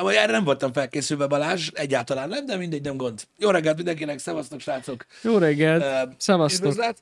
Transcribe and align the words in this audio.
Vagy 0.00 0.14
erre 0.14 0.32
nem 0.32 0.44
voltam 0.44 0.72
felkészülve, 0.72 1.26
Balázs, 1.26 1.70
egyáltalán 1.74 2.28
nem, 2.28 2.46
de 2.46 2.56
mindegy, 2.56 2.82
nem 2.82 2.96
gond. 2.96 3.22
Jó 3.38 3.50
reggelt 3.50 3.76
mindenkinek, 3.76 4.18
szevasztok, 4.18 4.60
srácok. 4.60 5.06
Jó 5.22 5.38
reggelt, 5.38 5.82
Ö, 5.82 6.12
szevasztok. 6.18 6.60
Üdvözlet. 6.60 6.98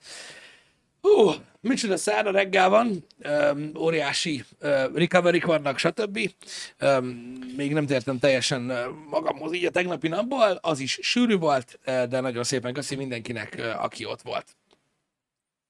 Hú, 1.00 1.30
micsoda 1.60 1.96
szára 1.96 2.30
reggel 2.30 2.68
van, 2.68 3.04
um, 3.52 3.70
óriási 3.78 4.44
uh, 4.60 4.94
recovery 4.94 5.40
vannak, 5.40 5.78
stb. 5.78 6.18
Um, 6.80 7.04
még 7.56 7.72
nem 7.72 7.86
tértem 7.86 8.18
teljesen 8.18 8.70
uh, 8.70 8.78
magamhoz 9.10 9.52
így 9.52 9.64
a 9.64 9.70
tegnapi 9.70 10.08
napból, 10.08 10.58
az 10.60 10.78
is 10.80 10.98
sűrű 11.02 11.36
volt, 11.36 11.78
uh, 11.86 12.02
de 12.02 12.20
nagyon 12.20 12.44
szépen 12.44 12.72
köszi 12.72 12.94
mindenkinek, 12.96 13.54
uh, 13.58 13.84
aki 13.84 14.04
ott 14.04 14.22
volt. 14.22 14.46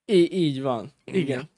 Í- 0.05 0.33
így 0.33 0.61
van. 0.61 0.91
Igen. 1.03 1.49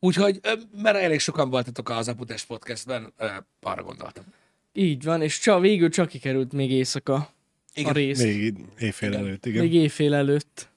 Úgyhogy, 0.00 0.40
uh, 0.44 0.60
mert 0.82 0.96
elég 0.96 1.20
sokan 1.20 1.50
voltatok 1.50 1.88
az 1.88 2.08
Aputest 2.08 2.46
podcastben, 2.46 3.12
uh, 3.18 3.30
arra 3.60 3.82
gondoltam. 3.82 4.24
Így 4.72 5.04
van, 5.04 5.22
és 5.22 5.38
csak, 5.38 5.60
végül 5.60 5.88
csak 5.88 6.08
kikerült 6.08 6.52
még 6.52 6.70
éjszaka 6.70 7.14
a 7.14 7.30
Igen. 7.74 7.92
rész. 7.92 8.22
Még, 8.22 8.54
éjfél 8.78 9.14
előtt, 9.14 9.46
igen. 9.46 9.62
még 9.62 9.74
éjfél 9.74 10.14
előtt. 10.14 10.68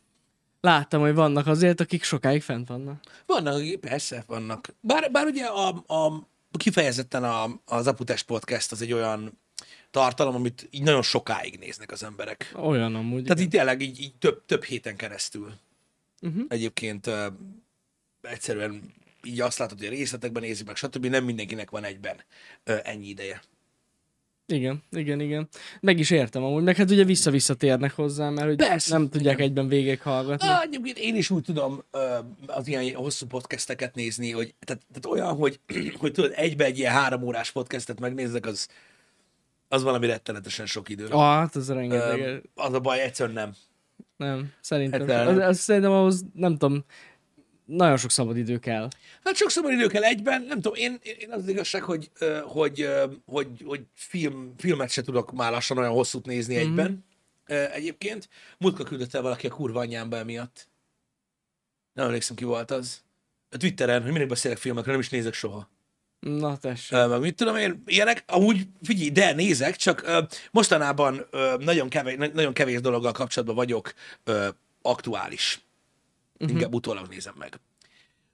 Láttam, 0.62 1.02
hogy 1.02 1.13
vannak 1.13 1.48
azért, 1.48 1.80
akik 1.80 2.03
sokáig 2.03 2.41
fent 2.41 2.67
vannak. 2.67 3.03
Vannak, 3.26 3.80
persze 3.80 4.23
vannak. 4.27 4.73
Bár, 4.80 5.12
bár 5.12 5.26
ugye 5.26 5.45
a, 5.45 5.67
a, 5.88 6.27
kifejezetten 6.58 7.23
a, 7.23 7.62
az 7.66 7.88
Aputest 7.88 8.26
podcast 8.26 8.72
az 8.72 8.81
egy 8.81 8.94
olyan 8.94 9.39
tartalom, 9.91 10.36
amit 10.36 10.67
így 10.72 10.84
nagyon 10.84 11.02
sokáig 11.02 11.59
néznek 11.59 11.91
az 11.91 12.03
emberek. 12.03 12.52
Olyan 12.55 12.95
amúgy. 12.95 13.23
Tehát 13.23 13.39
így 13.39 13.50
tényleg 13.50 13.81
így, 13.81 14.02
így 14.02 14.16
több, 14.16 14.45
több 14.45 14.64
héten 14.64 14.95
keresztül. 14.95 15.53
Uh-huh. 16.22 16.44
Egyébként 16.48 17.08
uh, 17.08 17.25
egyszerűen 18.22 18.94
így 19.23 19.41
azt 19.41 19.58
látod, 19.58 19.77
hogy 19.77 19.88
a 19.88 19.89
részletekben 19.89 20.44
nézik 20.44 20.66
meg, 20.66 20.75
stb. 20.75 21.05
Nem 21.05 21.23
mindenkinek 21.23 21.70
van 21.70 21.84
egyben 21.84 22.16
uh, 22.66 22.80
ennyi 22.84 23.08
ideje. 23.08 23.41
Igen, 24.48 24.84
igen, 24.91 25.20
igen. 25.20 25.48
Meg 25.80 25.99
is 25.99 26.09
értem 26.09 26.44
amúgy, 26.44 26.63
meg 26.63 26.76
hát 26.76 26.91
ugye 26.91 27.03
vissza-visszatérnek 27.03 27.91
hozzá, 27.91 28.30
mert 28.30 28.47
hogy 28.47 28.56
Persze, 28.56 28.97
nem 28.97 29.09
tudják 29.09 29.33
igen. 29.33 29.47
egyben 29.47 29.67
végig 29.67 30.02
hallgatni. 30.02 30.47
Ah, 30.47 30.61
egyébként 30.61 30.97
én 30.97 31.16
is 31.16 31.30
úgy 31.30 31.44
tudom 31.44 31.83
az 32.47 32.67
ilyen 32.67 32.94
hosszú 32.94 33.25
podcasteket 33.25 33.95
nézni, 33.95 34.31
hogy 34.31 34.53
tehát, 34.59 34.81
tehát 34.88 35.05
olyan, 35.05 35.36
hogy, 35.36 35.59
hogy 36.00 36.11
tudod, 36.11 36.31
egybe 36.36 36.66
egy 36.66 36.78
ilyen 36.78 36.94
három 36.94 37.23
órás 37.23 37.52
podcastet 37.52 38.00
megnézzek, 38.00 38.45
az, 38.45 38.67
az 39.67 39.83
valami 39.83 40.05
rettenetesen 40.08 40.66
sok 40.66 40.89
idő. 40.89 41.08
Ah, 41.08 41.22
hát 41.22 41.55
az 41.55 41.70
rengeteg. 41.70 42.42
Az 42.55 42.73
a 42.73 42.80
baj, 42.80 43.02
egyszerűen 43.02 43.36
nem. 43.36 43.53
Nem, 44.17 44.52
szerintem. 44.61 45.08
Hát, 45.08 45.27
Az, 45.27 45.38
az, 45.38 45.59
szerintem 45.59 45.92
ahhoz, 45.92 46.25
nem 46.33 46.52
tudom, 46.58 46.86
nagyon 47.66 47.97
sok 47.97 48.11
szabad 48.11 48.38
idő 48.38 48.59
kell. 48.59 48.88
Hát 49.23 49.35
sok 49.35 49.49
szabad 49.49 49.71
idő 49.71 49.88
kell 49.88 50.03
egyben, 50.03 50.41
nem 50.41 50.61
tudom, 50.61 50.73
én, 50.73 50.99
én 51.02 51.31
az, 51.31 51.41
az 51.41 51.47
igazság, 51.47 51.83
hogy, 51.83 52.11
hogy, 52.44 52.89
hogy, 53.25 53.47
hogy 53.66 53.81
film, 53.94 54.53
filmet 54.58 54.89
se 54.89 55.02
tudok 55.02 55.31
már 55.31 55.52
lassan 55.52 55.77
olyan 55.77 55.91
hosszút 55.91 56.25
nézni 56.25 56.55
mm-hmm. 56.55 56.63
egyben. 56.63 57.05
Egyébként 57.73 58.30
múltkor 58.58 58.88
küldött 58.88 59.13
el 59.13 59.21
valaki 59.21 59.47
a 59.47 59.49
kurva 59.49 59.80
anyámba 59.80 60.17
emiatt. 60.17 60.67
Nem 61.93 62.05
emlékszem, 62.05 62.36
ki 62.36 62.43
volt 62.43 62.71
az. 62.71 63.03
A 63.49 63.58
Twitteren, 63.58 64.02
hogy 64.02 64.11
mindig 64.11 64.27
beszélek 64.27 64.58
filmekről, 64.58 64.93
nem 64.93 65.03
is 65.03 65.09
nézek 65.09 65.33
soha. 65.33 65.69
Na 66.19 66.58
tessék. 66.58 66.97
Meg 67.08 67.19
mit 67.19 67.36
tudom 67.36 67.55
én, 67.55 67.83
ilyenek, 67.86 68.23
amúgy 68.27 68.67
figyelj, 68.83 69.09
de 69.09 69.33
nézek, 69.33 69.75
csak 69.75 70.25
mostanában 70.52 71.25
nagyon, 71.59 71.89
kevés, 71.89 72.16
nagyon 72.33 72.53
kevés 72.53 72.81
dologgal 72.81 73.11
kapcsolatban 73.11 73.55
vagyok 73.55 73.93
aktuális. 74.81 75.64
Uh-huh. 76.39 76.55
Inkább 76.55 76.73
utólag 76.73 77.08
nézem 77.08 77.33
meg. 77.38 77.59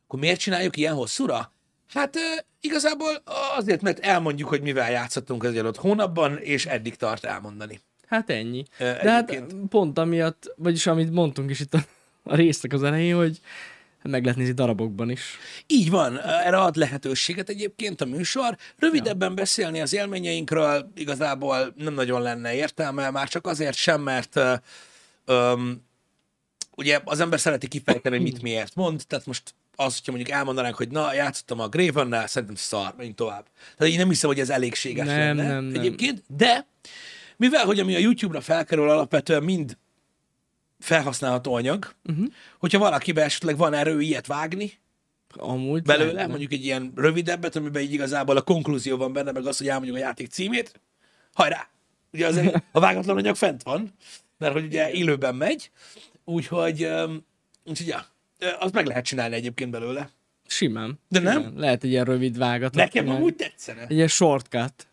Akkor 0.06 0.20
miért 0.20 0.40
csináljuk 0.40 0.78
ilyen 0.78 0.94
hosszúra? 0.94 1.54
Hát 1.94 2.18
igazából 2.62 3.22
azért, 3.56 3.82
mert 3.82 4.00
elmondjuk, 4.00 4.50
hogy 4.50 4.62
mivel 4.62 4.92
játszottunk 4.92 5.44
az 5.44 5.56
adott 5.56 5.78
hónapban, 5.78 6.38
és 6.38 6.66
eddig 6.66 6.96
tart 6.96 7.24
elmondani. 7.24 7.80
Hát 8.08 8.30
ennyi. 8.30 8.64
De 8.78 9.12
hát 9.12 9.30
egyébként. 9.30 9.70
pont 9.70 9.98
amiatt, 9.98 10.54
vagyis 10.56 10.88
amit 10.88 11.12
mondtunk 11.12 11.50
is 11.50 11.60
itt 11.60 11.74
a, 11.74 11.80
a 12.24 12.36
résznek 12.36 12.74
az 12.74 12.84
elején, 12.84 13.16
hogy 13.16 13.40
meg 14.04 14.24
lehet 14.24 14.38
nézni 14.38 14.54
darabokban 14.54 15.10
is. 15.10 15.38
Így 15.68 15.90
van, 15.90 16.20
erre 16.20 16.58
ad 16.58 16.76
lehetőséget 16.76 17.50
egyébként 17.50 18.02
a 18.02 18.06
műsor. 18.06 18.58
Rövidebben 18.78 19.36
beszélni 19.36 19.82
az 19.82 19.94
élményeinkről 19.94 20.92
igazából 20.96 21.74
nem 21.76 21.94
nagyon 21.94 22.22
lenne 22.22 22.54
értelme, 22.54 23.10
már 23.10 23.28
csak 23.28 23.48
azért 23.48 23.76
sem, 23.76 24.02
mert 24.02 24.40
öm, 25.26 25.82
ugye 26.82 27.00
az 27.04 27.20
ember 27.20 27.40
szereti 27.40 27.68
kifejteni, 27.68 28.16
hogy 28.16 28.26
mit 28.26 28.42
miért 28.42 28.76
mond, 28.76 29.02
tehát 29.08 29.26
most 29.26 29.54
az, 29.76 29.98
hogyha 29.98 30.12
mondjuk 30.12 30.36
elmondanánk, 30.36 30.76
hogy 30.76 30.90
na, 30.90 31.14
játszottam 31.14 31.60
a 31.60 31.68
Gravennel, 31.68 32.28
szerintem 32.28 32.56
szar, 32.56 32.94
menjünk 32.98 33.18
tovább. 33.18 33.46
Tehát 33.78 33.94
én 33.94 34.00
nem 34.00 34.10
hiszem, 34.10 34.30
hogy 34.30 34.40
ez 34.40 34.50
elégséges 34.50 35.06
Nem, 35.06 35.18
lenne 35.18 35.48
nem, 35.48 35.64
nem. 35.64 35.80
egyébként, 35.80 36.24
de 36.28 36.68
mivel, 37.38 37.66
hogy 37.66 37.80
ami 37.80 37.96
a 37.96 38.00
YouTube-ra 38.00 38.42
felkerül, 38.42 38.90
alapvetően 38.90 39.44
mind 39.44 39.78
felhasználható 40.80 41.54
anyag, 41.54 41.94
uh-huh. 42.04 42.26
hogyha 42.60 42.80
valakiben 42.80 43.24
esetleg 43.24 43.58
van 43.58 43.74
erő 43.74 44.02
ilyet 44.02 44.28
vágni, 44.28 44.80
Amúgy 45.36 45.82
belőle, 45.82 46.12
lehetne. 46.12 46.28
mondjuk 46.28 46.52
egy 46.52 46.66
ilyen 46.66 46.92
rövidebbet, 46.96 47.56
amiben 47.56 47.82
így 47.82 47.94
igazából 47.94 48.38
a 48.38 48.42
konklúzió 48.42 48.98
van 48.98 49.14
benne, 49.14 49.32
meg 49.32 49.46
az, 49.46 49.58
hogy 49.58 49.68
elmondjuk 49.68 49.98
a 49.98 50.00
játék 50.00 50.28
címét, 50.28 50.80
hajrá! 51.34 51.70
Ugye 52.14 52.28
az 52.28 52.42
a 52.72 52.80
vágatlan 52.80 53.18
anyag 53.18 53.36
fent 53.36 53.64
van, 53.64 53.94
mert 54.38 54.54
hogy 54.54 54.64
ugye 54.64 54.92
élőben 54.92 55.36
megy, 55.36 55.72
úgyhogy, 56.32 56.88
úgyhogy 57.66 57.88
ja, 57.88 58.06
azt 58.60 58.74
meg 58.74 58.86
lehet 58.86 59.06
csinálni 59.06 59.36
egyébként 59.36 59.72
belőle. 59.72 60.10
Simán. 60.48 61.00
De 61.08 61.20
nem? 61.20 61.38
Simán. 61.38 61.54
Lehet 61.56 61.84
egy 61.84 61.90
ilyen 61.90 62.06
rövid 62.06 62.38
vágat. 62.38 62.74
Nekem 62.76 63.10
amúgy 63.10 63.36
tetszene. 63.36 63.82
Egy 63.82 63.92
ilyen 63.92 64.08
shortcut. 64.08 64.88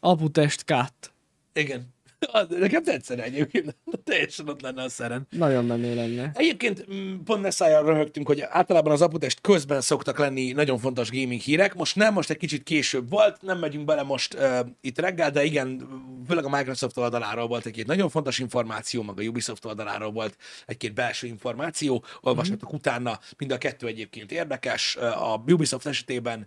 Aputest 0.00 0.60
cut. 0.60 1.12
Igen. 1.52 1.94
Az- 2.32 2.46
Nekem 2.48 2.82
tetszene 2.82 3.22
egyébként. 3.22 3.76
Teljesen 4.04 4.48
ott 4.48 4.60
lenne 4.60 4.82
a 4.82 4.88
szeren. 4.88 5.26
Nagyon 5.30 5.64
menő 5.64 5.94
lenne. 5.94 6.30
Egyébként 6.34 6.92
mm, 6.92 7.14
pont 7.24 7.42
Nessájjal 7.42 7.84
röhögtünk, 7.84 8.26
hogy 8.26 8.40
általában 8.40 8.92
az 8.92 9.02
aputest 9.02 9.40
közben 9.40 9.80
szoktak 9.80 10.18
lenni 10.18 10.52
nagyon 10.52 10.78
fontos 10.78 11.10
gaming 11.10 11.40
hírek. 11.40 11.74
Most 11.74 11.96
nem, 11.96 12.12
most 12.12 12.30
egy 12.30 12.36
kicsit 12.36 12.62
később 12.62 13.10
volt, 13.10 13.42
nem 13.42 13.58
megyünk 13.58 13.84
bele 13.84 14.02
most 14.02 14.34
uh, 14.34 14.58
itt 14.80 14.98
reggel, 14.98 15.30
de 15.30 15.44
igen, 15.44 15.88
főleg 16.28 16.44
a 16.44 16.56
Microsoft 16.56 16.96
oldaláról 16.96 17.46
volt 17.46 17.66
egy-két 17.66 17.86
nagyon 17.86 18.08
fontos 18.08 18.38
információ, 18.38 19.02
meg 19.02 19.18
a 19.18 19.22
Ubisoft 19.22 19.64
oldaláról 19.64 20.10
volt 20.10 20.36
egy-két 20.66 20.94
belső 20.94 21.26
információ, 21.26 22.04
olvashatok 22.20 22.72
mm. 22.72 22.76
utána, 22.76 23.18
mind 23.38 23.52
a 23.52 23.58
kettő 23.58 23.86
egyébként 23.86 24.32
érdekes. 24.32 24.96
A 24.96 25.42
Ubisoft 25.46 25.86
esetében 25.86 26.46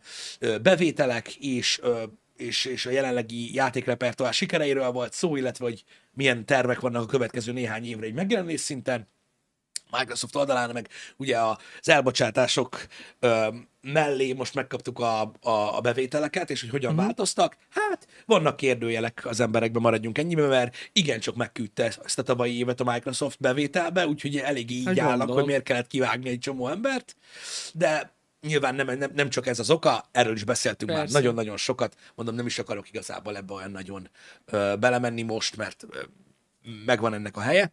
bevételek 0.62 1.36
és 1.36 1.80
és, 2.38 2.66
és 2.66 2.86
a 2.86 2.92
jelenlegi 2.92 3.54
játékrepertoár 3.54 4.34
sikereiről 4.34 4.92
volt 4.92 5.14
szó, 5.14 5.36
illetve 5.36 5.66
hogy 5.66 5.84
milyen 6.14 6.46
tervek 6.46 6.80
vannak 6.80 7.02
a 7.02 7.06
következő 7.06 7.52
néhány 7.52 7.86
évre 7.86 8.06
egy 8.06 8.14
megjelenés 8.14 8.60
szinten. 8.60 9.08
Microsoft 9.92 10.36
oldalán, 10.36 10.70
meg 10.74 10.90
ugye 11.18 11.40
az 11.40 11.90
elbocsátások 11.90 12.88
ö, 13.20 13.48
mellé 13.82 14.34
most 14.34 14.54
megkaptuk 14.54 15.00
a, 15.00 15.22
a, 15.42 15.78
a 15.78 15.82
bevételeket, 15.82 16.50
és 16.50 16.62
hogy 16.62 16.70
hogyan 16.70 16.92
uh-huh. 16.92 17.06
változtak. 17.06 17.58
Hát, 17.70 18.08
vannak 18.26 18.56
kérdőjelek 18.56 19.26
az 19.26 19.40
emberekben, 19.40 19.82
maradjunk 19.82 20.18
ennyiben, 20.18 20.50
mert 20.50 20.76
igencsak 20.94 21.36
megküldte 21.36 21.94
ezt 22.04 22.20
a 22.20 22.24
tavalyi 22.24 22.58
évet 22.58 22.80
a 22.80 22.92
Microsoft 22.92 23.40
bevételbe, 23.40 24.08
úgyhogy 24.08 24.38
elég 24.38 24.72
így 24.72 24.86
Hát 24.86 25.00
állnak, 25.00 25.18
gondolom. 25.18 25.36
hogy 25.36 25.46
miért 25.46 25.64
kellett 25.64 25.88
kivágni 25.88 26.30
egy 26.30 26.40
csomó 26.40 26.68
embert, 26.68 27.16
de 27.74 28.15
nyilván 28.46 28.76
nem, 28.76 28.98
nem, 28.98 29.12
nem 29.14 29.30
csak 29.30 29.48
ez 29.48 29.60
az 29.60 29.70
oka, 29.70 30.06
erről 30.12 30.36
is 30.36 30.44
beszéltünk 30.44 30.92
már 30.92 31.00
Persze. 31.00 31.18
nagyon-nagyon 31.18 31.58
sokat, 31.58 31.96
mondom, 32.16 32.36
nem 32.36 32.46
is 32.46 32.60
akarok 32.60 32.88
igazából 32.90 33.38
ebbe 33.38 33.54
olyan 33.54 33.72
nagyon 33.72 34.10
ö, 34.46 34.76
belemenni 34.80 35.22
most, 35.22 35.58
mert 35.58 35.86
ö, 35.90 36.02
megvan 36.86 37.14
ennek 37.14 37.38
a 37.38 37.42
helye, 37.42 37.72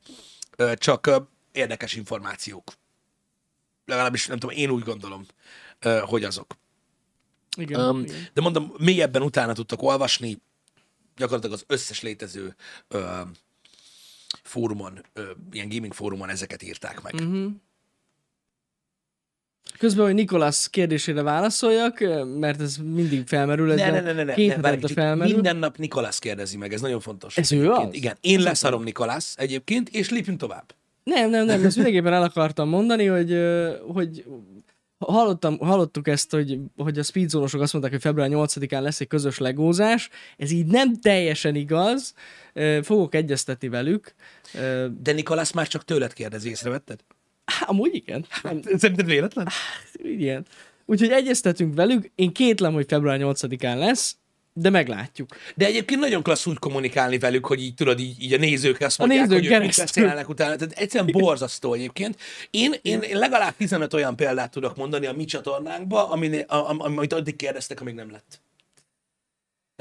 ö, 0.57 0.75
csak 0.77 1.07
ö, 1.07 1.17
érdekes 1.53 1.95
információk. 1.95 2.73
Legalábbis 3.85 4.27
nem 4.27 4.39
tudom, 4.39 4.57
én 4.57 4.71
úgy 4.71 4.83
gondolom, 4.85 5.27
ö, 5.79 6.03
hogy 6.05 6.25
azok. 6.25 6.55
Igen. 7.57 7.81
Um, 7.81 8.03
igen. 8.03 8.29
de 8.33 8.41
mondom, 8.41 8.75
mélyebben 8.79 9.23
utána 9.23 9.53
tudtak 9.53 9.83
olvasni, 9.83 10.39
gyakorlatilag 11.17 11.57
az 11.57 11.65
összes 11.67 12.01
létező 12.03 12.57
ö, 12.89 13.21
fórumon, 14.43 15.05
ö, 15.13 15.31
ilyen 15.51 15.69
gaming 15.69 15.93
fórumon 15.95 16.29
ezeket 16.29 16.63
írták 16.63 17.03
meg. 17.03 17.15
Mhm. 17.15 17.47
Közben, 19.79 20.05
hogy 20.05 20.15
Nikolász 20.15 20.67
kérdésére 20.67 21.23
válaszoljak, 21.23 21.99
mert 22.39 22.61
ez 22.61 22.77
mindig 22.77 23.27
felmerül. 23.27 23.73
Ez 23.73 23.79
Ne, 23.79 23.91
ne, 23.91 24.01
ne, 24.01 24.13
ne, 24.13 24.23
ne, 24.23 24.35
két 24.35 24.61
ne 24.61 24.89
felmerül. 24.89 25.35
Minden 25.35 25.57
nap 25.57 25.77
Nikolász 25.77 26.19
kérdezi 26.19 26.57
meg, 26.57 26.73
ez 26.73 26.81
nagyon 26.81 27.01
fontos. 27.01 27.37
Ez 27.37 27.53
ő 27.53 27.57
Egyébként. 27.57 27.89
az? 27.89 27.95
Igen, 27.95 28.17
én 28.21 28.41
leszarom 28.41 28.83
Nikolász 28.83 29.35
egyébként, 29.39 29.89
és 29.89 30.11
lépjünk 30.11 30.39
tovább. 30.39 30.75
Nem, 31.05 31.31
nem, 31.31 31.45
nem, 31.45 31.65
ezt 31.65 31.75
mindenképpen 31.77 32.13
el 32.13 32.23
akartam 32.23 32.69
mondani, 32.69 33.07
hogy, 33.07 33.33
ö, 33.33 33.73
hogy 33.93 34.25
hallottam, 34.99 35.59
hallottuk 35.59 36.09
ezt, 36.09 36.31
hogy, 36.31 36.59
hogy 36.77 36.99
a 36.99 37.03
speedzónosok 37.03 37.61
azt 37.61 37.73
mondták, 37.73 37.93
hogy 37.93 38.03
február 38.03 38.29
8-án 38.33 38.81
lesz 38.81 39.01
egy 39.01 39.07
közös 39.07 39.39
legózás. 39.39 40.09
Ez 40.37 40.51
így 40.51 40.67
nem 40.67 41.01
teljesen 41.01 41.55
igaz. 41.55 42.15
Ö, 42.53 42.79
Fogok 42.83 43.15
egyeztetni 43.15 43.69
velük. 43.69 44.15
De 45.03 45.13
Nikolász 45.13 45.53
már 45.53 45.69
csak 45.69 45.85
tőled 45.85 46.13
kérdezi, 46.13 46.49
észrevetted? 46.49 47.01
Há, 47.45 47.67
amúgy 47.67 47.95
igen. 47.95 48.27
Nem, 48.43 48.61
Szerinted 48.79 49.07
véletlen? 49.07 49.49
igen. 50.03 50.47
Úgyhogy 50.87 51.11
egyeztetünk 51.11 51.75
velük. 51.75 52.11
Én 52.15 52.33
kétlem, 52.33 52.73
hogy 52.73 52.87
február 52.89 53.19
8-án 53.23 53.79
lesz. 53.79 54.17
De 54.55 54.71
meglátjuk. 54.71 55.29
De 55.57 55.67
egyébként 55.67 56.01
nagyon 56.01 56.23
klassz 56.23 56.47
úgy 56.47 56.59
kommunikálni 56.59 57.19
velük, 57.19 57.47
hogy 57.47 57.63
így 57.63 57.75
tudod, 57.75 58.01
így, 58.01 58.23
így 58.23 58.33
a 58.33 58.37
nézők 58.37 58.81
azt 58.81 58.99
mondják, 58.99 59.21
nézők 59.21 59.37
hogy 59.43 59.45
ők 59.53 59.61
mit 59.63 59.71
keresztül. 59.75 60.03
beszélnek 60.03 60.29
utána. 60.29 60.57
Tehát 60.57 60.73
egyszerűen 60.79 61.13
borzasztó 61.13 61.73
egyébként. 61.75 62.17
Én, 62.51 62.75
én, 62.83 63.01
én 63.01 63.19
legalább 63.19 63.57
15 63.57 63.95
olyan 63.95 64.17
példát 64.17 64.51
tudok 64.51 64.77
mondani 64.77 65.07
a 65.07 65.13
mi 65.13 65.25
csatornánkba, 65.25 66.09
amin, 66.11 66.35
a, 66.41 66.69
am- 66.69 66.81
amit 66.81 67.13
addig 67.13 67.37
kérdeztek, 67.37 67.81
amíg 67.81 67.95
nem 67.95 68.11
lett. 68.11 68.41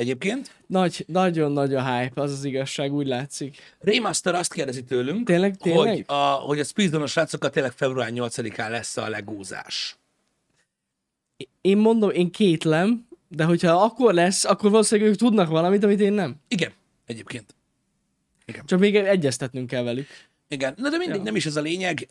Egyébként. 0.01 0.51
Nagy, 0.67 1.03
nagyon 1.07 1.51
nagy 1.51 1.73
a 1.75 1.95
hype, 1.95 2.21
az 2.21 2.31
az 2.31 2.43
igazság, 2.43 2.93
úgy 2.93 3.07
látszik. 3.07 3.57
Raymaster 3.79 4.35
azt 4.35 4.53
kérdezi 4.53 4.83
tőlünk, 4.83 5.25
Tényleg- 5.25 5.57
tényleg? 5.57 5.87
hogy 5.87 6.03
a, 6.07 6.13
hogy 6.33 6.59
a 6.59 6.63
Speedzonos 6.63 7.11
srácokat 7.11 7.51
tényleg 7.51 7.71
február 7.71 8.09
8-án 8.13 8.69
lesz 8.69 8.97
a 8.97 9.09
legózás. 9.09 9.97
Én 11.61 11.77
mondom, 11.77 12.09
én 12.09 12.31
kétlem, 12.31 13.07
de 13.27 13.43
hogyha 13.43 13.83
akkor 13.83 14.13
lesz, 14.13 14.45
akkor 14.45 14.69
valószínűleg 14.71 15.11
ők 15.11 15.17
tudnak 15.17 15.49
valamit, 15.49 15.83
amit 15.83 15.99
én 15.99 16.13
nem. 16.13 16.35
Igen, 16.47 16.71
egyébként. 17.05 17.55
Csak 18.65 18.79
még 18.79 18.95
egyeztetnünk 18.95 19.67
kell 19.67 19.83
velük. 19.83 20.07
Igen, 20.53 20.73
na 20.77 20.89
de 20.89 20.97
mindig 20.97 21.17
Ja. 21.17 21.23
nem 21.23 21.35
is 21.35 21.45
ez 21.45 21.55
a 21.55 21.61
lényeg. 21.61 22.07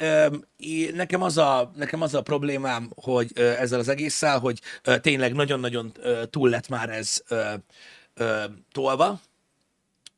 Nekem 0.94 1.22
az 1.22 1.37
a, 1.38 1.70
nekem 1.76 2.02
az 2.02 2.14
a 2.14 2.22
problémám, 2.22 2.90
hogy 2.94 3.32
ezzel 3.34 3.78
az 3.78 3.88
egésszel, 3.88 4.38
hogy 4.38 4.60
tényleg 5.00 5.32
nagyon-nagyon 5.32 5.92
túl 6.31 6.48
lett 6.48 6.69
már 6.69 6.90
ez 6.90 7.22
tolva. 8.72 9.20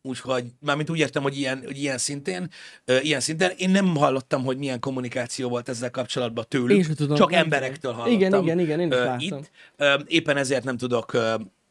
Úgyhogy, 0.05 0.45
mármint 0.61 0.91
úgy 0.91 0.99
értem, 0.99 1.23
hogy 1.23 1.39
ilyen, 1.39 1.63
hogy 1.65 1.79
ilyen 1.79 1.99
szintén, 1.99 2.51
ö, 2.85 2.99
ilyen 2.99 3.21
szinten. 3.21 3.53
Én 3.57 3.71
nem 3.71 3.97
hallottam, 3.97 4.45
hogy 4.45 4.57
milyen 4.59 4.81
kommunikáció 4.81 5.49
volt 5.49 5.69
ezzel 5.69 5.91
kapcsolatban 5.91 6.45
tőlük. 6.49 6.89
Én 6.89 6.95
tudom, 6.95 7.17
Csak 7.17 7.31
nem 7.31 7.41
emberektől 7.41 7.93
hallottam. 7.93 8.15
Igen, 8.15 8.43
igen, 8.43 8.59
igen, 8.59 8.81
én 8.81 8.87
is 8.89 8.95
láttam. 8.95 9.39
Itt. 9.39 9.51
Ö, 9.77 9.95
Éppen 10.07 10.37
ezért 10.37 10.65
nem 10.65 10.77
tudok, 10.77 11.13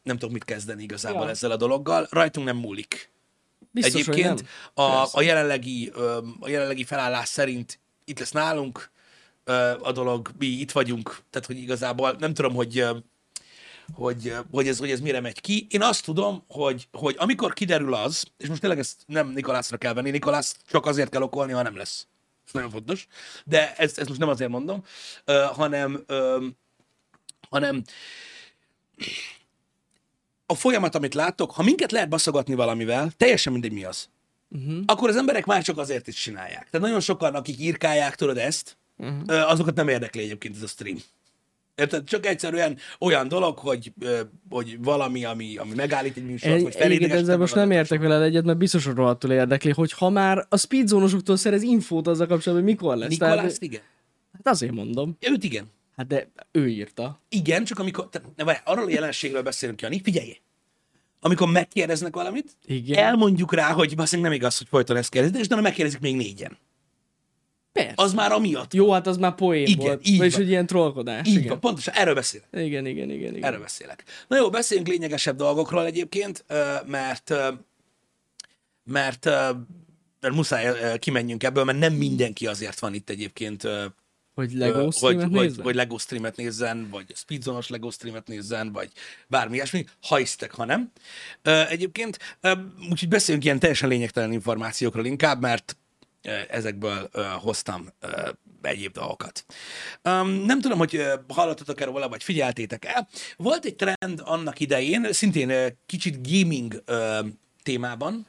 nem 0.04 0.18
tudok 0.18 0.32
mit 0.32 0.44
kezdeni 0.44 0.84
igazából 0.84 1.24
Ja. 1.24 1.30
ezzel 1.30 1.52
a 1.52 1.58
dologgal. 1.58 2.08
Rajtunk 2.10 2.46
nem 2.46 2.58
múlik. 2.58 3.10
Biztos, 3.72 3.94
Egyébként 3.94 4.44
a, 4.74 5.08
a, 5.12 5.22
jelenlegi, 5.22 5.92
a 6.40 6.50
jelenlegi 6.50 6.84
felállás 6.84 7.28
szerint 7.28 7.80
itt 8.06 8.20
lesz 8.20 8.32
nálunk 8.32 8.92
a 9.82 9.92
dolog, 9.92 10.32
mi 10.38 10.46
itt 10.46 10.72
vagyunk, 10.72 11.18
tehát 11.30 11.48
hogy 11.48 11.58
igazából 11.58 12.16
nem 12.20 12.34
tudom, 12.34 12.54
hogy 12.54 12.86
hogy, 13.94 14.36
hogy, 14.52 14.68
ez, 14.68 14.78
hogy 14.78 14.92
ez 14.92 15.00
mire 15.00 15.20
megy 15.20 15.42
ki. 15.42 15.68
Én 15.70 15.82
azt 15.82 16.06
tudom, 16.06 16.44
hogy, 16.48 16.88
hogy 16.92 17.16
amikor 17.18 17.54
kiderül 17.54 17.94
az, 17.94 18.24
és 18.38 18.48
most 18.48 18.62
tényleg 18.62 18.80
ezt 18.80 19.02
nem 19.06 19.28
Nikolászra 19.28 19.78
kell 19.78 19.94
venni, 19.94 20.10
Nikolász 20.10 20.58
csak 20.70 20.86
azért 20.86 21.10
kell 21.10 21.22
okolni, 21.22 21.52
ha 21.52 21.62
nem 21.62 21.78
lesz. 21.78 22.08
Ez 22.46 22.54
nagyon 22.54 22.70
fontos. 22.70 23.08
De 23.46 23.76
ezt, 23.76 24.00
ezt 24.00 24.08
most 24.08 24.20
nem 24.20 24.30
azért 24.30 24.50
mondom, 24.50 24.84
hanem, 25.54 26.06
hanem 27.50 27.84
a 30.52 30.56
folyamat, 30.56 30.96
amit 30.96 31.14
látok, 31.14 31.52
ha 31.52 31.64
minket 31.64 31.92
lehet 31.92 32.10
baszogatni 32.10 32.54
valamivel, 32.54 33.12
teljesen 33.18 33.52
mindegy 33.52 33.72
mi 33.72 33.84
az, 33.84 34.10
uh-huh. 34.50 34.78
akkor 34.86 35.10
az 35.10 35.16
emberek 35.16 35.46
már 35.46 35.64
csak 35.64 35.78
azért 35.78 36.08
is 36.08 36.16
csinálják. 36.16 36.70
Tehát 36.70 36.86
nagyon 36.88 37.00
sokan, 37.00 37.36
akik 37.36 37.60
írkálják, 37.60 38.16
tudod 38.16 38.38
ezt, 38.38 38.78
uh-huh. 38.98 39.52
azokat 39.52 39.76
nem 39.76 39.88
érdekli 39.88 40.22
egyébként 40.22 40.56
ez 40.56 40.62
a 40.62 40.68
stream. 40.68 40.98
Érted? 41.76 42.04
Csak 42.04 42.26
egyszerűen 42.26 42.78
olyan 43.00 43.28
dolog, 43.28 43.58
hogy, 43.58 43.94
hogy 44.50 44.78
valami, 44.84 45.26
ami, 45.26 45.58
ami 45.58 45.74
megállít 45.76 46.18
egy 46.18 46.26
műsort, 46.26 46.46
Egy, 46.46 46.52
egyébként 46.52 46.84
felidegesít 46.84 47.24
ezzel 47.24 47.38
most 47.38 47.56
nem 47.56 47.72
értek 47.72 48.00
veled 48.00 48.22
egyet, 48.22 48.44
mert 48.44 48.58
biztos, 48.58 48.86
hogy 48.86 48.96
rohadtul 48.96 49.32
érdekli, 49.32 49.72
hogy 49.72 49.92
ha 49.92 50.10
már 50.10 50.46
a 50.50 50.58
speedzónosoktól 50.58 51.38
szerez 51.38 51.62
infót 51.62 52.08
azzal 52.08 52.28
kapcsolatban, 52.28 52.68
hogy 52.68 52.78
mikor 52.78 52.98
lesz. 52.98 53.10
Nikolász, 53.10 53.36
Tehát, 53.36 53.62
igen. 53.62 53.82
hát 54.34 54.48
azért 54.48 54.72
mondom. 54.72 55.18
Őt 55.20 55.44
igen. 55.44 55.66
Hát 56.02 56.10
de 56.10 56.32
ő 56.52 56.70
írta. 56.70 57.22
Igen, 57.30 57.64
csak 57.64 57.80
amikor, 57.80 58.10
ne, 58.36 58.44
várj, 58.44 58.60
arról 58.64 58.86
a 58.86 58.90
jelenségről 58.90 59.42
beszélünk, 59.42 59.82
Jani, 59.82 60.02
figyelj! 60.04 60.38
Amikor 61.20 61.52
megkérdeznek 61.52 62.16
valamit, 62.16 62.58
Igen. 62.66 63.04
elmondjuk 63.04 63.54
rá, 63.54 63.72
hogy 63.72 63.96
valószínűleg 63.96 64.32
nem 64.32 64.40
igaz, 64.40 64.58
hogy 64.58 64.68
folyton 64.68 64.98
ezt 64.98 65.10
kérdezik, 65.10 65.38
és 65.40 65.46
utána 65.46 65.62
megkérdezik 65.62 66.00
még 66.00 66.16
négyen. 66.16 66.58
Persze. 67.72 67.94
Az 67.96 68.14
már 68.14 68.32
amiatt. 68.32 68.74
Jó, 68.74 68.92
hát 68.92 69.08
az 69.08 69.18
már 69.18 69.36
poén 69.36 69.66
Igen, 69.66 69.78
volt. 69.86 70.08
így 70.08 70.18
Vagyis, 70.18 70.36
hogy 70.36 70.50
ilyen 70.50 70.66
trollkodás. 70.66 71.28
Így 71.28 71.36
igen. 71.36 71.48
van, 71.48 71.60
pontosan, 71.60 71.94
erről 71.94 72.14
beszélek. 72.14 72.48
Igen, 72.52 72.86
igen, 72.86 73.10
igen, 73.10 73.36
igen. 73.36 73.44
Erről 73.44 73.60
beszélek. 73.60 74.04
Na 74.28 74.38
jó, 74.38 74.50
beszéljünk 74.50 74.90
lényegesebb 74.90 75.36
dolgokról 75.36 75.86
egyébként, 75.86 76.46
mert 76.86 77.34
mert, 78.84 79.26
mert 80.20 80.34
muszáj 80.34 80.98
kimenjünk 81.00 81.44
ebből, 81.44 81.64
mert 81.64 81.80
nem 81.80 81.94
mindenki 81.94 82.48
azért 82.48 82.80
van 82.80 82.94
itt 82.94 83.10
egyébként, 83.10 83.68
Hogy 84.42 84.54
Lego 84.54 84.84
hogy, 84.84 84.94
streamet 84.94 85.30
hogy, 85.30 85.32
nézzen? 85.32 85.64
hogy 85.64 85.76
Lego 85.76 85.98
streamet 85.98 86.36
nézzen, 86.36 86.88
vagy 86.90 87.06
Speedzonos 87.16 87.68
Lego 87.68 87.90
streamet 87.92 88.28
nézzen, 88.28 88.72
vagy 88.72 88.92
bármi 89.28 89.56
ilyesmi, 89.56 89.86
ha 90.08 90.16
hisztek, 90.16 90.54
ha 90.54 90.66
nem. 90.66 90.92
Egyébként, 91.70 92.18
úgyhogy 92.90 93.10
beszéljünk 93.10 93.46
ilyen 93.46 93.60
teljesen 93.60 93.90
lényegtelen 93.90 94.32
információkról 94.32 95.06
inkább, 95.06 95.42
mert 95.42 95.76
ezekből 96.50 97.10
hoztam 97.42 97.88
ö, 98.00 98.30
egyéb 98.62 98.94
dolgokat. 98.94 99.46
Um, 100.04 100.30
nem 100.30 100.62
tudom, 100.62 100.78
hogy 100.78 100.96
ö, 100.96 101.14
hallottatok 101.28 101.82
erről 101.82 102.08
vagy 102.08 102.24
figyeltétek 102.24 102.86
el. 102.86 103.08
Volt 103.38 103.66
egy 103.66 103.76
trend 103.76 104.22
annak 104.24 104.60
idején, 104.60 105.14
szintén 105.14 105.78
kicsit 105.86 106.28
gaming 106.32 106.84
témában 107.64 108.28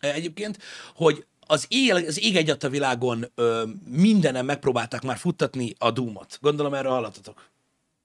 egyébként, 0.00 0.58
hogy 0.94 1.26
az 1.46 1.66
ég, 1.68 1.92
az 1.92 2.22
ég 2.22 2.36
egyat 2.36 2.62
a 2.62 2.68
világon 2.68 3.30
ö, 3.34 3.62
mindenen 3.88 4.44
megpróbálták 4.44 5.02
már 5.02 5.16
futtatni 5.16 5.74
a 5.78 5.90
Doom-ot. 5.90 6.38
Gondolom 6.40 6.74
erről 6.74 6.92
hallottatok. 6.92 7.52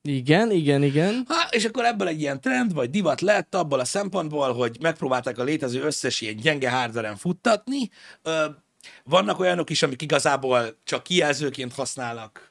Igen, 0.02 0.52
igen, 0.52 0.84
igen. 0.84 1.26
Ha, 1.28 1.48
és 1.50 1.66
akkor 1.66 1.86
ebből 1.86 2.08
egy 2.08 2.20
ilyen 2.22 2.42
trend, 2.42 2.74
vagy 2.74 2.90
divat 2.90 3.22
lett 3.22 3.56
abból 3.56 3.80
a 3.80 3.86
szempontból, 3.86 4.54
hogy 4.54 4.78
megpróbálták 4.82 5.38
a 5.38 5.44
létező 5.44 5.82
összes 5.82 6.22
ilyen 6.22 6.36
gyenge 6.36 6.70
hardveren 6.70 7.16
futtatni. 7.16 7.90
Ö, 8.22 8.46
vannak 9.04 9.40
olyanok 9.40 9.70
is, 9.70 9.84
amik 9.84 10.02
igazából 10.02 10.78
csak 10.84 11.04
kijelzőként 11.04 11.74
használnak 11.74 12.49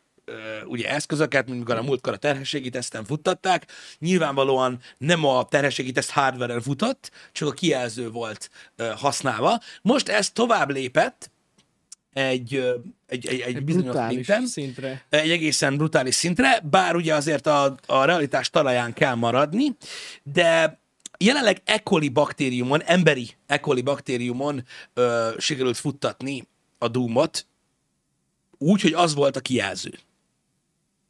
ugye 0.67 0.89
eszközöket, 0.91 1.47
mint 1.47 1.59
mikor 1.59 1.77
a 1.77 1.83
múltkor 1.83 2.13
a 2.13 2.17
terhességi 2.17 2.71
teszten 2.71 3.05
futtatták. 3.05 3.67
Nyilvánvalóan 3.99 4.81
nem 4.99 5.25
a 5.25 5.45
terhességi 5.45 5.93
teszt 5.93 6.11
hardveren 6.11 6.61
futott, 6.61 7.11
csak 7.33 7.49
a 7.49 7.53
kijelző 7.53 8.11
volt 8.11 8.51
használva. 8.97 9.61
Most 9.83 10.09
ez 10.09 10.31
tovább 10.31 10.71
lépett 10.71 11.31
egy, 12.13 12.55
egy, 13.07 13.27
egy, 13.27 13.41
egy, 13.41 13.57
Egy 13.57 13.65
bizonyos 13.65 13.97
szinten 14.09 14.47
szintre. 14.47 15.05
egy 15.09 15.31
egészen 15.31 15.77
brutális 15.77 16.15
szintre, 16.15 16.61
bár 16.71 16.97
ugye 16.97 17.15
azért 17.15 17.47
a, 17.47 17.75
a 17.87 18.05
realitás 18.05 18.51
talaján 18.51 18.93
kell 18.93 19.15
maradni, 19.15 19.77
de 20.23 20.81
jelenleg 21.19 21.63
E. 21.65 21.79
coli 21.79 22.09
baktériumon, 22.09 22.83
emberi 22.83 23.31
E. 23.47 23.61
coli 23.61 23.83
baktériumon 23.83 24.65
ö, 24.95 25.31
sikerült 25.39 25.77
futtatni 25.77 26.47
a 26.79 26.89
Doomot, 26.89 27.47
úgy, 28.59 28.81
hogy 28.81 28.93
az 28.93 29.15
volt 29.15 29.37
a 29.37 29.41
kijelző. 29.41 29.99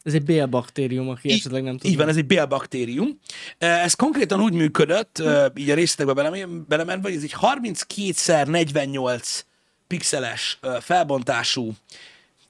Ez 0.02 0.14
egy 0.14 0.22
bélbaktérium, 0.22 1.08
aki 1.08 1.32
esetleg 1.32 1.62
nem 1.62 1.72
tudja. 1.72 1.90
Így 1.90 1.96
van, 1.96 2.08
ez 2.08 2.16
egy 2.16 2.26
bélbaktérium. 2.26 3.18
Ez 3.58 3.94
konkrétan 3.94 4.40
úgy 4.40 4.52
működött, 4.52 5.18
ö, 5.18 5.46
így 5.56 5.70
a 5.70 5.74
részletekbe 5.74 6.22
belem- 6.22 6.66
belemenve, 6.68 7.08
hogy 7.08 7.16
ez 7.16 7.22
egy 7.22 7.34
32x48 7.40 9.40
pixeles 9.86 10.58
ö, 10.60 10.76
felbontású 10.80 11.72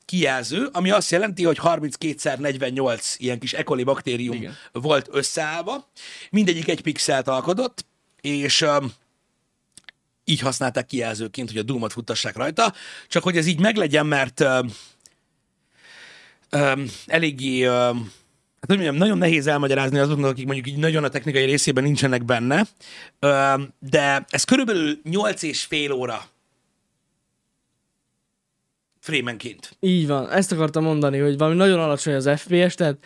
kijelző, 0.05 0.69
ami 0.73 0.90
azt 0.90 1.11
jelenti, 1.11 1.45
hogy 1.45 1.59
32x48 1.62 3.14
ilyen 3.17 3.38
kis 3.38 3.52
E. 3.52 3.62
coli 3.62 3.83
baktérium 3.83 4.37
Igen. 4.37 4.57
volt 4.73 5.09
összeállva. 5.11 5.88
Mindegyik 6.31 6.69
egy 6.69 6.81
pixelt 6.81 7.28
alkotott, 7.28 7.85
és 8.21 8.64
így 10.25 10.40
használták 10.40 10.87
kijelzőként, 10.87 11.49
hogy 11.50 11.59
a 11.59 11.62
Doom-ot 11.62 11.93
futtassák 11.93 12.37
rajta, 12.37 12.73
csak 13.09 13.23
hogy 13.23 13.37
ez 13.37 13.47
így 13.47 13.61
meglegyen, 13.61 14.07
mert 14.07 14.45
ö, 16.50 16.73
eléggé, 17.07 17.62
ö, 17.62 17.71
hát 17.71 18.67
hogy 18.67 18.76
mondjam, 18.76 18.97
nagyon 18.97 19.19
nehéz 19.19 19.47
elmagyarázni 19.47 19.99
azoknak, 19.99 20.31
akik 20.31 20.45
mondjuk 20.47 20.67
így 20.69 20.76
nagyon 20.76 21.05
a 21.05 21.09
technikai 21.09 21.45
részében 21.45 21.85
nincsenek 21.85 22.25
benne, 22.25 22.67
ö, 23.19 23.55
de 23.78 24.25
ez 24.28 24.45
körülbelül 24.45 25.00
8 25.02 25.43
és 25.43 25.64
fél 25.64 25.93
óra 25.93 26.25
frémenként. 29.00 29.76
Így 29.81 30.07
van, 30.07 30.31
ezt 30.31 30.52
akartam 30.52 30.83
mondani, 30.85 31.19
hogy 31.19 31.38
valami 31.38 31.57
nagyon 31.57 31.81
alacsony 31.81 32.14
az 32.14 32.31
FPS, 32.37 32.75
tehát 32.75 32.97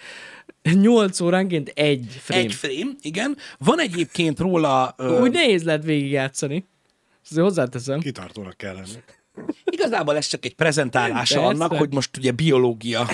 8 0.63 1.21
óránként 1.21 1.69
egy 1.69 2.07
frame. 2.21 2.43
Egy 2.43 2.55
frame, 2.55 2.91
igen. 3.01 3.37
Van 3.59 3.81
egyébként 3.81 4.39
róla, 4.39 4.95
ö, 4.97 5.21
Úgy 5.21 5.33
nehéz 5.33 5.63
lehet 5.63 5.85
végigjátszani. 5.85 6.67
Ezt 7.25 7.41
hozzáteszem. 7.41 8.01
Kitartónak 8.01 8.57
kell 8.57 8.75
lenni. 8.75 9.03
Igazából 9.65 10.17
ez 10.17 10.27
csak 10.27 10.45
egy 10.45 10.55
prezentálása 10.55 11.41
Persze. 11.41 11.55
annak, 11.55 11.79
hogy 11.79 11.93
most 11.93 12.17
ugye 12.17 12.31
biológia 12.31 13.09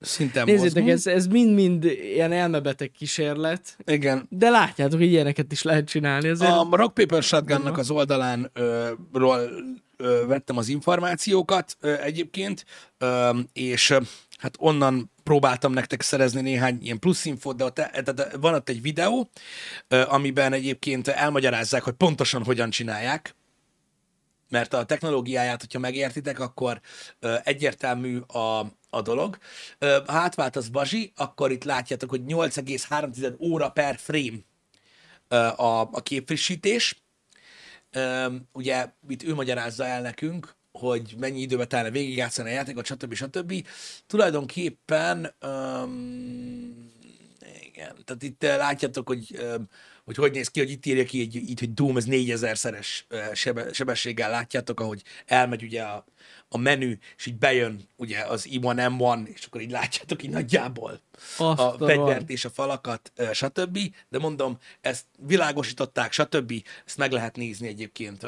szinten 0.00 0.44
Nézzétek, 0.44 0.64
mozgunk. 0.84 0.88
ez, 0.88 1.06
ez 1.06 1.26
mind-mind 1.26 1.84
ilyen 1.84 2.32
elmebeteg 2.32 2.90
kísérlet, 2.90 3.76
Igen. 3.86 4.26
de 4.30 4.50
látjátok, 4.50 4.98
hogy 4.98 5.08
ilyeneket 5.08 5.52
is 5.52 5.62
lehet 5.62 5.88
csinálni. 5.88 6.28
Azért 6.28 6.50
A 6.50 6.68
Rock 6.70 6.94
Paper 6.94 7.22
Shotgunnak 7.22 7.78
az 7.78 7.90
oldalán 7.90 8.50
ö, 8.52 8.90
ról, 9.12 9.38
ö, 9.96 10.24
vettem 10.26 10.56
az 10.56 10.68
információkat 10.68 11.76
ö, 11.80 11.94
egyébként, 12.02 12.64
ö, 12.98 13.38
és 13.52 13.90
ö, 13.90 14.00
hát 14.38 14.56
onnan 14.58 15.10
próbáltam 15.22 15.72
nektek 15.72 16.00
szerezni 16.02 16.40
néhány 16.40 16.78
ilyen 16.82 16.98
plusz 16.98 17.24
infót, 17.24 17.56
de 17.56 17.64
ott, 17.64 17.74
tehát 17.74 18.36
van 18.40 18.54
ott 18.54 18.68
egy 18.68 18.82
videó, 18.82 19.28
amiben 20.08 20.52
egyébként 20.52 21.08
elmagyarázzák, 21.08 21.82
hogy 21.82 21.92
pontosan 21.92 22.44
hogyan 22.44 22.70
csinálják, 22.70 23.34
mert 24.54 24.74
a 24.74 24.84
technológiáját, 24.84 25.60
hogyha 25.60 25.78
megértitek, 25.78 26.40
akkor 26.40 26.80
ö, 27.20 27.36
egyértelmű 27.44 28.18
a, 28.18 28.58
a 28.90 29.02
dolog. 29.02 29.38
Ö, 29.78 29.98
ha 30.06 30.16
átvált 30.16 30.56
az 30.56 30.68
Bazsi, 30.68 31.12
akkor 31.16 31.50
itt 31.50 31.64
látjátok, 31.64 32.10
hogy 32.10 32.22
8,3 32.26 33.40
óra 33.40 33.68
per 33.68 33.96
frame 33.98 34.38
ö, 35.28 35.36
a, 35.36 35.80
a 35.80 36.02
képfrissítés. 36.02 37.02
Ö, 37.90 38.34
ugye 38.52 38.86
itt 39.08 39.22
ő 39.22 39.34
magyarázza 39.34 39.86
el 39.86 40.00
nekünk, 40.00 40.56
hogy 40.72 41.14
mennyi 41.18 41.40
időbe 41.40 41.66
telne 41.66 41.90
végigjátszani 41.90 42.50
a 42.50 42.52
játékot, 42.52 42.86
stb. 42.86 43.14
stb. 43.14 43.66
Tulajdonképpen 44.06 45.34
um, 45.42 46.92
igen, 47.62 47.96
tehát 48.04 48.22
itt 48.22 48.42
látjátok, 48.42 49.08
hogy 49.08 49.38
um, 49.56 49.68
hogy 50.04 50.16
hogy 50.16 50.32
néz 50.32 50.48
ki, 50.48 50.60
hogy 50.60 50.70
itt 50.70 50.86
írja 50.86 51.04
ki, 51.04 51.20
így, 51.20 51.36
így 51.36 51.60
hogy 51.60 51.74
Doom 51.74 51.96
ez 51.96 52.04
4000-szeres 52.08 52.88
sebe, 53.32 53.72
sebességgel 53.72 54.30
látjátok, 54.30 54.80
ahogy 54.80 55.02
elmegy 55.26 55.62
ugye 55.62 55.82
a, 55.82 56.04
a 56.48 56.58
menü, 56.58 56.94
és 57.16 57.26
így 57.26 57.36
bejön 57.36 57.88
ugye 57.96 58.24
az 58.24 58.48
I1 58.50 58.96
M1, 58.98 59.26
és 59.26 59.44
akkor 59.44 59.60
így 59.60 59.70
látjátok 59.70 60.22
így 60.22 60.30
nagyjából 60.30 61.00
Azt 61.38 61.60
a 61.60 61.76
fegyvert 61.78 62.30
és 62.30 62.44
a 62.44 62.50
falakat, 62.50 63.12
stb. 63.32 63.78
De 64.08 64.18
mondom, 64.18 64.58
ezt 64.80 65.04
világosították, 65.18 66.12
stb. 66.12 66.52
Ezt 66.86 66.96
meg 66.96 67.12
lehet 67.12 67.36
nézni 67.36 67.68
egyébként 67.68 68.26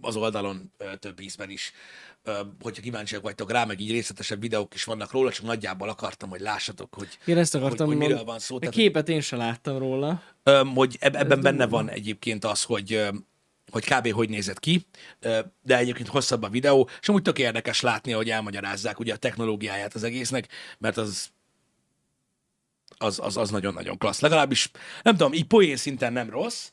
az 0.00 0.16
oldalon 0.16 0.72
több 0.98 1.20
ízben 1.20 1.50
is 1.50 1.72
hogyha 2.62 2.82
kíváncsiak 2.82 3.22
vagytok 3.22 3.50
rá, 3.50 3.64
meg 3.64 3.80
így 3.80 3.90
részletesebb 3.90 4.40
videók 4.40 4.74
is 4.74 4.84
vannak 4.84 5.12
róla, 5.12 5.32
csak 5.32 5.44
nagyjából 5.44 5.88
akartam, 5.88 6.28
hogy 6.28 6.40
lássatok, 6.40 6.94
hogy, 6.94 7.18
én 7.24 7.38
ezt 7.38 7.54
akartam 7.54 7.86
hogy, 7.86 7.96
hogy 7.96 8.06
miről 8.06 8.24
van 8.24 8.38
szó. 8.38 8.56
A 8.60 8.68
képet 8.68 9.08
én 9.08 9.20
sem 9.20 9.38
láttam 9.38 9.78
róla. 9.78 10.22
Hogy 10.74 10.96
ebben 11.00 11.40
benne 11.40 11.66
van 11.66 11.90
egyébként 11.90 12.44
az, 12.44 12.62
hogy 12.62 13.08
hogy 13.70 13.84
kb. 13.84 14.12
hogy 14.12 14.28
nézett 14.28 14.60
ki, 14.60 14.86
de 15.62 15.76
egyébként 15.76 16.08
hosszabb 16.08 16.42
a 16.42 16.48
videó, 16.48 16.88
és 17.00 17.08
amúgy 17.08 17.22
tök 17.22 17.38
érdekes 17.38 17.80
látni, 17.80 18.12
hogy 18.12 18.30
elmagyarázzák 18.30 18.98
ugye 18.98 19.12
a 19.12 19.16
technológiáját 19.16 19.94
az 19.94 20.02
egésznek, 20.02 20.48
mert 20.78 20.96
az 20.96 21.32
az, 22.98 23.20
az, 23.22 23.36
az 23.36 23.50
nagyon-nagyon 23.50 23.98
klassz. 23.98 24.20
Legalábbis, 24.20 24.70
nem 25.02 25.16
tudom, 25.16 25.32
így 25.32 25.44
poén 25.44 25.76
szinten 25.76 26.12
nem 26.12 26.30
rossz, 26.30 26.70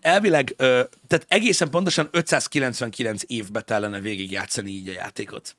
elvileg, 0.00 0.54
tehát 0.56 1.24
egészen 1.28 1.70
pontosan 1.70 2.08
599 2.10 3.22
évbe 3.26 3.62
kellene 3.62 4.00
végigjátszani 4.00 4.70
így 4.70 4.88
a 4.88 4.92
játékot. 4.92 5.56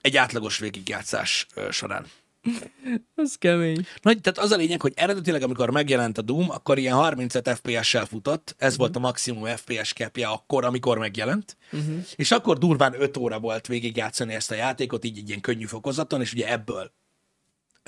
Egy 0.00 0.16
átlagos 0.16 0.58
végigjátszás 0.58 1.46
során. 1.70 2.06
Az 3.14 3.36
kemény. 3.38 3.86
Nagy, 4.02 4.20
tehát 4.20 4.38
az 4.38 4.50
a 4.50 4.56
lényeg, 4.56 4.80
hogy 4.80 4.92
eredetileg, 4.96 5.42
amikor 5.42 5.70
megjelent 5.70 6.18
a 6.18 6.22
Doom, 6.22 6.50
akkor 6.50 6.78
ilyen 6.78 6.94
35 6.94 7.48
FPS-sel 7.48 8.06
futott, 8.06 8.54
ez 8.58 8.66
uh-huh. 8.66 8.78
volt 8.78 8.96
a 8.96 8.98
maximum 8.98 9.46
FPS 9.46 9.92
capja 9.92 10.32
akkor, 10.32 10.64
amikor 10.64 10.98
megjelent, 10.98 11.56
uh-huh. 11.72 12.04
és 12.16 12.30
akkor 12.30 12.58
durván 12.58 12.94
5 12.98 13.16
óra 13.16 13.38
volt 13.38 13.66
végigjátszani 13.66 14.34
ezt 14.34 14.50
a 14.50 14.54
játékot, 14.54 15.04
így 15.04 15.18
egy 15.18 15.28
ilyen 15.28 15.40
könnyű 15.40 15.64
fokozaton, 15.64 16.20
és 16.20 16.32
ugye 16.32 16.50
ebből 16.50 16.92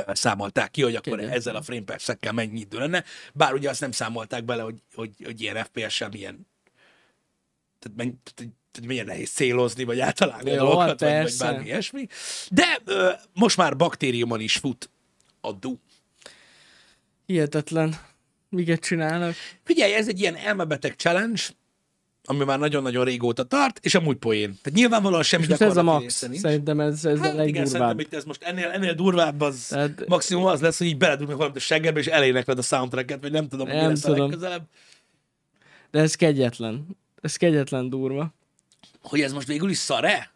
számolták 0.06 0.70
ki, 0.70 0.82
hogy 0.82 0.94
akkor 0.94 1.18
Igen. 1.18 1.30
ezzel 1.30 1.56
a 1.56 1.62
frame 1.62 1.82
per 1.82 2.32
mennyi 2.32 2.60
idő 2.60 2.78
lenne, 2.78 3.04
bár 3.34 3.54
ugye 3.54 3.68
azt 3.70 3.80
nem 3.80 3.92
számolták 3.92 4.44
bele, 4.44 4.62
hogy, 4.62 4.82
hogy, 4.94 5.10
hogy 5.24 5.40
ilyen 5.40 5.64
FPS-sel 5.64 6.08
milyen 6.08 6.46
tehát, 7.78 7.96
menny, 7.96 8.12
tehát 8.34 8.86
milyen 8.86 9.06
nehéz 9.06 9.30
célozni, 9.30 9.84
vagy 9.84 10.00
általában 10.00 10.48
a 10.48 10.56
dolgokat, 10.56 11.00
vagy, 11.00 11.22
vagy 11.22 11.34
bármi 11.38 11.64
ilyesmi. 11.64 12.06
De 12.50 12.78
ö, 12.84 13.10
most 13.32 13.56
már 13.56 13.76
baktériumon 13.76 14.40
is 14.40 14.56
fut 14.56 14.90
a 15.40 15.52
Doom. 15.52 15.80
Hihetetlen. 17.26 17.96
Miket 18.48 18.80
csinálnak? 18.80 19.34
Figyelj, 19.62 19.94
ez 19.94 20.08
egy 20.08 20.20
ilyen 20.20 20.36
elmebeteg 20.36 20.94
challenge, 20.94 21.42
ami 22.26 22.44
már 22.44 22.58
nagyon-nagyon 22.58 23.04
régóta 23.04 23.42
tart, 23.42 23.78
és 23.82 23.94
amúgy 23.94 24.16
poén. 24.16 24.58
Tehát 24.62 24.78
nyilvánvalóan 24.78 25.22
semmi 25.22 25.44
és 25.48 25.58
ez 25.58 25.76
a 25.76 25.82
max, 25.82 26.22
nincs. 26.22 26.40
szerintem 26.40 26.80
ez, 26.80 27.04
ez 27.04 27.18
hát 27.18 27.32
a 27.32 27.34
legdurvább. 27.34 27.48
Igen, 27.48 27.66
szerintem 27.66 27.98
itt 27.98 28.14
ez 28.14 28.24
most 28.24 28.42
ennél, 28.42 28.68
ennél 28.68 28.94
durvább, 28.94 29.40
az 29.40 29.66
Tehát... 29.68 30.06
maximum 30.08 30.44
az 30.44 30.60
lesz, 30.60 30.78
hogy 30.78 30.86
így 30.86 30.96
beledugnak 30.96 31.36
valamit 31.36 31.56
a 31.56 31.60
seggedbe, 31.60 32.00
és 32.00 32.06
elénekled 32.06 32.58
a 32.58 32.62
soundtracket, 32.62 33.20
vagy 33.20 33.32
nem 33.32 33.48
tudom, 33.48 33.68
hogy 33.68 33.76
mi 33.76 33.86
lesz 33.86 34.00
tudom. 34.00 34.20
a 34.20 34.22
legközelebb. 34.22 34.62
De 35.90 36.00
ez 36.00 36.14
kegyetlen. 36.14 36.86
Ez 37.20 37.36
kegyetlen 37.36 37.88
durva. 37.88 38.34
Hogy 39.02 39.20
ez 39.20 39.32
most 39.32 39.46
végül 39.46 39.70
is 39.70 39.78
szar-e? 39.78 40.30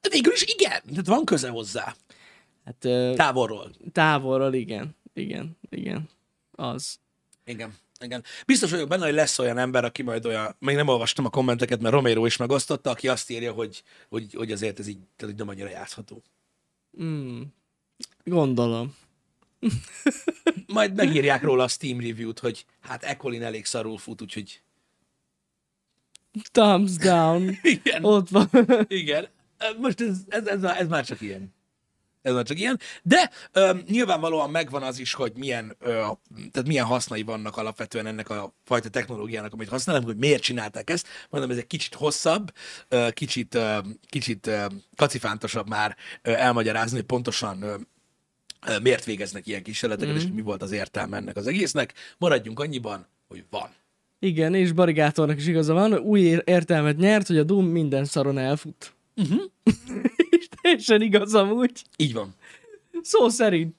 De 0.00 0.08
végül 0.10 0.32
is 0.32 0.42
igen. 0.42 0.82
Tehát 0.88 1.06
van 1.06 1.24
köze 1.24 1.48
hozzá. 1.48 1.94
Hát, 2.64 2.88
távolról. 3.16 3.70
Távolról, 3.92 4.54
igen. 4.54 4.96
Igen, 5.14 5.56
igen. 5.70 6.08
Az. 6.52 6.98
Igen. 7.44 7.74
Igen. 8.04 8.24
Biztos 8.46 8.70
vagyok 8.70 8.88
benne, 8.88 9.04
hogy 9.04 9.14
lesz 9.14 9.38
olyan 9.38 9.58
ember, 9.58 9.84
aki 9.84 10.02
majd 10.02 10.26
olyan, 10.26 10.56
még 10.58 10.76
nem 10.76 10.88
olvastam 10.88 11.24
a 11.24 11.30
kommenteket, 11.30 11.80
mert 11.80 11.94
Romero 11.94 12.26
is 12.26 12.36
megosztotta, 12.36 12.90
aki 12.90 13.08
azt 13.08 13.30
írja, 13.30 13.52
hogy, 13.52 13.82
hogy, 14.08 14.34
hogy 14.34 14.52
azért 14.52 14.78
ez 14.78 14.86
így, 14.86 14.98
tehát 15.16 15.36
nem 15.36 15.48
annyira 15.48 15.68
játszható. 15.68 16.22
Mm, 17.02 17.40
gondolom. 18.24 18.96
majd 20.66 20.94
megírják 20.94 21.42
róla 21.42 21.62
a 21.62 21.68
Steam 21.68 22.00
review-t, 22.00 22.38
hogy 22.38 22.66
hát 22.80 23.02
Ecolin 23.02 23.42
elég 23.42 23.64
szarul 23.64 23.98
fut, 23.98 24.22
úgyhogy... 24.22 24.62
Thumbs 26.52 26.96
down. 26.96 27.58
Igen. 27.62 28.04
Ott 28.04 28.28
van. 28.28 28.48
Igen. 28.88 29.28
Most 29.78 30.00
ez, 30.00 30.18
ez, 30.28 30.46
ez, 30.46 30.62
ez 30.62 30.88
már 30.88 31.04
csak 31.04 31.20
ilyen 31.20 31.54
ez 32.24 32.42
csak 32.42 32.58
ilyen. 32.58 32.80
De 33.02 33.30
ö, 33.52 33.70
nyilvánvalóan 33.88 34.50
megvan 34.50 34.82
az 34.82 34.98
is, 34.98 35.14
hogy 35.14 35.32
milyen, 35.36 35.76
ö, 35.80 35.90
tehát 36.50 36.66
milyen 36.66 36.84
hasznai 36.84 37.22
vannak 37.22 37.56
alapvetően 37.56 38.06
ennek 38.06 38.30
a 38.30 38.54
fajta 38.64 38.88
technológiának, 38.88 39.52
amit 39.52 39.68
használunk, 39.68 40.04
hogy 40.04 40.16
miért 40.16 40.42
csinálták 40.42 40.90
ezt. 40.90 41.06
Mondom, 41.30 41.50
ez 41.50 41.56
egy 41.56 41.66
kicsit 41.66 41.94
hosszabb, 41.94 42.52
ö, 42.88 43.08
kicsit, 43.10 43.54
ö, 43.54 43.78
kicsit 44.08 44.46
ö, 44.46 44.64
kacifántosabb 44.96 45.68
már 45.68 45.96
ö, 46.22 46.32
elmagyarázni, 46.32 46.96
hogy 46.96 47.06
pontosan 47.06 47.62
ö, 47.62 47.76
miért 48.82 49.04
végeznek 49.04 49.46
ilyen 49.46 49.62
kísérleteket, 49.62 50.14
mm. 50.14 50.16
és 50.16 50.24
mi 50.34 50.40
volt 50.40 50.62
az 50.62 50.72
értelme 50.72 51.16
ennek 51.16 51.36
az 51.36 51.46
egésznek. 51.46 51.94
Maradjunk 52.18 52.60
annyiban, 52.60 53.06
hogy 53.28 53.44
van. 53.50 53.68
Igen, 54.18 54.54
és 54.54 54.72
Barigátornak 54.72 55.38
is 55.38 55.46
igaza 55.46 55.74
van, 55.74 55.94
új 55.94 56.20
értelmet 56.44 56.96
nyert, 56.96 57.26
hogy 57.26 57.38
a 57.38 57.42
Doom 57.42 57.66
minden 57.66 58.04
szaron 58.04 58.38
elfut. 58.38 58.94
Uh-huh. 59.16 59.42
és 60.44 60.58
teljesen 60.62 61.02
igaz 61.02 61.34
amúgy. 61.34 61.82
Így 61.96 62.12
van. 62.12 62.34
Szó 63.02 63.28
szerint. 63.28 63.74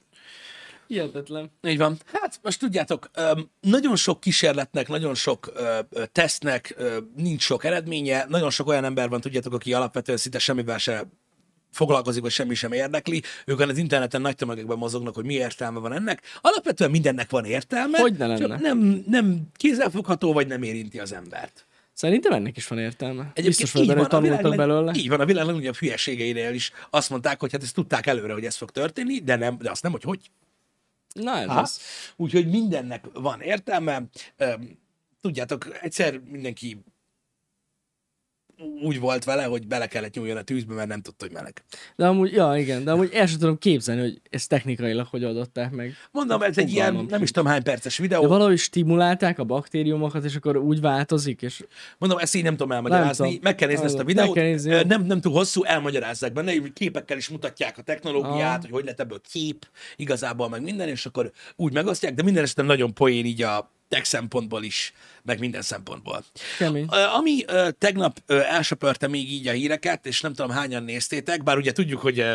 Hihetetlen. 0.88 1.52
Így 1.68 1.78
van. 1.78 1.98
Hát 2.14 2.40
most 2.44 2.60
tudjátok, 2.60 3.10
nagyon 3.62 3.96
sok 3.96 4.20
kísérletnek, 4.20 4.88
nagyon 4.88 5.16
sok 5.16 5.52
tesztnek 6.12 6.76
nincs 7.16 7.42
sok 7.42 7.64
eredménye, 7.64 8.26
nagyon 8.30 8.50
sok 8.50 8.68
olyan 8.68 8.84
ember 8.84 9.10
van, 9.10 9.22
tudjátok, 9.22 9.54
aki 9.54 9.74
alapvetően 9.74 10.18
szinte 10.18 10.40
semmivel 10.40 10.78
se 10.78 11.04
foglalkozik, 11.72 12.22
vagy 12.22 12.32
semmi 12.32 12.56
sem 12.56 12.72
érdekli. 12.72 13.22
Ők 13.46 13.60
az 13.60 13.78
interneten 13.78 14.22
nagy 14.22 14.36
tömegekben 14.36 14.78
mozognak, 14.78 15.16
hogy 15.16 15.26
mi 15.26 15.34
értelme 15.34 15.80
van 15.80 15.94
ennek. 15.94 16.22
Alapvetően 16.42 16.92
mindennek 16.92 17.30
van 17.30 17.46
értelme, 17.46 18.00
hogy 18.00 18.14
ne 18.18 18.28
lenne? 18.28 18.58
nem, 18.60 19.04
nem 19.08 19.42
kézzelfogható, 19.54 20.34
vagy 20.34 20.48
nem 20.48 20.64
érinti 20.64 21.00
az 21.00 21.14
embert. 21.14 21.65
Szerintem 21.96 22.32
ennek 22.32 22.58
is 22.58 22.68
van 22.68 22.80
értelme. 22.80 23.22
Egyébként 23.22 23.46
Biztos 23.46 23.72
hogy 23.72 23.88
benne, 23.88 24.08
tanultak 24.08 24.42
világ, 24.42 24.58
belőle. 24.58 24.94
Így 24.96 25.10
van, 25.10 25.20
a 25.20 25.26
világ 25.26 25.46
legnagyobb 25.46 25.76
hülyeségeinél 25.76 26.54
is 26.54 26.72
azt 26.90 27.10
mondták, 27.10 27.40
hogy 27.40 27.52
hát 27.52 27.64
ezt 27.64 27.74
tudták 27.74 28.06
előre, 28.06 28.34
hogy 28.34 28.46
ez 28.46 28.56
fog 28.56 28.72
történni, 28.72 29.20
de, 29.20 29.36
nem, 29.36 29.58
de 29.58 29.72
azt 29.72 29.84
nem, 29.84 29.92
hogy 29.92 30.04
hogy. 30.04 30.32
Na, 31.14 31.38
ez 31.38 31.48
az. 31.50 31.80
Úgyhogy 32.16 32.50
mindennek 32.50 33.06
van 33.14 33.42
értelme. 33.42 34.04
Tudjátok, 35.22 35.68
egyszer 35.82 36.20
mindenki 36.20 36.84
úgy 38.84 39.00
volt 39.00 39.24
vele, 39.24 39.44
hogy 39.44 39.68
bele 39.68 39.88
kellett 39.88 40.14
nyúljon 40.14 40.38
a 40.38 40.42
tűzbe, 40.42 40.74
mert 40.74 40.88
nem 40.88 41.02
tudta, 41.02 41.26
hogy 41.26 41.34
meleg. 41.34 41.64
De 41.96 42.08
amúgy, 42.08 42.32
ja, 42.32 42.58
igen, 42.58 42.84
de 42.84 42.92
amúgy 42.92 43.10
el 43.14 43.26
sem 43.26 43.40
tudom 43.40 43.58
képzelni, 43.58 44.02
hogy 44.02 44.22
ezt 44.30 44.50
technikailag 44.50 45.08
hogy 45.08 45.24
adották 45.24 45.72
meg. 45.72 45.94
Mondom, 46.12 46.42
ez 46.42 46.58
egy 46.58 46.72
ilyen, 46.72 47.06
nem 47.10 47.22
is 47.22 47.32
tudom 47.32 47.50
hány 47.50 47.64
perces 47.64 47.98
videó. 47.98 48.22
De 48.22 48.28
valahogy 48.28 48.58
stimulálták 48.58 49.40
a 49.40 49.44
baktériumokat, 49.44 50.24
és 50.24 50.36
akkor 50.36 50.58
úgy 50.58 50.82
változik, 50.82 51.42
és... 51.42 51.64
Mondom, 51.98 52.18
ezt 52.18 52.36
így 52.36 52.44
nem 52.44 52.56
tudom 52.56 52.72
elmagyarázni. 52.72 53.24
Nem 53.24 53.34
tudom. 53.34 53.44
Meg 53.44 53.56
kell 53.56 53.68
nézni 53.68 53.86
ezt 53.86 54.00
a 54.00 54.04
videót. 54.04 54.36
Nézni, 54.36 54.84
nem, 54.84 55.06
nem 55.06 55.22
túl 55.22 55.34
hosszú, 55.34 55.64
elmagyarázzák 55.64 56.34
benne, 56.34 56.54
képekkel 56.74 57.18
is 57.18 57.30
mutatják 57.30 57.78
a 57.78 57.82
technológiát, 57.82 58.56
ah. 58.56 58.62
hogy 58.62 58.72
hogy 58.72 58.86
lett 58.86 59.00
ebből 59.00 59.22
kép, 59.32 59.68
igazából 59.96 60.50
meg 60.50 60.62
minden, 60.62 60.88
és 60.88 61.06
akkor 61.06 61.32
úgy 61.56 61.74
megosztják, 61.74 62.14
de 62.14 62.24
minden 62.24 62.44
esetben 62.44 62.66
nagyon 62.66 62.94
poén 62.94 63.26
így 63.26 63.42
a 63.42 63.74
tech 63.96 64.08
szempontból 64.08 64.64
is, 64.64 64.94
meg 65.24 65.40
minden 65.40 65.62
szempontból. 65.62 66.24
Kemény. 66.58 66.86
Ami 66.88 67.46
tegnap 67.78 68.20
elsöpörte 68.28 69.08
még 69.08 69.32
így 69.32 69.48
a 69.48 69.52
híreket, 69.52 70.06
és 70.06 70.22
nem 70.22 70.34
tudom 70.34 70.52
hányan 70.52 70.84
néztétek, 70.84 71.44
bár 71.44 71.58
ugye 71.58 71.72
tudjuk, 71.72 72.02
hogy 72.02 72.26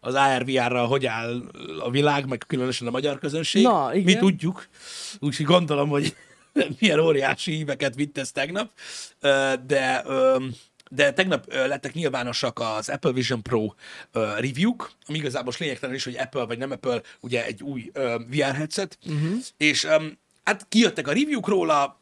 az 0.00 0.14
ARVR-ra 0.14 0.84
hogy 0.84 1.06
áll 1.06 1.42
a 1.80 1.90
világ, 1.90 2.26
meg 2.26 2.42
különösen 2.46 2.86
a 2.86 2.90
magyar 2.90 3.18
közönség. 3.18 3.62
Na, 3.62 3.90
igen. 3.94 4.04
Mi 4.04 4.14
tudjuk, 4.14 4.68
úgyhogy 5.20 5.46
gondolom, 5.46 5.88
hogy 5.88 6.16
milyen 6.80 6.98
óriási 6.98 7.52
híveket 7.52 7.94
vitt 7.94 8.18
ez 8.18 8.32
tegnap, 8.32 8.70
de 9.66 10.04
de 10.90 11.12
tegnap 11.12 11.52
lettek 11.52 11.94
nyilvánosak 11.94 12.58
az 12.58 12.88
Apple 12.88 13.12
Vision 13.12 13.42
Pro 13.42 13.72
review-k, 14.12 14.90
ami 15.06 15.18
igazából 15.18 15.52
lényegtelen 15.58 15.94
is, 15.94 16.04
hogy 16.04 16.16
Apple 16.16 16.44
vagy 16.44 16.58
nem 16.58 16.70
Apple, 16.70 17.00
ugye 17.20 17.44
egy 17.44 17.62
új 17.62 17.90
VR 18.30 18.54
headset, 18.54 18.98
uh-huh. 19.06 19.36
és 19.56 19.86
hát 20.46 20.66
kijöttek 20.68 21.08
a 21.08 21.12
review-k 21.12 21.48
róla, 21.48 22.00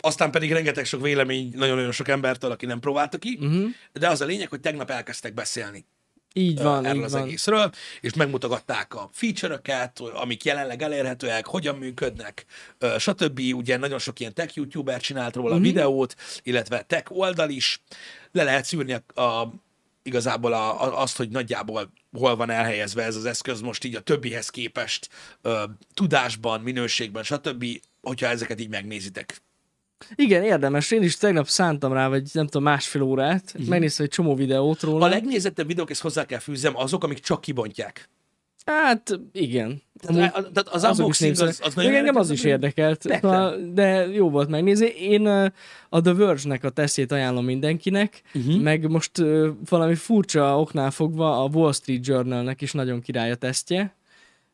aztán 0.00 0.30
pedig 0.30 0.52
rengeteg 0.52 0.84
sok 0.84 1.02
vélemény 1.02 1.52
nagyon-nagyon 1.54 1.92
sok 1.92 2.08
embertől, 2.08 2.50
aki 2.50 2.66
nem 2.66 2.80
próbálta 2.80 3.18
ki, 3.18 3.38
uh-huh. 3.40 3.64
de 3.92 4.08
az 4.08 4.20
a 4.20 4.24
lényeg, 4.24 4.48
hogy 4.48 4.60
tegnap 4.60 4.90
elkezdtek 4.90 5.34
beszélni 5.34 5.84
Így 6.32 6.62
van, 6.62 6.84
erről 6.84 6.98
így 6.98 7.04
az 7.04 7.12
van. 7.12 7.22
egészről, 7.22 7.70
és 8.00 8.14
megmutogatták 8.14 8.94
a 8.94 9.08
feature-öket, 9.12 10.00
amik 10.00 10.44
jelenleg 10.44 10.82
elérhetőek, 10.82 11.46
hogyan 11.46 11.76
működnek, 11.76 12.44
stb. 12.98 13.40
Ugye 13.54 13.76
nagyon 13.76 13.98
sok 13.98 14.20
ilyen 14.20 14.34
tech 14.34 14.56
youtuber 14.56 15.00
csinált 15.00 15.34
róla 15.34 15.48
uh-huh. 15.48 15.64
videót, 15.64 16.14
illetve 16.42 16.82
tech 16.82 17.12
oldal 17.12 17.50
is. 17.50 17.82
Le 18.32 18.42
lehet 18.42 18.64
szűrni 18.64 18.92
a, 19.14 19.22
a 19.22 19.52
igazából 20.02 20.52
a, 20.52 20.82
a, 20.82 21.00
azt, 21.00 21.16
hogy 21.16 21.28
nagyjából 21.28 21.92
hol 22.16 22.36
van 22.36 22.50
elhelyezve 22.50 23.02
ez 23.02 23.16
az 23.16 23.24
eszköz 23.24 23.60
most 23.60 23.84
így 23.84 23.94
a 23.94 24.00
többihez 24.00 24.48
képest 24.48 25.08
ö, 25.42 25.62
tudásban, 25.94 26.60
minőségben, 26.60 27.22
stb., 27.22 27.64
hogyha 28.02 28.26
ezeket 28.26 28.60
így 28.60 28.68
megnézitek. 28.68 29.40
Igen, 30.14 30.42
érdemes. 30.42 30.90
Én 30.90 31.02
is 31.02 31.16
tegnap 31.16 31.48
szántam 31.48 31.92
rá, 31.92 32.08
vagy 32.08 32.28
nem 32.32 32.44
tudom, 32.44 32.62
másfél 32.62 33.02
órát. 33.02 33.52
Uh-huh. 33.54 33.68
Megnéztem 33.68 34.04
egy 34.04 34.12
csomó 34.12 34.34
videót 34.34 34.80
róla. 34.80 35.04
A 35.04 35.08
legnézettebb 35.08 35.66
videók, 35.66 35.90
ezt 35.90 36.00
hozzá 36.00 36.24
kell 36.24 36.38
fűzzem, 36.38 36.76
azok, 36.76 37.04
amik 37.04 37.18
csak 37.18 37.40
kibontják. 37.40 38.08
Hát 38.66 39.20
igen. 39.32 39.82
Tehát, 40.00 40.36
a- 40.36 40.50
tehát 40.52 40.68
az 40.68 40.84
unboxing 40.84 41.32
az, 41.32 41.38
népszerűek. 41.40 41.56
az 41.60 41.74
nagyon 41.74 41.94
engem 41.94 42.16
az 42.16 42.30
is 42.30 42.44
érdekelt, 42.44 43.06
Persze. 43.06 43.56
De 43.72 44.06
jó 44.06 44.30
volt 44.30 44.48
megnézni. 44.48 44.86
Én 44.86 45.26
a 45.88 46.00
The 46.00 46.14
Verge-nek 46.14 46.64
a 46.64 46.70
tesztjét 46.70 47.12
ajánlom 47.12 47.44
mindenkinek, 47.44 48.22
uh-huh. 48.34 48.60
meg 48.60 48.90
most 48.90 49.10
valami 49.68 49.94
furcsa 49.94 50.60
oknál 50.60 50.90
fogva 50.90 51.42
a 51.42 51.48
Wall 51.52 51.72
Street 51.72 52.06
Journalnek 52.06 52.60
is 52.60 52.72
nagyon 52.72 53.00
király 53.00 53.30
a 53.30 53.34
tesztje, 53.34 53.94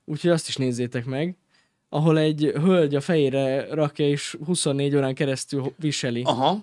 úgyhogy 0.05 0.31
azt 0.31 0.49
is 0.49 0.57
nézzétek 0.57 1.05
meg, 1.05 1.37
ahol 1.89 2.19
egy 2.19 2.53
hölgy 2.55 2.95
a 2.95 3.01
fejére 3.01 3.67
rakja 3.75 4.09
és 4.09 4.37
24 4.47 4.97
órán 4.97 5.15
keresztül 5.15 5.73
viseli. 5.77 6.23
Aha. 6.25 6.61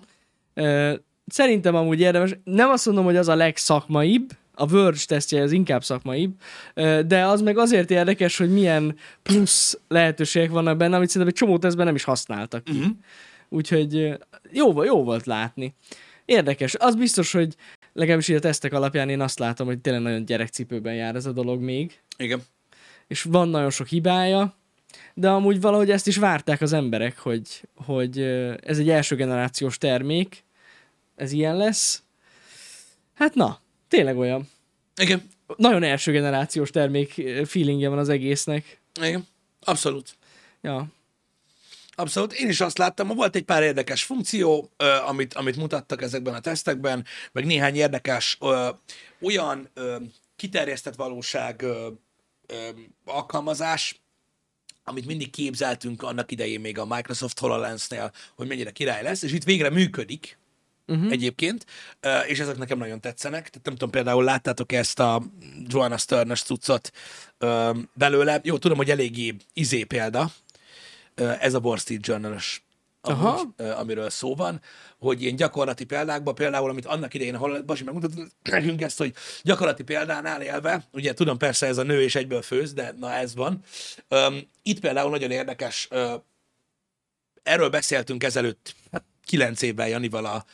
Szerintem 1.26 1.74
amúgy 1.74 2.00
érdemes. 2.00 2.38
Nem 2.44 2.70
azt 2.70 2.86
mondom, 2.86 3.04
hogy 3.04 3.16
az 3.16 3.28
a 3.28 3.34
legszakmaibb, 3.34 4.30
a 4.54 4.66
Verge 4.66 5.00
tesztje 5.06 5.42
az 5.42 5.52
inkább 5.52 5.84
szakmaibb, 5.84 6.32
ö, 6.74 7.00
de 7.06 7.24
az 7.24 7.40
meg 7.40 7.58
azért 7.58 7.90
érdekes, 7.90 8.36
hogy 8.36 8.52
milyen 8.52 8.96
plusz 9.22 9.78
lehetőségek 9.88 10.50
vannak 10.50 10.76
benne, 10.76 10.96
amit 10.96 11.08
szerintem 11.08 11.34
egy 11.36 11.40
csomó 11.40 11.58
tesztben 11.58 11.86
nem 11.86 11.94
is 11.94 12.04
használtak 12.04 12.64
ki. 12.64 12.72
Uh-huh. 12.72 12.92
Úgyhogy 13.48 14.18
jó, 14.50 14.82
jó 14.82 15.04
volt 15.04 15.26
látni. 15.26 15.74
Érdekes. 16.24 16.74
Az 16.74 16.94
biztos, 16.94 17.32
hogy 17.32 17.54
legalábbis 17.92 18.28
így 18.28 18.36
a 18.36 18.40
tesztek 18.40 18.72
alapján 18.72 19.08
én 19.08 19.20
azt 19.20 19.38
látom, 19.38 19.66
hogy 19.66 19.78
tényleg 19.78 20.02
nagyon 20.02 20.24
gyerekcipőben 20.24 20.94
jár 20.94 21.14
ez 21.14 21.26
a 21.26 21.32
dolog 21.32 21.60
még, 21.60 22.00
Igen. 22.16 22.42
és 23.06 23.22
van 23.22 23.48
nagyon 23.48 23.70
sok 23.70 23.86
hibája, 23.86 24.54
de 25.14 25.28
amúgy 25.28 25.60
valahogy 25.60 25.90
ezt 25.90 26.06
is 26.06 26.16
várták 26.16 26.60
az 26.60 26.72
emberek, 26.72 27.18
hogy, 27.18 27.68
hogy 27.74 28.18
ez 28.62 28.78
egy 28.78 28.88
első 28.88 29.16
generációs 29.16 29.78
termék, 29.78 30.44
ez 31.16 31.32
ilyen 31.32 31.56
lesz. 31.56 32.02
Hát 33.14 33.34
na, 33.34 33.60
tényleg 33.90 34.18
olyan. 34.18 34.48
Igen. 34.96 35.28
Nagyon 35.56 35.82
első 35.82 36.12
generációs 36.12 36.70
termék 36.70 37.14
ö, 37.16 37.44
feelingje 37.44 37.88
van 37.88 37.98
az 37.98 38.08
egésznek. 38.08 38.80
Igen. 39.00 39.26
Abszolút. 39.60 40.16
Ja. 40.60 40.86
Abszolút. 41.94 42.32
Én 42.32 42.48
is 42.48 42.60
azt 42.60 42.78
láttam, 42.78 43.08
volt 43.08 43.36
egy 43.36 43.44
pár 43.44 43.62
érdekes 43.62 44.02
funkció, 44.02 44.70
amit, 45.06 45.34
amit 45.34 45.56
mutattak 45.56 46.02
ezekben 46.02 46.34
a 46.34 46.40
tesztekben, 46.40 47.04
meg 47.32 47.46
néhány 47.46 47.74
érdekes 47.74 48.38
olyan 49.20 49.70
kiterjesztett 50.36 50.94
valóság 50.94 51.64
alkalmazás, 53.04 54.00
amit 54.84 55.06
mindig 55.06 55.30
képzeltünk 55.30 56.02
annak 56.02 56.32
idején 56.32 56.60
még 56.60 56.78
a 56.78 56.86
Microsoft 56.86 57.38
HoloLens-nél, 57.38 58.12
hogy 58.34 58.46
mennyire 58.46 58.70
király 58.70 59.02
lesz, 59.02 59.22
és 59.22 59.32
itt 59.32 59.44
végre 59.44 59.70
működik, 59.70 60.38
uh-huh. 60.90 61.12
egyébként, 61.12 61.66
és 62.26 62.38
ezek 62.38 62.58
nekem 62.58 62.78
nagyon 62.78 63.00
tetszenek. 63.00 63.48
Tehát 63.48 63.64
nem 63.64 63.74
tudom, 63.74 63.90
például 63.90 64.24
láttátok 64.24 64.72
ezt 64.72 65.00
a 65.00 65.22
Joanna 65.66 65.96
Stern-es 65.96 66.42
cuccot 66.42 66.90
belőle. 67.94 68.40
Jó, 68.42 68.58
tudom, 68.58 68.76
hogy 68.76 68.90
eléggé 68.90 69.36
izé 69.52 69.84
példa, 69.84 70.30
ez 71.14 71.54
a 71.54 71.58
Wall 71.58 71.76
Street 71.78 72.06
Journal-ös, 72.06 72.62
Aha. 73.00 73.28
amúgy, 73.28 73.70
amiről 73.70 74.10
szó 74.10 74.34
van, 74.34 74.60
hogy 74.98 75.22
ilyen 75.22 75.36
gyakorlati 75.36 75.84
példákban, 75.84 76.34
például, 76.34 76.70
amit 76.70 76.86
annak 76.86 77.14
idején, 77.14 77.34
ahol 77.34 77.62
Basi 77.62 77.84
megmutatott 77.84 78.32
nekünk 78.42 78.82
ezt, 78.82 78.98
hogy 78.98 79.14
gyakorlati 79.42 79.82
példánál 79.82 80.42
élve, 80.42 80.84
ugye 80.92 81.14
tudom, 81.14 81.38
persze 81.38 81.66
ez 81.66 81.78
a 81.78 81.82
nő 81.82 82.02
és 82.02 82.14
egyből 82.14 82.42
főz, 82.42 82.72
de 82.72 82.94
na 82.98 83.12
ez 83.12 83.34
van. 83.34 83.60
Öm, 84.08 84.48
itt 84.62 84.80
például 84.80 85.10
nagyon 85.10 85.30
érdekes, 85.30 85.86
ö, 85.90 86.14
erről 87.42 87.68
beszéltünk 87.68 88.24
ezelőtt, 88.24 88.74
hát 88.92 89.04
kilenc 89.30 89.62
évvel 89.62 89.88
Janival 89.88 90.24
a, 90.24 90.44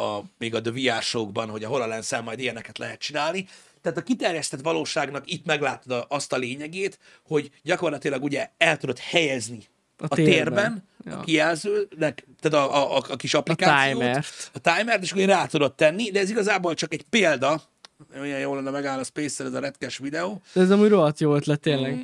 a, 0.00 0.22
még 0.38 0.54
a 0.54 0.60
The 0.60 0.70
VR 0.72 1.02
show 1.02 1.30
hogy 1.32 1.64
a 1.64 1.68
hololens 1.68 2.10
majd 2.24 2.38
ilyeneket 2.38 2.78
lehet 2.78 2.98
csinálni. 2.98 3.48
Tehát 3.82 3.98
a 3.98 4.02
kiterjesztett 4.02 4.60
valóságnak 4.60 5.30
itt 5.30 5.46
meglátod 5.46 5.92
a- 5.92 6.06
azt 6.08 6.32
a 6.32 6.36
lényegét, 6.36 6.98
hogy 7.26 7.50
gyakorlatilag 7.62 8.22
ugye 8.22 8.50
el 8.58 8.76
tudod 8.76 8.98
helyezni 8.98 9.58
a, 9.98 10.02
A 10.02 10.06
a 10.08 10.14
térben. 10.14 10.34
térben, 10.34 10.84
Ja. 11.04 11.18
a 11.18 11.20
kijelzőnek, 11.24 12.26
tehát 12.40 12.68
a, 12.68 12.74
a, 12.76 12.96
a, 12.96 13.02
a 13.08 13.16
kis 13.16 13.34
applikációt, 13.34 13.98
timert. 13.98 14.50
a 14.52 14.58
timert, 14.58 15.02
és 15.02 15.12
akkor 15.12 15.24
rá 15.24 15.46
tudod 15.46 15.74
tenni, 15.74 16.10
de 16.10 16.20
ez 16.20 16.30
igazából 16.30 16.74
csak 16.74 16.92
egy 16.92 17.02
példa, 17.10 17.62
olyan 18.20 18.38
jól 18.38 18.56
lenne 18.56 18.70
megáll 18.70 18.98
a 18.98 19.04
space 19.04 19.44
ez 19.44 19.52
a 19.52 19.58
retkes 19.60 19.98
videó. 19.98 20.42
De 20.52 20.60
ez 20.60 20.70
amúgy 20.70 20.88
rohadt 20.88 21.20
jó 21.20 21.34
ötlet 21.34 21.60
tényleg. 21.60 21.94
Mm. 21.94 22.00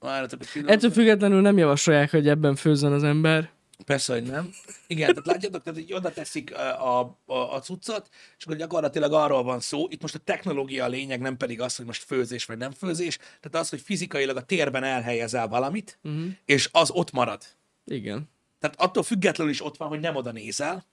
Várjatok 0.00 0.40
egy. 0.54 0.70
Ettől 0.70 0.90
függetlenül 0.90 1.40
nem 1.40 1.58
javasolják, 1.58 2.10
hogy 2.10 2.28
ebben 2.28 2.56
főzzön 2.56 2.92
az 2.92 3.02
ember. 3.04 3.50
Persze, 3.84 4.12
hogy 4.12 4.22
nem. 4.22 4.54
Igen, 4.86 5.08
tehát 5.08 5.26
látjátok, 5.26 5.62
tehát 5.62 5.78
így 5.78 5.92
oda 5.92 6.12
teszik 6.12 6.54
a, 6.54 7.00
a, 7.00 7.54
a, 7.54 7.58
cuccot, 7.58 8.08
és 8.38 8.44
akkor 8.44 8.56
gyakorlatilag 8.56 9.12
arról 9.12 9.42
van 9.42 9.60
szó. 9.60 9.86
Itt 9.88 10.02
most 10.02 10.14
a 10.14 10.18
technológia 10.18 10.84
a 10.84 10.88
lényeg, 10.88 11.20
nem 11.20 11.36
pedig 11.36 11.60
az, 11.60 11.76
hogy 11.76 11.86
most 11.86 12.02
főzés 12.02 12.44
vagy 12.44 12.58
nem 12.58 12.70
főzés. 12.70 13.16
Tehát 13.16 13.54
az, 13.54 13.68
hogy 13.68 13.80
fizikailag 13.80 14.36
a 14.36 14.42
térben 14.42 14.84
elhelyezel 14.84 15.48
valamit, 15.48 15.98
uh-huh. 16.02 16.24
és 16.44 16.68
az 16.72 16.90
ott 16.90 17.10
marad. 17.10 17.42
Igen. 17.84 18.28
Tehát 18.60 18.80
attól 18.80 19.02
függetlenül 19.02 19.52
is 19.52 19.64
ott 19.64 19.76
van, 19.76 19.88
hogy 19.88 20.00
nem 20.00 20.16
oda 20.16 20.32
nézel, 20.32 20.84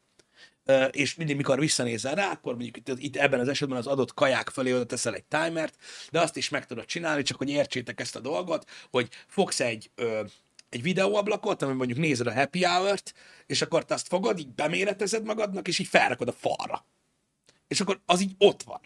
és 0.92 1.16
mindig, 1.16 1.36
mikor 1.36 1.60
visszanézel 1.60 2.16
rá, 2.16 2.32
akkor 2.32 2.54
mondjuk 2.54 2.78
itt, 2.78 2.90
itt 2.98 3.16
ebben 3.16 3.40
az 3.40 3.48
esetben 3.48 3.78
az 3.78 3.88
adott 3.88 4.14
kaják 4.14 4.50
fölé 4.50 4.74
oda 4.74 4.86
teszel 4.86 5.16
egy 5.16 5.24
timert, 5.24 5.76
de 6.12 6.20
azt 6.20 6.38
is 6.38 6.50
meg 6.50 6.66
tudod 6.66 6.86
csinálni, 6.86 7.22
csak 7.22 7.38
hogy 7.38 7.50
értsétek 7.50 8.00
ezt 8.00 8.16
a 8.16 8.20
dolgot, 8.20 8.70
hogy 8.92 9.10
fogsz 9.28 9.60
egy, 9.60 9.92
ö, 9.96 10.22
egy 10.70 10.82
videóablakot, 10.82 11.62
ami 11.62 11.74
mondjuk 11.74 12.00
nézed 12.00 12.28
a 12.28 12.34
happy 12.34 12.64
hour-t, 12.64 13.14
és 13.46 13.62
akkor 13.62 13.86
te 13.86 13.94
azt 13.94 14.08
fogod, 14.08 14.40
így 14.40 14.50
beméretezed 14.50 15.24
magadnak, 15.24 15.68
és 15.68 15.80
így 15.80 15.88
felrakod 15.88 16.28
a 16.28 16.32
falra. 16.32 16.86
És 17.68 17.82
akkor 17.82 18.02
az 18.06 18.22
így 18.22 18.36
ott 18.38 18.64
van. 18.64 18.80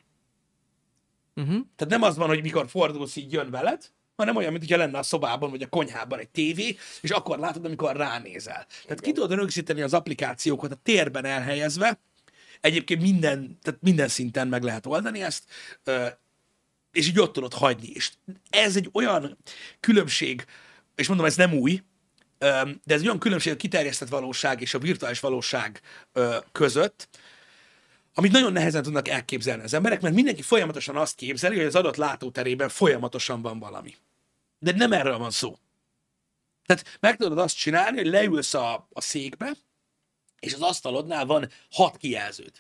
Uh-huh. 1.36 1.66
Tehát 1.76 1.94
nem 1.94 2.02
az 2.02 2.18
van, 2.18 2.28
hogy 2.28 2.42
mikor 2.42 2.68
fordulsz, 2.70 3.16
így 3.16 3.32
jön 3.32 3.50
veled, 3.50 3.92
hanem 4.16 4.36
olyan, 4.36 4.52
mint 4.52 4.64
hogyha 4.64 4.78
lenne 4.78 4.98
a 4.98 5.04
szobában 5.04 5.50
vagy 5.50 5.62
a 5.62 5.70
konyhában 5.70 6.20
egy 6.20 6.30
tévé, 6.30 6.78
és 7.02 7.10
akkor 7.10 7.40
látod, 7.40 7.66
amikor 7.66 7.96
ránézel. 7.96 8.66
Tehát 8.84 9.02
ki 9.02 9.12
tudod 9.12 9.32
rögzíteni 9.32 9.82
az 9.82 9.94
applikációkat 9.94 10.72
a 10.72 10.80
térben 10.84 11.26
elhelyezve, 11.26 12.00
egyébként 12.62 13.02
minden, 13.02 13.58
tehát 13.62 13.82
minden 13.82 14.08
szinten 14.08 14.48
meg 14.48 14.64
lehet 14.64 14.86
oldani 14.86 15.22
ezt, 15.22 15.44
és 16.92 17.08
így 17.08 17.20
ott 17.20 17.34
tudod 17.34 17.54
hagyni. 17.54 17.88
És 17.88 18.12
ez 18.50 18.76
egy 18.76 18.90
olyan 18.94 19.38
különbség, 19.80 20.46
és 21.00 21.08
mondom, 21.08 21.26
ez 21.26 21.36
nem 21.36 21.54
új, 21.54 21.82
de 22.84 22.94
ez 22.94 23.02
olyan 23.02 23.20
különbség 23.20 23.54
a 23.54 23.56
kiterjesztett 23.56 24.10
valóság 24.10 24.62
és 24.62 24.74
a 24.74 24.80
virtuális 24.80 25.20
valóság 25.20 25.82
között, 26.52 27.10
amit 28.14 28.32
nagyon 28.32 28.52
nehezen 28.52 28.84
tudnak 28.84 29.08
elképzelni 29.08 29.64
az 29.64 29.74
emberek, 29.74 30.02
mert 30.02 30.16
mindenki 30.16 30.42
folyamatosan 30.42 30.96
azt 30.96 31.16
képzeli, 31.16 31.56
hogy 31.56 31.66
az 31.66 31.76
adott 31.76 31.96
látóterében 31.96 32.70
folyamatosan 32.70 33.42
van 33.42 33.60
valami. 33.60 33.96
De 34.60 34.72
nem 34.72 34.94
erről 34.94 35.18
van 35.18 35.32
szó. 35.32 35.58
Tehát 36.66 36.98
meg 37.00 37.18
tudod 37.18 37.38
azt 37.38 37.58
csinálni, 37.58 37.98
hogy 37.98 38.08
leülsz 38.08 38.54
a, 38.54 38.88
a 38.94 39.02
székbe, 39.02 39.52
és 40.40 40.54
az 40.54 40.62
asztalodnál 40.62 41.26
van 41.26 41.50
hat 41.72 41.98
kijelződ. 41.98 42.52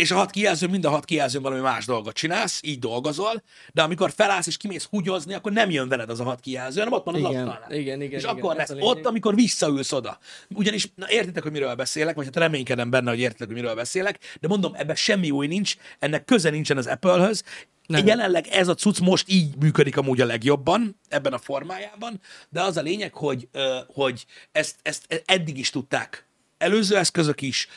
És 0.00 0.10
a 0.10 0.14
hat 0.14 0.30
kijelző, 0.30 0.66
mind 0.66 0.84
a 0.84 0.90
hat 0.90 1.04
kijelzőn 1.04 1.42
valami 1.42 1.60
más 1.60 1.84
dolgot 1.84 2.14
csinálsz, 2.14 2.60
így 2.62 2.78
dolgozol, 2.78 3.42
de 3.72 3.82
amikor 3.82 4.12
felállsz 4.16 4.46
és 4.46 4.56
kimész 4.56 4.84
húgyozni, 4.90 5.34
akkor 5.34 5.52
nem 5.52 5.70
jön 5.70 5.88
veled 5.88 6.10
az 6.10 6.20
a 6.20 6.24
hat 6.24 6.40
kijelző, 6.40 6.78
hanem 6.78 6.92
ott 6.92 7.04
van 7.04 7.14
az 7.14 7.20
Igen, 7.20 7.48
asztalnál. 7.48 7.72
igen, 7.72 8.00
igen, 8.00 8.18
És 8.18 8.22
igen, 8.22 8.36
akkor 8.36 8.56
lesz 8.56 8.72
ott, 8.78 9.06
amikor 9.06 9.34
visszaülsz 9.34 9.92
oda. 9.92 10.18
Ugyanis, 10.54 10.92
na 10.94 11.10
értitek, 11.10 11.42
hogy 11.42 11.52
miről 11.52 11.74
beszélek, 11.74 12.14
vagy 12.14 12.24
hát 12.24 12.36
reménykedem 12.36 12.90
benne, 12.90 13.10
hogy 13.10 13.18
értitek, 13.18 13.46
hogy 13.46 13.56
miről 13.56 13.74
beszélek, 13.74 14.18
de 14.40 14.48
mondom, 14.48 14.72
ebben 14.74 14.96
semmi 14.96 15.30
új 15.30 15.46
nincs, 15.46 15.76
ennek 15.98 16.24
köze 16.24 16.50
nincsen 16.50 16.76
az 16.76 16.86
Apple-höz. 16.86 17.42
Nem. 17.86 18.06
Jelenleg 18.06 18.46
ez 18.46 18.68
a 18.68 18.74
cucc 18.74 18.98
most 18.98 19.28
így 19.28 19.56
működik 19.56 19.96
amúgy 19.96 20.20
a 20.20 20.26
legjobban, 20.26 21.00
ebben 21.08 21.32
a 21.32 21.38
formájában, 21.38 22.20
de 22.48 22.62
az 22.62 22.76
a 22.76 22.82
lényeg, 22.82 23.14
hogy, 23.14 23.48
hogy 23.86 24.26
ezt, 24.52 24.76
ezt 24.82 25.22
eddig 25.26 25.58
is 25.58 25.70
tudták 25.70 26.28
előző 26.60 26.96
eszközök 26.96 27.42
is, 27.42 27.68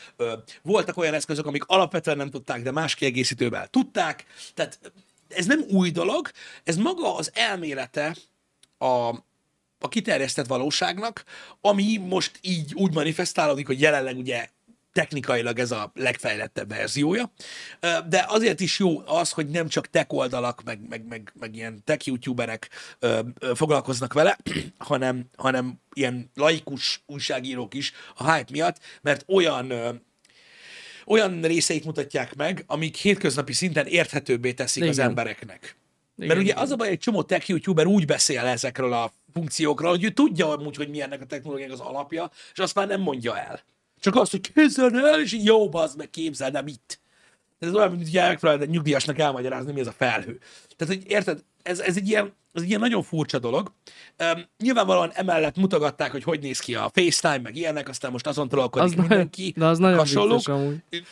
voltak 0.62 0.98
olyan 0.98 1.14
eszközök, 1.14 1.46
amik 1.46 1.64
alapvetően 1.66 2.18
nem 2.18 2.30
tudták, 2.30 2.62
de 2.62 2.72
más 2.72 2.96
kiegészítővel 2.96 3.68
tudták. 3.68 4.26
Tehát 4.54 4.80
ez 5.28 5.46
nem 5.46 5.64
új 5.70 5.92
dolog, 5.92 6.30
ez 6.64 6.76
maga 6.76 7.16
az 7.16 7.32
elmélete 7.34 8.16
a, 8.78 9.08
a 9.80 9.90
kiterjesztett 9.90 10.48
valóságnak, 10.48 11.24
ami 11.62 11.98
most 11.98 12.40
így 12.42 12.74
úgy 12.74 12.94
manifestálódik, 12.94 13.68
hogy 13.68 13.82
jelenleg 13.82 14.18
ugye 14.18 14.50
technikailag 14.94 15.60
ez 15.60 15.72
a 15.72 15.92
legfejlettebb 15.96 16.70
verziója, 16.70 17.32
de 18.08 18.26
azért 18.28 18.60
is 18.60 18.80
jó 18.80 19.02
az, 19.06 19.32
hogy 19.32 19.48
nem 19.48 19.68
csak 19.68 19.88
tech 19.88 20.14
oldalak, 20.14 20.64
meg, 20.64 20.80
meg, 20.90 21.06
meg, 21.08 21.32
meg 21.40 21.56
ilyen 21.56 21.84
tech 21.84 22.08
youtuberek 22.08 22.70
foglalkoznak 23.54 24.14
vele, 24.14 24.38
hanem, 24.78 25.26
hanem 25.38 25.80
ilyen 25.94 26.32
laikus 26.36 27.04
újságírók 27.06 27.74
is 27.74 27.92
a 28.16 28.34
hype 28.34 28.52
miatt, 28.52 28.80
mert 29.02 29.26
olyan 29.28 30.02
olyan 31.06 31.42
részeit 31.42 31.86
mutatják 31.86 32.36
meg, 32.36 32.64
amik 32.68 32.96
hétköznapi 32.96 33.54
szinten 33.54 33.86
érthetőbbé 33.86 34.54
teszik 34.54 34.84
az 34.84 34.98
Igen. 34.98 35.08
embereknek. 35.08 35.76
Igen, 36.16 36.28
Mert 36.28 36.40
ugye 36.40 36.52
igen. 36.52 36.64
az 36.64 36.72
a 36.72 36.76
baj, 36.76 36.88
egy 36.88 37.00
csomó 37.00 37.24
tech 37.24 37.50
youtuber 37.50 37.86
úgy 37.86 38.06
beszél 38.06 38.40
ezekről 38.40 38.94
a 38.94 39.14
funkciókról, 39.34 39.90
hogy 39.90 40.04
ő 40.04 40.10
tudja 40.10 40.50
amúgy, 40.50 40.76
hogy 40.76 40.90
milyennek 40.90 41.22
a 41.22 41.26
technológiának 41.26 41.80
az 41.80 41.88
alapja, 41.88 42.32
és 42.54 42.60
azt 42.60 42.76
már 42.76 42.88
nem 42.88 43.02
mondja 43.02 43.38
el. 43.38 43.62
Csak 44.04 44.16
azt, 44.16 44.32
hogy 44.32 44.52
képzeld 44.54 44.96
el, 44.96 45.22
és 45.22 45.34
így 45.34 45.46
jó, 45.46 45.70
bazd 45.70 45.98
meg, 45.98 46.10
képzeld, 46.10 46.54
nem 46.54 46.68
itt. 46.68 47.00
Ez 47.60 47.74
olyan, 47.74 47.92
mint 47.92 48.04
hogy 48.04 48.14
megpróbálod 48.14 48.62
egy 48.62 48.70
nyugdíjasnak 48.70 49.20
elmagyarázni, 49.20 49.72
mi 49.72 49.80
ez 49.80 49.88
a 49.88 49.92
felhő. 49.92 50.40
Tehát, 50.76 50.94
hogy 50.94 51.12
érted, 51.12 51.44
ez, 51.64 51.80
ez 51.80 51.98
egy 51.98 52.08
ilyen, 52.08 52.34
ez 52.54 52.62
egy 52.62 52.68
ilyen 52.68 52.80
nagyon 52.80 53.04
furcsa 53.04 53.40
dolog. 53.40 53.72
Um, 54.36 54.44
nyilvánvalóan 54.64 55.12
emellett 55.14 55.56
mutogatták, 55.58 56.12
hogy 56.12 56.24
hogy 56.24 56.40
néz 56.40 56.60
ki 56.60 56.76
a 56.76 56.92
FaceTime, 56.94 57.38
meg 57.44 57.56
ilyenek, 57.56 57.90
aztán 57.90 58.12
most 58.12 58.28
azon 58.28 58.44
Az 58.44 58.50
trollkodik 58.52 58.88
nagyon, 58.96 59.08
mindenki. 59.08 59.54
de 59.58 59.66
az 59.66 59.78
nagyon 59.78 59.98
hasonlók. 59.98 60.42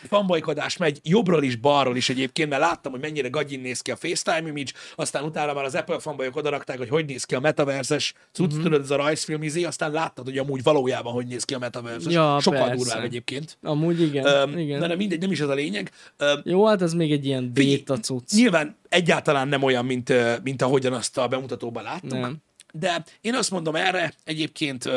fanbolykodás 0.08 0.76
megy 0.76 1.00
jobbról 1.02 1.42
is, 1.42 1.56
balról 1.56 1.96
is 1.96 2.08
egyébként, 2.08 2.48
mert 2.48 2.60
láttam, 2.62 2.92
hogy 2.92 3.00
mennyire 3.00 3.28
gagyin 3.28 3.60
néz 3.60 3.80
ki 3.80 3.90
a 3.90 3.96
FaceTime 3.96 4.48
image, 4.48 4.70
aztán 4.96 5.24
utána 5.24 5.52
már 5.52 5.64
az 5.64 5.74
Apple 5.74 5.98
fanboyok 5.98 6.36
odarakták, 6.36 6.78
hogy 6.78 6.88
hogy 6.88 7.04
néz 7.06 7.24
ki 7.24 7.34
a 7.34 7.40
metaverses 7.40 8.14
cucc, 8.32 8.46
Mhm. 8.46 8.54
mm-hmm. 8.54 8.62
tudod, 8.64 8.80
ez 8.82 8.90
a 8.90 8.96
rajzfilm 8.96 9.42
izé, 9.42 9.64
aztán 9.64 9.90
láttad, 9.90 10.24
hogy 10.24 10.38
amúgy 10.38 10.62
valójában 10.62 11.12
hogy 11.12 11.26
néz 11.26 11.44
ki 11.44 11.54
a 11.54 11.58
metaverses. 11.58 12.12
Ja, 12.12 12.38
Sokkal 12.40 12.60
persze. 12.68 12.76
durvább 12.84 13.04
egyébként. 13.04 13.58
Amúgy 13.62 14.00
igen. 14.00 14.26
Öm, 14.26 14.58
igen. 14.58 14.80
De 14.80 14.86
nem 14.86 14.96
mindegy, 14.96 15.20
nem 15.20 15.30
is 15.30 15.40
ez 15.40 15.48
a 15.48 15.54
lényeg. 15.54 15.90
Öm, 16.16 16.40
Jó, 16.44 16.66
hát 16.66 16.82
ez 16.82 16.92
még 16.92 17.12
egy 17.12 17.24
ilyen 17.26 17.52
béta 17.52 17.98
cucc. 17.98 18.30
Nyilván 18.32 18.76
egyáltalán 18.88 19.48
nem 19.48 19.62
olyan, 19.62 19.84
mint, 19.84 20.12
mint 20.42 20.62
ahogyan 20.62 20.92
azt 20.92 21.18
a 21.18 21.28
bemutatóban 21.28 21.82
láttuk. 21.82 22.10
Nem. 22.10 22.36
De 22.72 23.04
én 23.20 23.34
azt 23.34 23.50
mondom 23.50 23.74
erre 23.74 24.14
egyébként, 24.24 24.90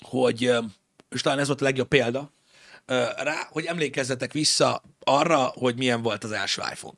hogy, 0.00 0.52
és 1.10 1.20
talán 1.20 1.38
ez 1.38 1.46
volt 1.46 1.60
a 1.60 1.64
legjobb 1.64 1.88
példa 1.88 2.30
rá, 3.16 3.46
hogy 3.50 3.64
emlékezzetek 3.64 4.32
vissza 4.32 4.82
arra, 5.00 5.44
hogy 5.44 5.76
milyen 5.76 6.02
volt 6.02 6.24
az 6.24 6.32
első 6.32 6.62
iPhone, 6.72 6.96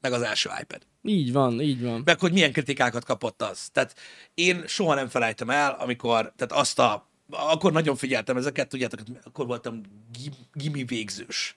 meg 0.00 0.12
az 0.12 0.22
első 0.22 0.50
iPad. 0.60 0.86
Így 1.02 1.32
van, 1.32 1.60
így 1.60 1.82
van. 1.82 2.02
Meg 2.04 2.20
hogy 2.20 2.32
milyen 2.32 2.52
kritikákat 2.52 3.04
kapott 3.04 3.42
az. 3.42 3.68
Tehát 3.72 3.94
én 4.34 4.64
soha 4.66 4.94
nem 4.94 5.08
felejtem 5.08 5.50
el, 5.50 5.76
amikor, 5.78 6.32
tehát 6.36 6.52
azt 6.52 6.78
a, 6.78 7.08
akkor 7.30 7.72
nagyon 7.72 7.96
figyeltem 7.96 8.36
ezeket, 8.36 8.68
tudjátok, 8.68 9.00
akkor 9.22 9.46
voltam 9.46 9.80
gim, 10.12 10.32
gimi 10.52 10.84
végzős. 10.84 11.56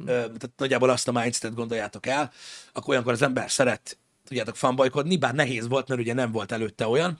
Ö, 0.00 0.04
Tehát 0.04 0.50
nagyjából 0.56 0.90
azt 0.90 1.08
a 1.08 1.12
mindset 1.12 1.54
gondoljátok 1.54 2.06
el, 2.06 2.32
akkor 2.72 2.88
olyankor 2.88 3.12
az 3.12 3.22
ember 3.22 3.50
szeret, 3.50 3.98
tudjátok, 4.32 4.56
fanbajkodni, 4.56 5.16
bár 5.16 5.34
nehéz 5.34 5.68
volt, 5.68 5.88
mert 5.88 6.00
ugye 6.00 6.12
nem 6.12 6.32
volt 6.32 6.52
előtte 6.52 6.86
olyan. 6.86 7.18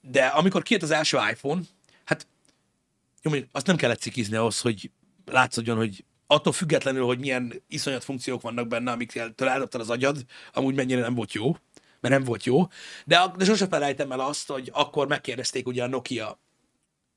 De 0.00 0.26
amikor 0.26 0.62
kijött 0.62 0.82
az 0.82 0.90
első 0.90 1.18
iPhone, 1.30 1.60
hát 2.04 2.26
jó, 3.22 3.30
mondjuk 3.30 3.50
azt 3.52 3.66
nem 3.66 3.76
kellett 3.76 4.00
cikizni 4.00 4.36
ahhoz, 4.36 4.60
hogy 4.60 4.90
látszódjon, 5.24 5.76
hogy 5.76 6.04
attól 6.26 6.52
függetlenül, 6.52 7.04
hogy 7.04 7.18
milyen 7.18 7.62
iszonyat 7.68 8.04
funkciók 8.04 8.40
vannak 8.40 8.68
benne, 8.68 8.90
amiktől 8.90 9.48
eldobtad 9.48 9.80
az 9.80 9.90
agyad, 9.90 10.24
amúgy 10.52 10.74
mennyire 10.74 11.00
nem 11.00 11.14
volt 11.14 11.32
jó, 11.32 11.56
mert 12.00 12.14
nem 12.14 12.24
volt 12.24 12.44
jó. 12.44 12.66
De, 13.04 13.32
de 13.36 13.44
sose 13.44 13.66
felejtem 13.66 14.12
el 14.12 14.20
azt, 14.20 14.48
hogy 14.48 14.70
akkor 14.72 15.06
megkérdezték 15.06 15.66
ugye 15.66 15.82
a 15.82 15.86
Nokia 15.88 16.40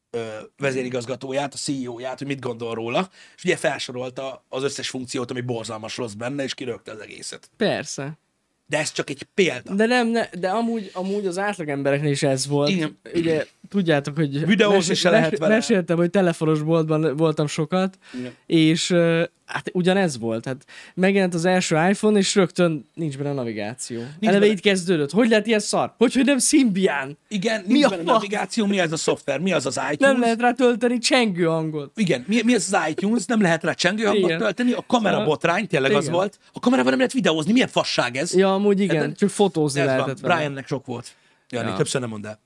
ö, 0.10 0.40
vezérigazgatóját, 0.58 1.54
a 1.54 1.58
CEO-ját, 1.58 2.18
hogy 2.18 2.28
mit 2.28 2.40
gondol 2.40 2.74
róla, 2.74 3.10
és 3.36 3.44
ugye 3.44 3.58
felsorolta 3.58 4.46
az 4.50 4.64
összes 4.64 4.90
funkciót, 4.90 5.32
ami 5.32 5.42
borzalmas 5.42 5.98
rossz 5.98 6.14
benne, 6.14 6.44
és 6.44 6.54
kirögte 6.54 6.92
az 6.92 7.00
egészet. 7.00 7.50
Persze. 7.58 8.18
De 8.70 8.78
ez 8.78 8.92
csak 8.92 9.10
egy 9.10 9.24
példa. 9.34 9.74
De 9.74 9.86
nem, 9.86 10.08
ne, 10.08 10.26
de 10.40 10.50
amúgy, 10.50 10.90
amúgy 10.94 11.26
az 11.26 11.38
átlag 11.38 11.70
embereknél 11.70 12.12
is 12.12 12.24
ez 12.24 12.48
volt. 12.48 12.70
Igen. 12.70 12.98
Ugye 13.14 13.46
tudjátok, 13.70 14.16
hogy 14.16 14.46
Videózni 14.46 14.94
se 14.94 15.10
lehet 15.10 15.38
vele. 15.38 15.54
meséltem, 15.54 15.98
hogy 15.98 16.10
telefonos 16.10 16.62
boltban 16.62 17.16
voltam 17.16 17.48
sokat, 17.48 17.98
Igen. 18.20 18.32
és 18.46 18.96
hát 19.52 19.70
ugyanez 19.74 20.20
volt. 20.20 20.46
Hát 20.46 20.66
megjelent 20.94 21.34
az 21.34 21.46
első 21.46 21.76
iPhone, 21.90 22.18
és 22.18 22.36
rögtön 22.36 22.86
nincs 22.94 23.18
benne 23.18 23.34
navigáció. 23.34 23.98
Nincs 23.98 24.14
Eleve 24.22 24.40
benne. 24.40 24.52
így 24.52 24.62
kezdődött. 24.62 25.12
Hogy 25.12 25.30
lehet 25.30 25.48
ilyen 25.48 25.60
szar? 25.60 25.94
Hogy, 25.98 26.14
hogy 26.14 26.26
nem 26.26 26.40
Symbian? 26.40 27.18
Igen, 27.28 27.64
Mi 27.68 27.84
a 27.84 27.90
fasz? 27.90 28.00
navigáció, 28.04 28.66
mi 28.66 28.80
ez 28.80 28.92
a 28.92 28.98
szoftver, 28.98 29.40
mi 29.40 29.52
az 29.52 29.66
az 29.66 29.76
iTunes. 29.92 30.12
Nem 30.14 30.20
lehet 30.20 30.40
rá 30.42 30.52
tölteni 30.52 30.98
csengő 30.98 31.44
hangot. 31.46 31.92
Igen, 31.96 32.24
mi, 32.28 32.42
mi 32.44 32.56
az 32.56 32.74
az 32.74 32.90
iTunes, 32.90 33.26
nem 33.26 33.42
lehet 33.42 33.64
rá 33.64 33.74
csengő 33.74 34.04
hangot 34.04 34.24
Igen. 34.24 34.38
tölteni, 34.40 34.72
a 34.72 34.84
kamera 34.88 35.10
Szóval- 35.12 35.28
botrány, 35.28 35.68
tényleg 35.68 35.92
az 35.92 36.04
Igen. 36.04 36.16
volt. 36.16 36.40
A 36.54 36.60
kamerával 36.60 36.90
nem 36.90 37.00
lehet 37.00 37.14
videózni, 37.14 37.52
milyen 37.52 37.68
fasság 37.68 38.16
ez? 38.16 38.36
Ja, 38.36 38.54
amúgy 38.54 38.80
igen, 38.80 38.96
Érted? 38.96 39.18
csak 39.18 39.30
fotózni 39.30 39.80
ez 39.80 39.86
van. 39.88 39.96
lehetett 39.96 40.20
vele. 40.20 40.36
Briannek 40.36 40.68
sok 40.68 40.86
volt. 40.86 41.12
Jani, 41.50 41.70
Ja. 41.70 41.76
többször 41.76 42.02
nem 42.02 42.10
mondd 42.10 42.26
el. 42.26 42.40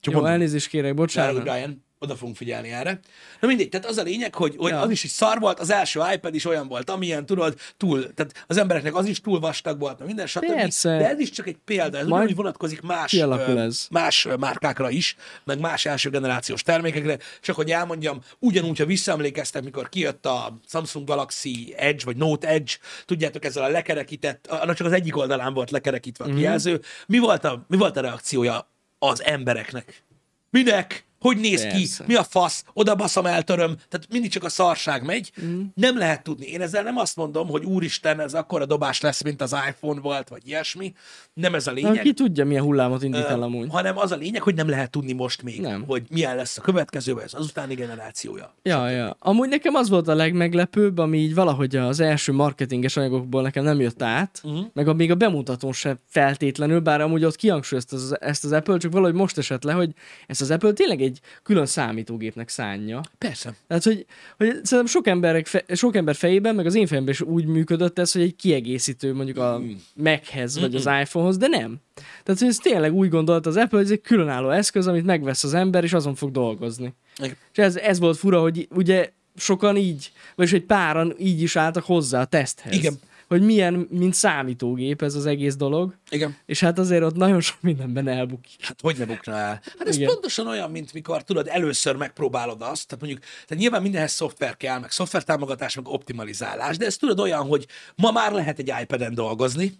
Csak 0.00 0.12
Jó, 0.14 0.20
mondd. 0.20 0.32
elnézést 0.32 0.68
kérek, 0.68 0.94
Bocsánat, 0.94 1.34
bocsánat. 1.38 1.76
Oda 2.04 2.16
fogunk 2.16 2.36
figyelni 2.36 2.70
erre. 2.72 2.98
Na 3.40 3.48
mindegy, 3.48 3.68
tehát 3.68 3.86
az 3.86 3.96
a 3.98 4.02
lényeg, 4.02 4.34
hogy, 4.34 4.54
hogy 4.56 4.70
Ja. 4.70 4.80
az 4.80 4.90
is 4.90 5.04
is 5.04 5.10
szar 5.10 5.38
volt, 5.40 5.60
az 5.60 5.70
első 5.70 6.00
iPad 6.14 6.34
is 6.34 6.44
olyan 6.44 6.68
volt, 6.68 6.90
amilyen, 6.90 7.26
tudod, 7.26 7.58
túl, 7.76 8.14
tehát 8.14 8.44
az 8.46 8.56
embereknek 8.56 8.94
az 8.94 9.06
is 9.06 9.20
túl 9.20 9.40
vastag 9.40 9.78
volt, 9.78 9.98
meg 9.98 10.06
minden, 10.06 10.26
stb. 10.26 10.46
Persze. 10.46 10.96
De 10.96 11.08
ez 11.08 11.18
is 11.18 11.30
csak 11.30 11.46
egy 11.46 11.56
példa, 11.64 11.98
ez 11.98 12.06
Majd 12.06 12.12
ugyanúgy 12.12 12.34
vonatkozik 12.34 12.80
más, 12.80 13.12
ez. 13.12 13.86
más 13.90 14.28
márkákra 14.38 14.90
is, 14.90 15.16
meg 15.44 15.58
más 15.60 15.86
első 15.86 16.10
generációs 16.10 16.62
termékekre, 16.62 17.18
csak 17.40 17.56
hogy 17.56 17.70
elmondjam, 17.70 18.18
ugyanúgy, 18.38 18.78
ha 18.78 18.84
visszaemlékeztek, 18.86 19.62
mikor 19.64 19.88
kijött 19.88 20.26
a 20.26 20.58
Samsung 20.68 21.06
Galaxy 21.08 21.74
Edge, 21.76 22.04
vagy 22.04 22.16
Note 22.16 22.48
Edge, 22.48 22.72
tudjátok, 23.04 23.44
ezzel 23.44 23.64
a 23.64 23.68
lekerekített, 23.68 24.46
annak 24.46 24.76
csak 24.76 24.86
az 24.86 24.92
egyik 24.92 25.16
oldalán 25.16 25.54
volt 25.54 25.70
lekerekítve 25.70 26.24
a 26.24 26.28
Mhm. 26.28 26.36
kijelző. 26.36 26.80
Mi 27.06 27.18
volt 27.18 27.44
a, 27.44 27.64
mi 27.68 27.76
volt 27.76 27.96
a 27.96 28.00
reakciója 28.00 28.68
az 28.98 29.22
embereknek? 29.24 30.02
Minek? 30.50 31.04
Hogy 31.24 31.36
néz 31.36 31.62
ki? 31.62 31.68
Persze. 31.68 32.04
Mi 32.06 32.14
a 32.14 32.22
fasz? 32.22 32.64
Oda 32.72 32.94
baszom, 32.94 33.26
eltöröm. 33.26 33.76
Tehát 33.88 34.06
mindig 34.10 34.30
csak 34.30 34.44
a 34.44 34.48
szarság 34.48 35.04
megy. 35.04 35.32
Mm. 35.44 35.62
Nem 35.74 35.98
lehet 35.98 36.22
tudni. 36.22 36.46
Én 36.46 36.60
ezzel 36.60 36.82
nem 36.82 36.96
azt 36.96 37.16
mondom, 37.16 37.48
hogy 37.48 37.64
úristen, 37.64 38.20
ez 38.20 38.34
akkora 38.34 38.66
dobás 38.66 39.00
lesz, 39.00 39.22
mint 39.22 39.42
az 39.42 39.56
iPhone 39.68 40.00
volt, 40.00 40.28
vagy 40.28 40.42
ilyesmi. 40.46 40.92
Nem 41.34 41.54
ez 41.54 41.66
a 41.66 41.70
Na, 41.70 41.76
lényeg. 41.76 42.02
ki 42.02 42.12
tudja, 42.12 42.44
milyen 42.44 42.62
hullámot 42.62 43.02
indít 43.02 43.24
el 43.24 43.42
amúgy. 43.42 43.68
hanem 43.70 43.98
az 43.98 44.12
a 44.12 44.16
lényeg, 44.16 44.42
hogy 44.42 44.54
nem 44.54 44.68
lehet 44.68 44.90
tudni 44.90 45.12
most 45.12 45.42
még, 45.42 45.60
Nem. 45.60 45.84
hogy 45.86 46.02
milyen 46.08 46.36
lesz 46.36 46.58
a 46.58 46.60
következő, 46.60 47.14
vagy 47.14 47.22
az 47.24 47.34
azutáni 47.34 47.74
generációja. 47.74 48.54
Ja, 48.62 48.88
ja. 48.88 49.16
Amúgy 49.18 49.48
nekem 49.48 49.74
az 49.74 49.88
volt 49.88 50.08
a 50.08 50.14
legmeglepőbb, 50.14 50.98
ami 50.98 51.18
így 51.18 51.34
valahogy 51.34 51.76
az 51.76 52.00
első 52.00 52.32
marketinges 52.32 52.96
anyagokból 52.96 53.42
nekem 53.42 53.64
nem 53.64 53.80
jött 53.80 54.02
át, 54.02 54.40
uh-huh. 54.44 54.66
meg 54.72 54.88
a, 54.88 54.94
még 54.94 55.10
a 55.10 55.14
bemutatón 55.14 55.72
sem 55.72 55.98
feltétlenül, 56.08 56.80
bár 56.80 57.00
amúgy 57.00 57.24
ott 57.24 57.36
kihangsúlyozta 57.36 57.96
az, 57.96 58.20
ezt 58.20 58.44
az 58.44 58.52
Apple, 58.52 58.78
csak 58.78 58.92
valahogy 58.92 59.14
most 59.14 59.38
esett 59.38 59.62
le, 59.62 59.72
hogy 59.72 59.90
ezt 60.26 60.40
az 60.40 60.50
Apple 60.50 60.72
tényleg 60.72 61.02
egy 61.02 61.13
külön 61.42 61.66
számítógépnek 61.66 62.48
szánja. 62.48 63.00
Persze. 63.18 63.54
Tehát, 63.66 63.84
hogy, 63.84 64.06
hogy 64.36 64.46
szerintem 64.46 64.86
sok, 64.86 65.06
emberek 65.06 65.46
fe, 65.46 65.64
sok 65.74 65.96
ember 65.96 66.14
fejében, 66.14 66.54
meg 66.54 66.66
az 66.66 66.74
én 66.74 66.86
fejemben 66.86 67.12
is 67.12 67.20
úgy 67.20 67.46
működött 67.46 67.98
ez, 67.98 68.12
hogy 68.12 68.22
egy 68.22 68.36
kiegészítő 68.36 69.14
mondjuk 69.14 69.38
a. 69.38 69.60
Machez, 69.94 70.58
vagy 70.58 70.74
az 70.74 70.88
iPhonehoz, 71.00 71.36
de 71.36 71.46
nem. 71.46 71.76
Tehát, 72.22 72.40
hogy 72.40 72.48
ez 72.48 72.56
tényleg 72.56 72.92
úgy 72.92 73.08
gondolt 73.08 73.46
az 73.46 73.56
Apple, 73.56 73.78
hogy 73.78 73.86
ez 73.86 73.92
egy 73.92 74.00
különálló 74.00 74.50
eszköz, 74.50 74.86
amit 74.86 75.04
megvesz 75.04 75.44
az 75.44 75.54
ember, 75.54 75.84
és 75.84 75.92
azon 75.92 76.14
fog 76.14 76.30
dolgozni. 76.30 76.94
Igen. 77.18 77.36
És 77.52 77.58
ez, 77.58 77.76
ez 77.76 77.98
volt 77.98 78.16
fura, 78.16 78.40
hogy 78.40 78.68
ugye 78.70 79.12
sokan 79.36 79.76
így, 79.76 80.12
vagyis 80.34 80.52
hogy 80.52 80.62
páran 80.64 81.14
így 81.18 81.42
is 81.42 81.56
álltak 81.56 81.84
hozzá 81.84 82.20
a 82.20 82.24
teszthez. 82.24 82.74
Igen. 82.74 82.98
Hogy 83.34 83.42
milyen, 83.42 83.86
mint 83.90 84.14
számítógép 84.14 85.02
ez 85.02 85.14
az 85.14 85.26
egész 85.26 85.56
dolog, 85.56 85.94
Igen. 86.10 86.36
és 86.46 86.60
hát 86.60 86.78
azért 86.78 87.02
ott 87.02 87.16
nagyon 87.16 87.40
sok 87.40 87.56
mindenben 87.60 88.08
elbukik. 88.08 88.64
Hát 88.64 88.80
hogy 88.80 88.96
ne 88.98 89.04
bukna 89.04 89.32
el? 89.32 89.60
Hát 89.78 89.88
ez 89.88 89.96
Igen. 89.96 90.08
pontosan 90.08 90.46
olyan, 90.46 90.70
mint 90.70 90.92
mikor 90.92 91.22
tudod, 91.22 91.48
először 91.48 91.96
megpróbálod 91.96 92.62
azt, 92.62 92.86
tehát 92.86 93.04
mondjuk, 93.04 93.20
tehát 93.20 93.62
nyilván 93.62 93.82
mindenhez 93.82 94.12
szoftver 94.12 94.56
kell, 94.56 94.78
meg 94.78 94.90
szoftvertámogatás, 94.90 95.74
meg 95.74 95.88
optimalizálás, 95.88 96.76
de 96.76 96.86
ez 96.86 96.96
tudod 96.96 97.20
olyan, 97.20 97.46
hogy 97.46 97.66
ma 97.96 98.10
már 98.10 98.32
lehet 98.32 98.58
egy 98.58 98.72
iPad-en 98.82 99.14
dolgozni, 99.14 99.72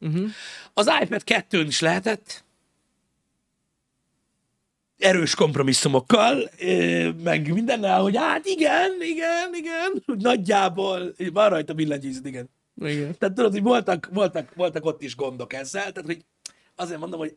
Uh-huh. 0.00 0.30
az 0.74 0.90
iPad 1.02 1.24
2 1.24 1.62
is 1.62 1.80
lehetett, 1.80 2.44
erős 4.98 5.34
kompromisszumokkal, 5.34 6.50
meg 7.22 7.52
mindennel, 7.52 8.00
hogy 8.00 8.16
hát 8.16 8.46
igen, 8.46 8.90
igen, 9.00 9.54
igen, 9.54 10.02
hogy 10.06 10.16
nagyjából 10.16 11.14
van 11.32 11.48
rajta 11.48 11.72
billentyűzet, 11.72 12.26
igen. 12.26 12.50
Igen. 12.76 13.14
Tehát 13.18 13.34
tudod, 13.34 13.52
hogy 13.52 13.62
voltak, 13.62 14.08
voltak, 14.12 14.54
voltak 14.54 14.84
ott 14.84 15.02
is 15.02 15.16
gondok 15.16 15.52
ezzel, 15.52 15.92
tehát 15.92 16.04
hogy 16.04 16.24
azért 16.76 17.00
mondom, 17.00 17.18
hogy 17.18 17.34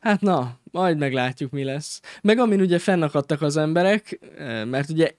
Hát 0.00 0.20
na, 0.20 0.58
majd 0.70 0.98
meglátjuk, 0.98 1.50
mi 1.50 1.64
lesz. 1.64 2.00
Meg 2.22 2.38
amin 2.38 2.60
ugye 2.60 2.78
fennakadtak 2.78 3.42
az 3.42 3.56
emberek, 3.56 4.20
eh, 4.38 4.64
mert 4.64 4.90
ugye 4.90 5.10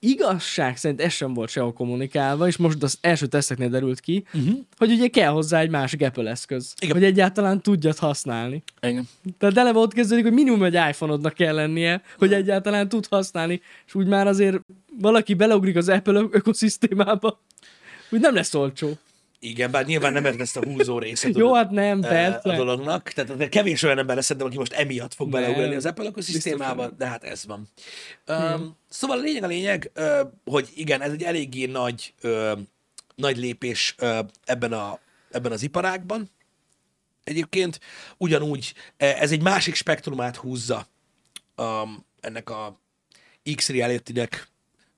igazság 0.00 0.76
szerint 0.76 1.00
ez 1.00 1.12
sem 1.12 1.34
volt 1.34 1.50
sehol 1.50 1.72
kommunikálva, 1.72 2.46
és 2.46 2.56
most 2.56 2.82
az 2.82 2.98
első 3.00 3.26
teszteknél 3.26 3.68
derült 3.68 4.00
ki, 4.00 4.24
uh-huh. 4.34 4.58
hogy 4.76 4.90
ugye 4.92 5.08
kell 5.08 5.30
hozzá 5.30 5.60
egy 5.60 5.70
másik 5.70 6.02
Apple 6.02 6.30
eszköz, 6.30 6.74
Igen. 6.80 6.94
hogy 6.94 7.04
egyáltalán 7.04 7.60
tudjad 7.60 7.98
használni. 7.98 8.62
Igen. 8.80 9.08
Tehát 9.38 9.56
eleve 9.56 9.78
ott 9.78 9.92
kezdődik, 9.92 10.24
hogy 10.24 10.32
minimum 10.32 10.62
egy 10.62 10.74
iPhone-odnak 10.74 11.34
kell 11.34 11.54
lennie, 11.54 12.02
hogy 12.18 12.32
egyáltalán 12.32 12.88
tud 12.88 13.06
használni, 13.06 13.60
és 13.86 13.94
úgy 13.94 14.06
már 14.06 14.26
azért 14.26 14.58
valaki 14.98 15.34
beleugrik 15.34 15.76
az 15.76 15.88
Apple 15.88 16.24
ökoszisztémába, 16.30 17.40
úgy 18.10 18.20
nem 18.20 18.34
lesz 18.34 18.54
olcsó. 18.54 18.98
Igen, 19.42 19.70
bár 19.70 19.86
nyilván 19.86 20.12
nem 20.12 20.24
ezt 20.24 20.56
a 20.56 20.64
húzó 20.64 20.98
részét 20.98 21.36
Jó, 21.36 21.54
hát 21.54 21.70
nem, 21.70 22.02
eh, 22.02 22.08
persze. 22.08 22.52
a 22.52 22.56
dolognak. 22.56 23.10
Tehát 23.10 23.36
de 23.36 23.48
kevés 23.48 23.82
olyan 23.82 23.98
ember 23.98 24.16
lesz 24.16 24.24
szerintem, 24.24 24.50
aki 24.50 24.58
most 24.58 24.72
emiatt 24.72 25.14
fog 25.14 25.28
Nem. 25.28 25.40
beleugrani 25.40 25.74
az 25.74 25.86
Apple 25.86 26.04
ökoszisztémába, 26.04 26.88
de 26.88 27.06
hát 27.06 27.24
ez 27.24 27.46
van. 27.46 27.68
Um, 28.26 28.76
szóval 28.88 29.18
a 29.18 29.20
lényeg 29.20 29.42
a 29.42 29.46
lényeg, 29.46 29.90
hogy 30.44 30.68
igen, 30.74 31.00
ez 31.00 31.12
egy 31.12 31.22
eléggé 31.22 31.66
nagy, 31.66 32.14
nagy 33.14 33.36
lépés 33.36 33.94
ebben, 34.44 34.72
a, 34.72 34.98
ebben 35.30 35.52
az 35.52 35.62
iparágban. 35.62 36.30
Egyébként 37.24 37.80
ugyanúgy 38.16 38.74
eh, 38.96 39.20
ez 39.20 39.32
egy 39.32 39.42
másik 39.42 39.74
spektrumát 39.74 40.36
húzza 40.36 40.86
um, 41.56 42.04
ennek 42.20 42.50
a 42.50 42.80
X 43.54 43.68
Reality-nek, 43.68 44.48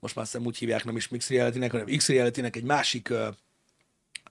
most 0.02 0.14
már 0.14 0.24
azt 0.24 0.46
úgy 0.46 0.58
hívják, 0.58 0.84
nem 0.84 0.96
is 0.96 1.08
Mix 1.08 1.28
Reality-nek, 1.28 1.70
hanem 1.70 1.96
X 1.96 2.08
Reality-nek 2.08 2.56
egy 2.56 2.62
másik 2.62 3.08
ö, 3.08 3.28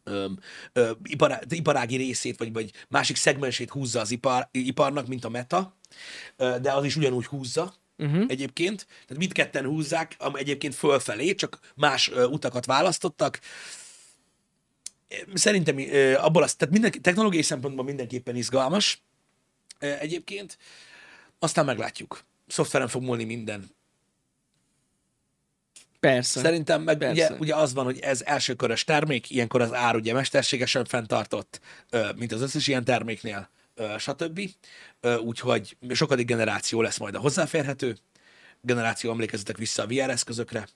ö, 0.03 0.25
ö, 0.73 0.91
ipará, 1.03 1.41
iparági 1.49 1.95
részét, 1.95 2.37
vagy, 2.37 2.53
vagy 2.53 2.71
másik 2.89 3.15
szegmensét 3.15 3.69
húzza 3.69 3.99
az 3.99 4.11
ipar, 4.11 4.47
iparnak, 4.51 5.07
mint 5.07 5.25
a 5.25 5.29
Meta, 5.29 5.77
ö, 6.35 6.55
de 6.61 6.71
az 6.71 6.85
is 6.85 6.95
ugyanúgy 6.95 7.25
húzza 7.25 7.73
uh-huh. 7.97 8.25
egyébként. 8.27 8.85
Tehát 8.85 9.17
mindketten 9.17 9.65
húzzák, 9.65 10.15
ami 10.17 10.39
egyébként 10.39 10.75
fölfelé, 10.75 11.35
csak 11.35 11.59
más 11.75 12.09
ö, 12.09 12.25
utakat 12.25 12.65
választottak. 12.65 13.39
Szerintem 15.33 15.77
ö, 15.77 16.15
abból 16.17 16.43
az, 16.43 16.55
tehát 16.55 16.73
minden, 16.73 17.01
technológiai 17.01 17.43
szempontból 17.43 17.85
mindenképpen 17.85 18.35
izgalmas 18.35 19.01
ö, 19.79 19.91
egyébként. 19.99 20.57
Aztán 21.39 21.65
meglátjuk. 21.65 22.23
Szoftveren 22.47 22.87
fog 22.87 23.03
múlni 23.03 23.23
minden. 23.23 23.79
Persze. 26.01 26.39
Szerintem 26.39 26.81
meg 26.81 26.97
Persze. 26.97 27.25
ugye, 27.25 27.39
ugye 27.39 27.55
az 27.55 27.73
van, 27.73 27.85
hogy 27.85 27.99
ez 27.99 28.21
elsőkörös 28.25 28.83
termék, 28.83 29.29
ilyenkor 29.29 29.61
az 29.61 29.73
ár 29.73 29.95
ugye 29.95 30.13
mesterségesen 30.13 30.85
fenntartott, 30.85 31.59
mint 32.15 32.31
az 32.31 32.41
összes 32.41 32.67
ilyen 32.67 32.83
terméknél, 32.83 33.49
stb. 33.97 34.39
Úgyhogy 35.23 35.77
sokadik 35.89 36.25
generáció 36.25 36.81
lesz 36.81 36.97
majd 36.97 37.15
a 37.15 37.19
hozzáférhető. 37.19 37.97
Generáció 38.61 39.11
emlékezzetek 39.11 39.57
vissza 39.57 39.83
a 39.83 39.87
VR 39.87 40.09
eszközökre, 40.09 40.67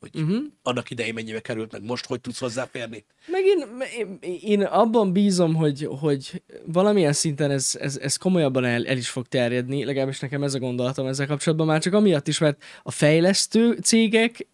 hogy 0.00 0.10
uh-huh. 0.22 0.42
annak 0.62 0.90
idején 0.90 1.14
mennyibe 1.14 1.40
került, 1.40 1.72
meg 1.72 1.82
most 1.82 2.06
hogy 2.06 2.20
tudsz 2.20 2.38
hozzáférni. 2.38 3.04
Meg 3.26 3.44
én, 3.44 3.64
én, 3.98 4.38
én 4.40 4.62
abban 4.62 5.12
bízom, 5.12 5.54
hogy, 5.54 5.88
hogy 6.00 6.42
valamilyen 6.66 7.12
szinten 7.12 7.50
ez, 7.50 7.76
ez, 7.80 7.96
ez 7.96 8.16
komolyabban 8.16 8.64
el, 8.64 8.86
el 8.86 8.96
is 8.96 9.08
fog 9.08 9.26
terjedni, 9.26 9.84
legalábbis 9.84 10.20
nekem 10.20 10.42
ez 10.42 10.54
a 10.54 10.58
gondolatom 10.58 11.06
ezzel 11.06 11.26
kapcsolatban, 11.26 11.66
már 11.66 11.80
csak 11.80 11.92
amiatt 11.92 12.28
is, 12.28 12.38
mert 12.38 12.62
a 12.82 12.90
fejlesztő 12.90 13.72
cégek 13.72 14.46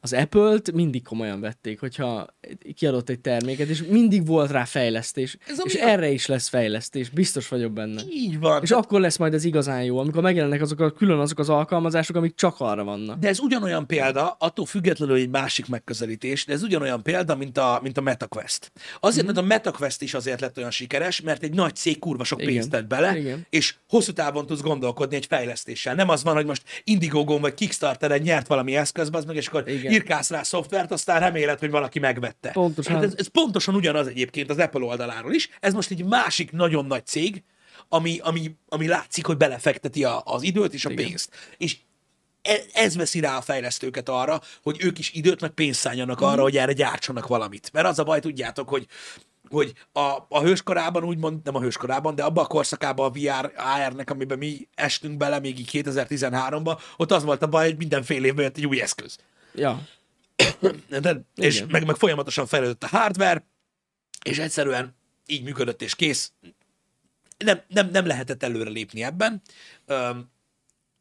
az 0.00 0.12
Apple-t 0.12 0.72
mindig 0.72 1.02
komolyan 1.02 1.40
vették, 1.40 1.80
hogyha 1.80 2.26
kiadott 2.74 3.08
egy 3.08 3.20
terméket, 3.20 3.68
és 3.68 3.82
mindig 3.82 4.26
volt 4.26 4.50
rá 4.50 4.64
fejlesztés, 4.64 5.36
Ez 5.46 5.60
és 5.64 5.74
ami- 5.74 5.90
erre 5.90 6.10
is 6.10 6.26
lesz 6.26 6.48
fejlesztés, 6.48 7.08
biztos 7.08 7.48
vagyok 7.48 7.72
benne. 7.72 8.02
Így 8.10 8.38
van. 8.38 8.62
És 8.62 8.70
akkor 8.70 9.00
lesz 9.00 9.16
majd 9.16 9.34
ez 9.34 9.44
igazán 9.44 9.84
jó, 9.84 9.98
amikor 9.98 10.22
megjelennek 10.22 10.60
azok 10.60 10.80
a 10.80 10.90
külön 10.90 11.18
azok 11.18 11.38
az 11.38 11.48
alkalmazások, 11.48 12.16
amik 12.16 12.34
csak 12.34 12.54
arra 12.58 12.84
vannak. 12.84 13.18
De 13.18 13.28
ez 13.28 13.38
ugyanolyan 13.40 13.86
példa, 13.86 14.36
attól 14.38 14.66
függetlenül, 14.66 15.16
egy 15.16 15.30
másik 15.30 15.66
megközelítés, 15.68 16.44
de 16.44 16.52
ez 16.52 16.62
ugyanolyan 16.62 17.02
példa, 17.02 17.36
mint 17.36 17.58
a, 17.58 17.80
mint 17.82 17.98
a 17.98 18.00
MetaQuest. 18.00 18.72
Azért, 19.00 19.22
mm. 19.22 19.26
mert 19.26 19.38
a 19.38 19.42
MetaQuest 19.42 20.02
is 20.02 20.14
azért 20.14 20.40
lett 20.40 20.58
olyan 20.58 20.70
sikeres, 20.70 21.20
mert 21.20 21.42
egy 21.42 21.54
nagy 21.54 21.74
cég 21.74 21.98
kurva 21.98 22.24
sok 22.24 22.40
Igen. 22.42 22.52
pénzt 22.52 22.70
tett 22.70 22.86
bele, 22.86 23.18
Igen. 23.18 23.46
és 23.50 23.74
hosszú 23.88 24.12
távon 24.12 24.46
tudsz 24.46 24.60
gondolkodni 24.60 25.16
egy 25.16 25.26
fejlesztéssel. 25.26 25.94
Nem 25.94 26.08
az 26.08 26.22
van, 26.22 26.34
hogy 26.34 26.46
most 26.46 26.62
Indiegogo 26.84 27.38
vagy 27.38 27.54
Kickstarter-en 27.54 28.20
nyert 28.20 28.46
valami 28.46 28.76
eszközbe, 28.76 29.18
az 29.18 29.24
meg, 29.24 29.36
és 29.36 29.46
akkor 29.46 29.68
Igen. 29.68 29.87
Írkálsz 29.90 30.30
rá 30.30 30.42
szoftvert, 30.42 30.92
aztán 30.92 31.20
reméled, 31.20 31.58
hogy 31.58 31.70
valaki 31.70 31.98
megvette. 31.98 32.50
Pontosan. 32.50 32.94
Hát 32.94 33.04
ez, 33.04 33.14
ez 33.16 33.26
pontosan 33.26 33.74
ugyanaz 33.74 34.06
egyébként 34.06 34.50
az 34.50 34.58
Apple 34.58 34.84
oldaláról 34.84 35.32
is. 35.32 35.50
Ez 35.60 35.72
most 35.72 35.90
egy 35.90 36.04
másik 36.04 36.52
nagyon 36.52 36.86
nagy 36.86 37.06
cég, 37.06 37.42
ami, 37.88 38.18
ami, 38.22 38.54
ami 38.68 38.86
látszik, 38.86 39.26
hogy 39.26 39.36
belefekteti 39.36 40.04
a, 40.04 40.22
az 40.24 40.42
időt 40.42 40.74
és 40.74 40.84
a 40.84 40.90
Igen. 40.90 41.06
pénzt. 41.06 41.30
És 41.56 41.76
e- 42.42 42.64
ez 42.72 42.96
veszi 42.96 43.20
rá 43.20 43.36
a 43.36 43.40
fejlesztőket 43.40 44.08
arra, 44.08 44.40
hogy 44.62 44.76
ők 44.80 44.98
is 44.98 45.12
időt 45.12 45.40
meg 45.40 45.50
pénzt 45.50 45.80
szálljanak 45.80 46.20
arra, 46.20 46.42
hogy 46.42 46.56
erre 46.56 46.72
gyártsanak 46.72 47.26
valamit. 47.26 47.70
Mert 47.72 47.86
az 47.86 47.98
a 47.98 48.04
baj, 48.04 48.20
tudjátok, 48.20 48.68
hogy 48.68 48.86
hogy 49.50 49.72
a, 49.92 50.16
a 50.28 50.40
hőskorában 50.40 51.04
úgymond, 51.04 51.40
nem 51.44 51.54
a 51.54 51.60
hőskorában, 51.60 52.14
de 52.14 52.22
abban 52.22 52.44
a 52.44 52.46
korszakában 52.46 53.06
a 53.06 53.10
VR, 53.10 53.52
AR-nek, 53.56 54.10
amiben 54.10 54.38
mi 54.38 54.68
estünk 54.74 55.16
bele 55.16 55.38
még 55.38 55.58
így 55.58 55.70
2013-ban, 55.72 56.80
ott 56.96 57.12
az 57.12 57.24
volt 57.24 57.42
a 57.42 57.46
baj, 57.46 57.66
hogy 57.66 57.76
minden 57.76 58.02
fél 58.02 58.24
évben 58.24 58.44
jött 58.44 58.56
egy 58.56 58.66
új 58.66 58.80
eszköz. 58.80 59.18
Ja, 59.58 59.88
De, 61.00 61.20
és 61.34 61.56
Igen. 61.56 61.68
meg, 61.70 61.86
meg 61.86 61.96
folyamatosan 61.96 62.46
fejlődött 62.46 62.82
a 62.82 62.86
hardware, 62.86 63.46
és 64.24 64.38
egyszerűen 64.38 64.96
így 65.26 65.42
működött, 65.42 65.82
és 65.82 65.94
kész. 65.94 66.32
Nem, 67.38 67.60
nem, 67.68 67.88
nem 67.90 68.06
lehetett 68.06 68.42
előre 68.42 68.70
lépni 68.70 69.02
ebben. 69.02 69.42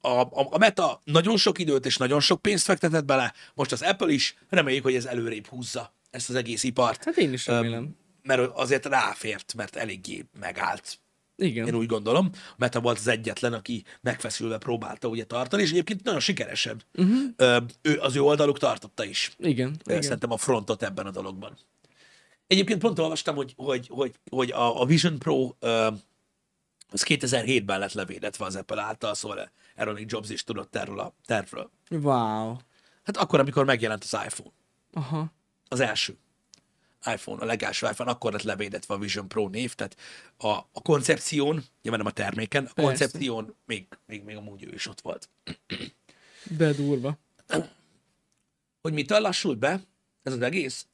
A, 0.02 0.10
a, 0.20 0.48
a 0.50 0.58
Meta 0.58 1.02
nagyon 1.04 1.38
sok 1.38 1.60
időt 1.60 1.86
és 1.86 1.98
nagyon 1.98 2.20
sok 2.20 2.42
pénzt 2.42 2.64
fektetett 2.64 3.06
bele, 3.06 3.34
most 3.54 3.72
az 3.72 3.82
Apple 3.82 4.12
is, 4.12 4.36
reméljük, 4.50 4.84
hogy 4.84 4.96
ez 4.96 5.06
előrébb 5.06 5.48
húzza 5.48 5.94
ezt 6.10 6.30
az 6.30 6.36
egész 6.36 6.64
ipart. 6.64 7.04
hát 7.04 7.18
én 7.18 7.34
is 7.34 7.46
remélem. 7.46 7.96
Mert 8.24 8.42
azért 8.54 8.86
ráfért, 8.86 9.54
mert 9.54 9.76
eléggé 9.76 10.26
megállt. 10.40 11.00
Igen. 11.38 11.68
Én 11.68 11.76
úgy 11.76 11.86
gondolom, 11.86 12.30
Meta 12.58 12.80
volt 12.80 12.98
az 12.98 13.08
egyetlen, 13.08 13.54
aki 13.54 13.84
megfeszülve 14.02 14.58
próbálta 14.58 15.08
ugye 15.08 15.26
tartani, 15.26 15.62
és 15.62 15.70
egyébként 15.70 16.04
nagyon 16.04 16.20
sikeresen. 16.20 16.82
Uh-huh. 16.94 17.64
Ő, 17.82 18.00
az 18.00 18.16
ő 18.16 18.22
oldaluk 18.22 18.58
tartotta 18.58 19.04
is. 19.04 19.32
Igen. 19.38 19.52
Igen. 19.52 19.80
Igen. 19.86 20.02
Szerintem 20.02 20.32
a 20.32 20.38
frontot 20.38 20.84
ebben 20.84 21.06
a 21.06 21.12
dologban. 21.12 21.58
Egyébként 22.48 22.80
pont 22.80 23.00
olvastam, 23.00 23.36
hogy, 23.36 23.54
hogy, 23.58 23.88
hogy, 23.88 24.16
hogy 24.30 24.52
a, 24.52 24.82
a 24.82 24.86
Vision 24.86 25.20
Pro 25.20 25.52
ö, 25.60 25.88
az 26.90 27.06
2007-ben 27.08 27.80
lett 27.80 27.94
levédetve 27.94 28.46
az 28.46 28.56
Apple 28.56 28.82
által, 28.82 29.14
szóval 29.14 29.52
Aaron 29.76 29.94
még 29.94 30.12
Jobs 30.12 30.30
is 30.30 30.44
tudott 30.44 30.76
erről 30.76 31.00
a 31.00 31.14
tervről. 31.26 31.72
Wow. 31.90 32.56
Hát 33.04 33.18
akkor, 33.18 33.40
amikor 33.40 33.66
megjelent 33.66 34.04
az 34.04 34.18
iPhone. 34.26 34.52
Aha. 34.94 35.34
Az 35.68 35.80
első 35.80 36.18
iPhone, 37.06 37.42
a 37.42 37.46
legelső 37.46 37.88
iPhone, 37.88 38.12
akkor 38.12 38.32
lett 38.32 38.42
levédetve 38.42 38.94
a 38.94 38.98
Vision 38.98 39.28
Pro 39.28 39.48
név, 39.48 39.74
tehát 39.74 39.98
a, 40.38 40.48
a 40.48 40.82
koncepción, 40.84 41.64
nyilván 41.82 42.00
nem 42.04 42.12
a 42.12 42.12
terméken, 42.12 42.66
a 42.66 42.74
Persze. 42.74 42.82
koncepción 42.82 43.56
még, 43.66 43.88
még, 44.06 44.24
még 44.24 44.36
amúgy 44.36 44.64
ő 44.64 44.74
is 44.74 44.88
ott 44.88 45.02
volt. 45.02 45.30
De 46.44 46.74
durva. 46.74 47.18
hogy 48.82 48.94
mitől 48.94 49.20
lassult 49.20 49.58
be 49.58 49.82
ez 50.24 50.34
az 50.34 50.42
egész? 50.42 50.88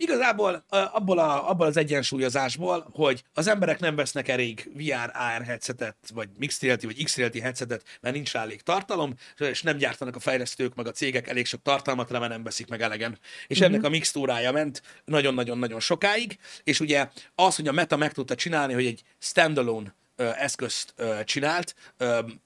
Igazából 0.00 0.64
abból, 0.68 1.18
a, 1.18 1.50
abból 1.50 1.66
az 1.66 1.76
egyensúlyozásból, 1.76 2.88
hogy 2.92 3.24
az 3.32 3.46
emberek 3.46 3.80
nem 3.80 3.96
vesznek 3.96 4.28
elég 4.28 4.70
VR, 4.74 5.10
AR 5.14 5.42
headsetet, 5.44 5.96
vagy 6.14 6.28
Mixed 6.38 6.84
vagy 6.84 7.04
X 7.04 7.16
headsetet, 7.16 7.82
mert 8.00 8.14
nincs 8.14 8.32
rá 8.32 8.42
elég 8.42 8.62
tartalom, 8.62 9.14
és 9.38 9.62
nem 9.62 9.76
gyártanak 9.76 10.16
a 10.16 10.20
fejlesztők, 10.20 10.74
meg 10.74 10.86
a 10.86 10.90
cégek 10.90 11.28
elég 11.28 11.46
sok 11.46 11.62
tartalmat, 11.62 12.10
mert 12.10 12.28
nem 12.28 12.42
veszik 12.42 12.68
meg 12.68 12.82
elegen. 12.82 13.18
És 13.46 13.60
ennek 13.60 13.84
a 13.84 13.88
mixtúrája 13.88 14.52
ment 14.52 14.82
nagyon-nagyon-nagyon 15.04 15.80
sokáig, 15.80 16.38
és 16.64 16.80
ugye 16.80 17.08
az, 17.34 17.56
hogy 17.56 17.68
a 17.68 17.72
Meta 17.72 17.96
meg 17.96 18.12
tudta 18.12 18.34
csinálni, 18.34 18.72
hogy 18.72 18.86
egy 18.86 19.02
standalone 19.18 19.94
eszközt 20.16 20.94
csinált, 21.24 21.74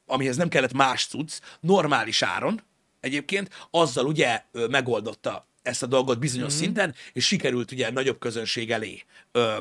amihez 0.06 0.36
nem 0.36 0.48
kellett 0.48 0.72
más 0.72 1.06
cucc, 1.06 1.38
normális 1.60 2.22
áron, 2.22 2.62
egyébként, 3.00 3.66
azzal 3.70 4.06
ugye 4.06 4.42
megoldotta 4.70 5.50
ezt 5.62 5.82
a 5.82 5.86
dolgot 5.86 6.18
bizonyos 6.18 6.52
mm-hmm. 6.52 6.62
szinten, 6.62 6.94
és 7.12 7.26
sikerült 7.26 7.72
ugye 7.72 7.90
nagyobb 7.90 8.18
közönség 8.18 8.70
elé 8.70 9.02
ö, 9.32 9.56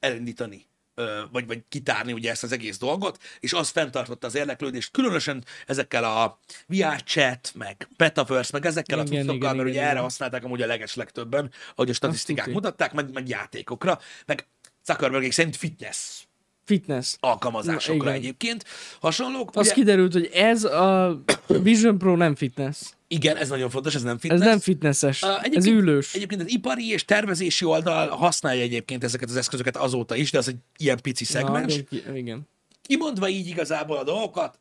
elindítani, 0.00 0.66
ö, 0.94 1.22
vagy, 1.32 1.46
vagy 1.46 1.62
kitárni 1.68 2.12
ugye 2.12 2.30
ezt 2.30 2.42
az 2.42 2.52
egész 2.52 2.78
dolgot, 2.78 3.18
és 3.40 3.52
az 3.52 3.68
fenntartotta 3.68 4.26
az 4.26 4.34
érdeklődést, 4.34 4.90
különösen 4.90 5.44
ezekkel 5.66 6.04
a 6.04 6.38
VR 6.66 7.02
chat, 7.02 7.52
meg 7.54 7.88
Metaverse, 7.96 8.50
meg 8.52 8.66
ezekkel 8.66 8.98
Igen, 8.98 9.20
a 9.20 9.20
cuccokkal, 9.20 9.54
mert 9.54 9.54
igen, 9.54 9.66
ugye 9.66 9.80
erre 9.80 9.90
igen. 9.90 10.02
használták 10.02 10.44
amúgy 10.44 10.62
a 10.62 10.66
leges 10.66 10.94
legtöbben, 10.94 11.50
ahogy 11.74 11.90
a 11.90 11.94
statisztikák 11.94 12.46
mutatták, 12.46 12.92
meg, 12.92 13.12
meg 13.12 13.28
játékokra, 13.28 14.00
meg 14.26 14.46
Zuckerbergék 14.84 15.32
szerint 15.32 15.56
fitness 15.56 16.27
Fitness. 16.68 17.16
alkalmazásokra 17.20 18.04
Na, 18.04 18.10
igen. 18.10 18.22
egyébként. 18.22 18.64
Hasonlók, 19.00 19.50
Az 19.54 19.66
ugye, 19.66 19.74
kiderült, 19.74 20.12
hogy 20.12 20.30
ez 20.32 20.64
a 20.64 21.20
Vision 21.46 21.98
Pro 21.98 22.16
nem 22.16 22.34
fitness. 22.34 22.76
igen, 23.08 23.36
ez 23.36 23.48
nagyon 23.48 23.70
fontos, 23.70 23.94
ez 23.94 24.02
nem 24.02 24.14
Ez 24.14 24.20
fitness. 24.20 24.40
nem 24.44 24.58
fitnesses. 24.58 25.22
Ez 25.52 25.66
ülős. 25.66 26.14
Egyébként 26.14 26.40
az 26.40 26.50
ipari 26.50 26.88
és 26.90 27.04
tervezési 27.04 27.64
oldal 27.64 28.08
használja 28.08 28.62
egyébként 28.62 29.04
ezeket 29.04 29.28
az 29.28 29.36
eszközöket 29.36 29.76
azóta 29.76 30.14
is, 30.14 30.30
de 30.30 30.38
az 30.38 30.48
egy 30.48 30.56
ilyen 30.76 30.98
pici 31.02 31.24
szegmens. 31.24 31.82
Na, 32.06 32.16
igen. 32.16 32.48
kimondva 32.82 33.28
így 33.28 33.46
igazából 33.46 33.96
a 33.96 34.04
dolgokat, 34.04 34.58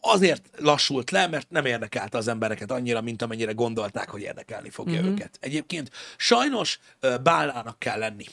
azért 0.00 0.50
lassult 0.58 1.10
le, 1.10 1.26
mert 1.26 1.50
nem 1.50 1.64
érdekelte 1.64 2.18
az 2.18 2.28
embereket 2.28 2.70
annyira, 2.70 3.00
mint 3.00 3.22
amennyire 3.22 3.52
gondolták, 3.52 4.10
hogy 4.10 4.20
érdekelni 4.20 4.70
fogja 4.70 4.94
uh-huh. 4.94 5.10
őket. 5.10 5.38
Egyébként 5.40 5.90
sajnos 6.16 6.78
bálának 7.22 7.78
kell 7.78 7.98
lenni. 7.98 8.24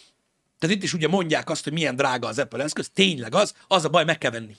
Tehát 0.62 0.76
itt 0.76 0.84
is 0.84 0.93
ugye 0.93 1.08
mondják 1.08 1.50
azt, 1.50 1.63
hogy 1.63 1.74
milyen 1.74 1.95
drága 1.95 2.28
az 2.28 2.39
Apple 2.39 2.63
eszköz, 2.63 2.89
tényleg 2.93 3.36
az, 3.36 3.54
az 3.67 3.86
a 3.86 3.89
baj, 3.89 4.04
meg 4.04 4.17
kell 4.17 4.32
venni. 4.32 4.56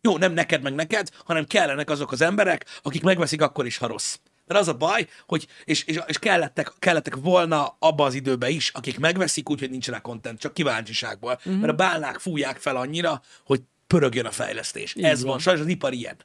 Jó, 0.00 0.18
nem 0.18 0.32
neked 0.32 0.62
meg 0.62 0.74
neked, 0.74 1.08
hanem 1.24 1.44
kellenek 1.44 1.90
azok 1.90 2.12
az 2.12 2.20
emberek, 2.20 2.66
akik 2.82 3.02
megveszik 3.02 3.42
akkor 3.42 3.66
is, 3.66 3.76
ha 3.76 3.86
rossz. 3.86 4.16
Mert 4.46 4.60
az 4.60 4.68
a 4.68 4.74
baj, 4.74 5.08
hogy, 5.26 5.46
és, 5.64 5.84
és, 5.84 6.00
és 6.06 6.18
kellettek, 6.18 6.72
kellettek 6.78 7.16
volna 7.16 7.76
abba 7.78 8.04
az 8.04 8.14
időbe 8.14 8.48
is, 8.48 8.68
akik 8.68 8.98
megveszik, 8.98 9.50
úgyhogy 9.50 9.70
nincs 9.70 9.88
rá 9.88 10.00
content, 10.00 10.40
csak 10.40 10.54
kíváncsiságból. 10.54 11.32
Uh-huh. 11.32 11.56
Mert 11.56 11.72
a 11.72 11.76
bálnák 11.76 12.18
fújják 12.18 12.58
fel 12.58 12.76
annyira, 12.76 13.22
hogy 13.44 13.60
pörögjön 13.86 14.26
a 14.26 14.30
fejlesztés. 14.30 14.94
Így 14.94 15.04
Ez 15.04 15.20
van. 15.20 15.30
van, 15.30 15.38
sajnos 15.38 15.62
az 15.62 15.68
ipar 15.68 15.92
ilyen. 15.92 16.16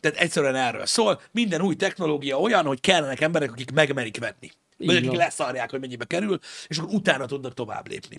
Tehát 0.00 0.18
egyszerűen 0.18 0.54
erről 0.54 0.86
szól. 0.86 1.20
Minden 1.30 1.60
új 1.60 1.76
technológia 1.76 2.40
olyan, 2.40 2.66
hogy 2.66 2.80
kellenek 2.80 3.20
emberek, 3.20 3.50
akik 3.50 3.70
megmerik 3.72 4.18
venni. 4.18 4.50
Vagy 4.76 4.96
akik 4.96 5.12
leszarják, 5.12 5.70
hogy 5.70 5.80
mennyibe 5.80 6.04
kerül, 6.04 6.38
és 6.66 6.78
akkor 6.78 6.94
utána 6.94 7.26
tudnak 7.26 7.54
tovább 7.54 7.88
lépni. 7.88 8.16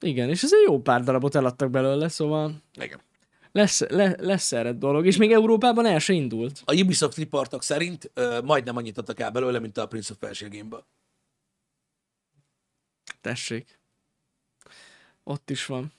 Igen, 0.00 0.28
és 0.28 0.42
egy 0.42 0.50
jó 0.66 0.80
pár 0.80 1.04
darabot 1.04 1.34
eladtak 1.34 1.70
belőle, 1.70 2.08
szóval 2.08 2.62
Igen. 2.74 3.00
lesz, 3.52 3.80
le, 3.88 4.16
lesz 4.18 4.52
erre 4.52 4.72
dolog. 4.72 5.06
És 5.06 5.16
még 5.16 5.32
Európában 5.32 5.86
el 5.86 5.98
se 5.98 6.12
indult. 6.12 6.62
A 6.64 6.74
Ubisoft 6.74 7.16
riportok 7.16 7.62
szerint 7.62 8.10
ö, 8.14 8.40
majdnem 8.44 8.76
annyit 8.76 8.98
adtak 8.98 9.20
el 9.20 9.30
belőle, 9.30 9.58
mint 9.58 9.78
a 9.78 9.86
Prince 9.86 10.12
of 10.12 10.18
Persia 10.18 10.48
game 10.48 10.84
Tessék. 13.20 13.78
Ott 15.24 15.50
is 15.50 15.66
van. 15.66 15.92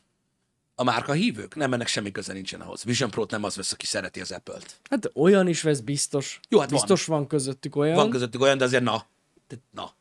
A 0.76 0.84
márka 0.84 1.12
hívők 1.12 1.56
nem 1.56 1.74
ennek 1.74 1.88
semmi 1.88 2.12
köze 2.12 2.34
nincsen 2.34 2.62
ahhoz. 2.62 2.84
Vision 2.84 3.10
Pro-t 3.10 3.32
nem 3.32 3.44
az 3.44 3.56
vesz, 3.56 3.72
aki 3.72 3.86
szereti 3.86 4.22
az 4.22 4.32
Apple-t. 4.32 4.80
Hát 4.90 5.12
olyan 5.14 5.48
is 5.48 5.62
vesz 5.62 5.80
biztos. 5.80 6.40
Jó, 6.50 6.60
hát 6.60 6.70
van. 6.70 6.80
biztos 6.80 7.06
van. 7.06 7.28
közöttük 7.28 7.76
olyan. 7.76 7.96
Van 7.96 8.10
közöttük 8.10 8.42
olyan, 8.42 8.58
de 8.58 8.64
azért 8.64 8.84
na. 8.84 9.06
Tehát 9.48 9.64
na. 9.72 9.94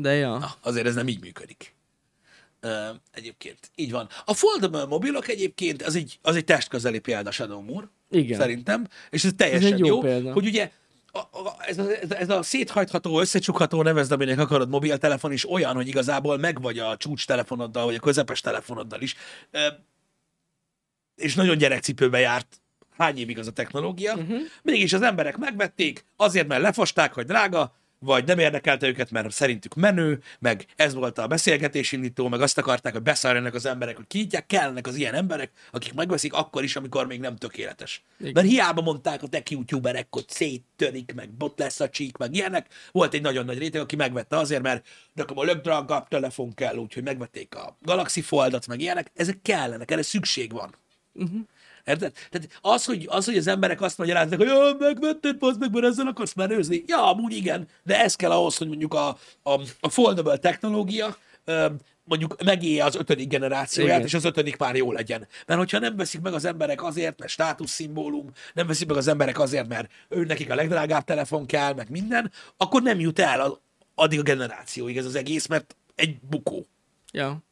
De 0.00 0.14
ja. 0.14 0.38
Na, 0.38 0.54
azért 0.60 0.86
ez 0.86 0.94
nem 0.94 1.08
így 1.08 1.20
működik. 1.20 1.74
Uh, 2.62 2.70
egyébként, 3.12 3.70
így 3.74 3.90
van. 3.90 4.08
A 4.24 4.34
foldable 4.34 4.84
mobilok 4.84 5.28
egyébként, 5.28 5.82
az 5.82 5.96
egy, 5.96 6.18
az 6.22 6.36
egy 6.36 6.44
testközeli 6.44 6.98
példa 6.98 7.30
Shadow 7.30 7.60
Moore, 7.60 7.86
Igen. 8.10 8.38
szerintem, 8.38 8.86
és 9.10 9.24
ez 9.24 9.32
teljesen 9.36 9.72
egy 9.72 9.78
jó 9.78 9.86
jó, 9.86 10.00
példa. 10.00 10.32
hogy 10.32 10.46
ugye 10.46 10.70
a, 11.12 11.18
a, 11.18 11.56
ez, 11.58 11.78
a, 11.78 11.90
ez, 12.10 12.30
a, 12.30 12.38
ez 12.38 12.46
széthajtható, 12.46 13.20
összecsukható, 13.20 13.82
nevezd, 13.82 14.12
aminek 14.12 14.38
akarod 14.38 14.68
mobiltelefon 14.68 15.32
is 15.32 15.50
olyan, 15.50 15.74
hogy 15.74 15.88
igazából 15.88 16.38
megvagy 16.38 16.78
a 16.78 16.96
csúcs 16.96 17.26
telefonoddal, 17.26 17.84
vagy 17.84 17.94
a 17.94 18.00
közepes 18.00 18.40
telefonoddal 18.40 19.00
is, 19.00 19.16
Ö, 19.50 19.66
és 21.16 21.34
nagyon 21.34 21.58
gyerekcipőbe 21.58 22.18
járt 22.18 22.60
hány 22.96 23.18
évig 23.18 23.38
az 23.38 23.46
a 23.46 23.52
technológia, 23.52 24.14
uh-huh. 24.14 24.38
mégis 24.62 24.92
az 24.92 25.02
emberek 25.02 25.36
megvették, 25.36 26.04
azért, 26.16 26.46
mert 26.46 26.62
lefosták, 26.62 27.14
hogy 27.14 27.26
drága, 27.26 27.74
vagy 28.02 28.26
nem 28.26 28.38
érdekelte 28.38 28.86
őket, 28.86 29.10
mert 29.10 29.30
szerintük 29.30 29.74
menő, 29.74 30.22
meg 30.38 30.66
ez 30.76 30.94
volt 30.94 31.18
a 31.18 31.26
beszélgetés 31.26 31.92
indító, 31.92 32.28
meg 32.28 32.40
azt 32.40 32.58
akarták, 32.58 32.92
hogy 32.92 33.02
beszálljanak 33.02 33.54
az 33.54 33.66
emberek, 33.66 33.96
hogy 33.96 34.06
kiítják, 34.06 34.46
kellenek 34.46 34.86
az 34.86 34.96
ilyen 34.96 35.14
emberek, 35.14 35.50
akik 35.70 35.94
megveszik 35.94 36.32
akkor 36.32 36.62
is, 36.64 36.76
amikor 36.76 37.06
még 37.06 37.20
nem 37.20 37.36
tökéletes. 37.36 38.02
Igen. 38.20 38.32
Mert 38.32 38.46
hiába 38.46 38.82
mondták 38.82 39.22
a 39.22 39.26
tech 39.26 39.52
youtuberek, 39.52 40.06
hogy 40.10 40.28
széttörik, 40.28 41.12
meg 41.14 41.30
bot 41.30 41.58
lesz 41.58 41.80
a 41.80 41.88
csík, 41.88 42.16
meg 42.16 42.34
ilyenek. 42.34 42.66
Volt 42.92 43.14
egy 43.14 43.22
nagyon 43.22 43.44
nagy 43.44 43.58
réteg, 43.58 43.80
aki 43.80 43.96
megvette 43.96 44.36
azért, 44.36 44.62
mert 44.62 44.86
nekem 45.12 45.38
a 45.38 45.44
legdrágább 45.44 46.08
telefon 46.08 46.54
kell, 46.54 46.76
úgyhogy 46.76 47.02
megvették 47.02 47.54
a 47.54 47.76
Galaxy 47.80 48.20
Fold-ot, 48.20 48.66
meg 48.66 48.80
ilyenek. 48.80 49.10
Ezek 49.14 49.42
kellenek, 49.42 49.90
erre 49.90 50.02
szükség 50.02 50.52
van. 50.52 50.74
Uh-huh. 51.14 51.40
Érted? 51.84 52.12
Tehát 52.30 52.48
az 52.60 52.84
hogy, 52.84 53.06
az, 53.10 53.24
hogy 53.24 53.36
az 53.36 53.46
emberek 53.46 53.80
azt 53.80 53.98
magyaráznak, 53.98 54.38
hogy 54.38 54.48
ja, 54.48 54.76
megvetted, 54.78 55.38
bazd 55.38 55.60
meg, 55.60 55.72
mert 55.72 55.86
ezzel 55.86 56.06
akarsz 56.06 56.34
menőzni. 56.34 56.82
Ja, 56.86 57.10
amúgy 57.10 57.36
igen, 57.36 57.68
de 57.82 58.02
ez 58.02 58.16
kell 58.16 58.30
ahhoz, 58.30 58.56
hogy 58.56 58.68
mondjuk 58.68 58.94
a, 58.94 59.08
a, 59.42 59.60
a 59.80 59.88
foldable 59.88 60.36
technológia 60.36 61.16
mondjuk 62.04 62.42
megélje 62.44 62.84
az 62.84 62.94
ötödik 62.94 63.28
generációját, 63.28 63.94
Igen. 63.94 64.06
és 64.06 64.14
az 64.14 64.24
ötödik 64.24 64.56
már 64.56 64.76
jó 64.76 64.92
legyen. 64.92 65.28
Mert 65.46 65.60
hogyha 65.60 65.78
nem 65.78 65.96
veszik 65.96 66.20
meg 66.20 66.34
az 66.34 66.44
emberek 66.44 66.82
azért, 66.82 67.18
mert 67.18 67.30
státuszszimbólum, 67.30 68.30
nem 68.54 68.66
veszik 68.66 68.88
meg 68.88 68.96
az 68.96 69.08
emberek 69.08 69.38
azért, 69.38 69.68
mert 69.68 69.90
ő 70.08 70.24
nekik 70.24 70.50
a 70.50 70.54
legdrágább 70.54 71.04
telefon 71.04 71.46
kell, 71.46 71.74
meg 71.74 71.90
minden, 71.90 72.30
akkor 72.56 72.82
nem 72.82 73.00
jut 73.00 73.18
el 73.18 73.60
addig 73.94 74.18
a 74.18 74.22
generációig 74.22 74.96
ez 74.96 75.04
az 75.04 75.14
egész, 75.14 75.46
mert 75.46 75.76
egy 75.94 76.20
bukó. 76.20 76.66
Ja. 77.12 77.42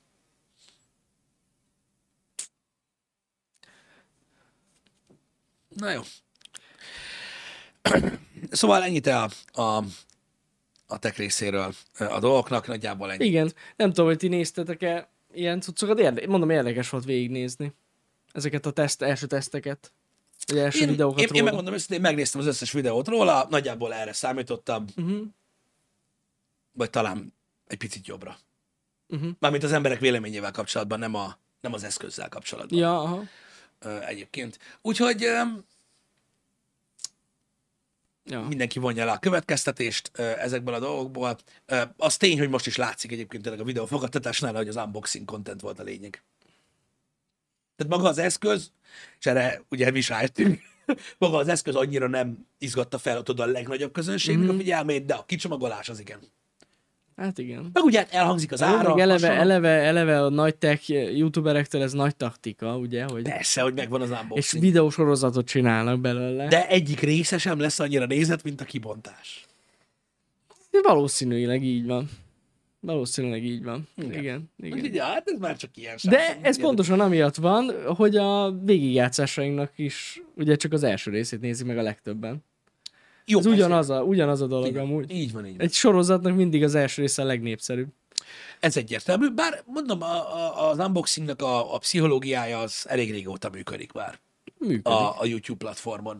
Na 5.77 5.91
jó. 5.91 6.01
Szóval 8.51 8.83
ennyit 8.83 9.07
a, 9.07 9.31
a, 9.53 9.85
a 10.87 10.99
tech 10.99 11.19
részéről 11.19 11.75
a 11.99 12.19
dolgoknak, 12.19 12.67
nagyjából 12.67 13.13
ennyi. 13.13 13.25
Igen. 13.25 13.53
Nem 13.77 13.89
tudom, 13.89 14.07
hogy 14.07 14.17
ti 14.17 14.29
néztetek-e 14.29 15.09
ilyen 15.33 15.61
cuccokat. 15.61 15.99
Érde- 15.99 16.27
mondom, 16.27 16.51
érdekes 16.51 16.89
volt 16.89 17.05
végignézni 17.05 17.73
ezeket 18.33 18.67
a 18.67 18.71
teszt, 18.71 19.03
első 19.03 19.27
teszteket. 19.27 19.93
Vagy 20.47 20.59
első 20.59 20.81
Én, 20.81 20.89
videókat 20.89 21.19
én, 21.19 21.25
én 21.27 21.31
róla. 21.33 21.45
megmondom 21.45 21.75
őszintén, 21.75 22.01
megnéztem 22.01 22.41
az 22.41 22.47
összes 22.47 22.73
videót 22.73 23.09
róla, 23.09 23.47
nagyjából 23.51 23.95
erre 23.95 24.13
számítottam, 24.13 24.85
Uh-huh. 24.97 25.21
vagy 26.73 26.91
talán 26.91 27.35
egy 27.67 27.79
picit 27.79 28.07
jobbra. 28.07 28.39
Uh-huh. 29.09 29.31
Mármint 29.39 29.63
az 29.63 29.73
emberek 29.73 30.01
véleményével 30.01 30.51
kapcsolatban, 30.51 30.99
nem, 30.99 31.15
a, 31.15 31.37
nem 31.61 31.73
az 31.73 31.85
eszközzel 31.85 32.29
kapcsolatban 32.29 32.79
Ja, 32.79 33.01
aha. 33.03 33.23
Egyébként. 34.07 34.59
Úgyhogy 34.83 35.21
Ja. 38.25 38.41
mindenki 38.41 38.79
vonja 38.79 39.05
le 39.05 39.13
a 39.13 39.19
következtetést 39.19 40.11
ezekből 40.19 40.75
a 40.75 40.79
dolgokból. 40.79 41.39
Az 41.97 42.17
tény, 42.17 42.39
hogy 42.39 42.49
most 42.49 42.67
is 42.67 42.77
látszik 42.77 43.13
egyébként 43.13 43.43
tényleg 43.43 43.61
a 43.61 43.65
videó 43.65 43.87
fogadtatásnál, 43.87 44.55
hogy 44.55 44.69
az 44.69 44.77
unboxing 44.77 45.25
content 45.25 45.61
volt 45.61 45.79
a 45.79 45.83
lényeg. 45.83 46.23
Tehát 47.77 47.93
maga 47.93 48.09
az 48.09 48.19
eszköz, 48.19 48.71
és 49.19 49.27
erre 49.27 49.63
ugye 49.69 49.91
mi 49.91 49.99
is 49.99 50.09
rájöttünk, 50.09 50.61
maga 51.19 51.37
az 51.37 51.49
eszköz 51.49 51.75
annyira 51.75 52.07
nem 52.07 52.47
izgatta 52.59 52.99
fel 52.99 53.23
tudod, 53.23 53.49
a 53.49 53.53
legnagyobb 53.53 53.93
közönségnek 53.93 54.47
Mhm. 54.47 54.55
a 54.55 54.59
figyelmét, 54.59 55.05
de 55.05 55.15
a 55.15 55.25
kicsomagolás 55.25 55.89
az 55.89 56.01
igen. 56.01 56.21
Hát 57.21 57.39
igen. 57.39 57.71
Meg 57.73 57.85
ugye 57.85 57.99
hát 57.99 58.13
elhangzik 58.13 58.53
az 58.53 58.63
ára. 58.63 59.01
Eleve, 59.01 59.13
hasonló. 59.13 59.35
eleve, 59.41 59.69
eleve 59.69 60.23
a 60.23 60.29
nagy 60.29 60.57
tech 60.57 60.91
youtuberektől 60.91 61.83
ez 61.83 61.93
nagy 61.93 62.17
taktika, 62.17 62.77
ugye, 62.77 63.05
hogy 63.05 63.23
Persze, 63.23 63.63
hogy 63.63 63.75
megvan 63.75 64.01
az 64.01 64.11
és 64.11 64.17
unboxing. 64.21 64.63
videósorozatot 64.63 65.47
csinálnak 65.47 66.01
belőle. 66.01 66.49
De 66.49 66.69
egyik 66.69 67.01
része 67.01 67.39
sem 67.39 67.59
lesz 67.59 67.79
annyira 67.79 68.07
nézett, 68.07 68.43
mint 68.43 68.61
a 68.61 68.65
kibontás. 68.65 69.47
Valószínűleg 70.83 71.65
így 71.65 71.87
van. 71.87 72.11
Valószínűleg 72.81 73.45
így 73.45 73.65
van. 73.65 73.89
Igen. 73.97 74.19
Igen. 74.19 74.51
Igen. 74.63 74.79
igen. 74.79 74.95
Ja, 74.95 75.05
hát 75.05 75.29
ez 75.29 75.39
már 75.39 75.57
csak 75.57 75.77
ilyen 75.77 75.97
De 76.03 76.39
ez 76.43 76.61
pontosan 76.61 77.01
amiatt 77.01 77.37
van, 77.37 77.95
hogy 77.97 78.17
a 78.17 78.53
végigjátszásainknak 78.65 79.73
is 79.77 80.23
ugye 80.35 80.57
csak 80.57 80.73
az 80.73 80.83
első 80.83 81.11
részét 81.11 81.41
nézi 81.41 81.65
meg 81.65 81.79
a 81.79 81.83
legtöbben. 81.83 82.45
Jó, 83.31 83.39
Ez 83.39 83.47
ugyanaz 83.47 83.91
a, 83.91 84.03
ugyanaz 84.03 84.41
a 84.41 84.47
dolog 84.47 84.67
Igen. 84.67 84.83
amúgy. 84.83 85.11
Így 85.11 85.33
van, 85.33 85.47
így 85.47 85.57
van. 85.57 85.67
Egy 85.67 85.73
sorozatnak 85.73 86.37
mindig 86.37 86.63
az 86.63 86.75
első 86.75 87.03
része 87.03 87.23
a 87.23 87.25
legnépszerűbb. 87.25 87.89
Ez 88.61 88.77
egyértelmű, 88.77 89.29
bár 89.29 89.63
mondom, 89.67 90.03
a, 90.03 90.35
a, 90.35 90.71
az 90.71 90.79
unboxingnak 90.79 91.43
a, 91.43 91.75
a 91.75 91.79
pszichológiája 91.79 92.59
az 92.59 92.85
elég 92.89 93.11
régóta 93.11 93.51
működik 93.51 93.93
már 93.93 94.19
Működik. 94.59 94.87
a, 94.87 95.21
a 95.21 95.25
YouTube 95.27 95.65
platformon. 95.65 96.19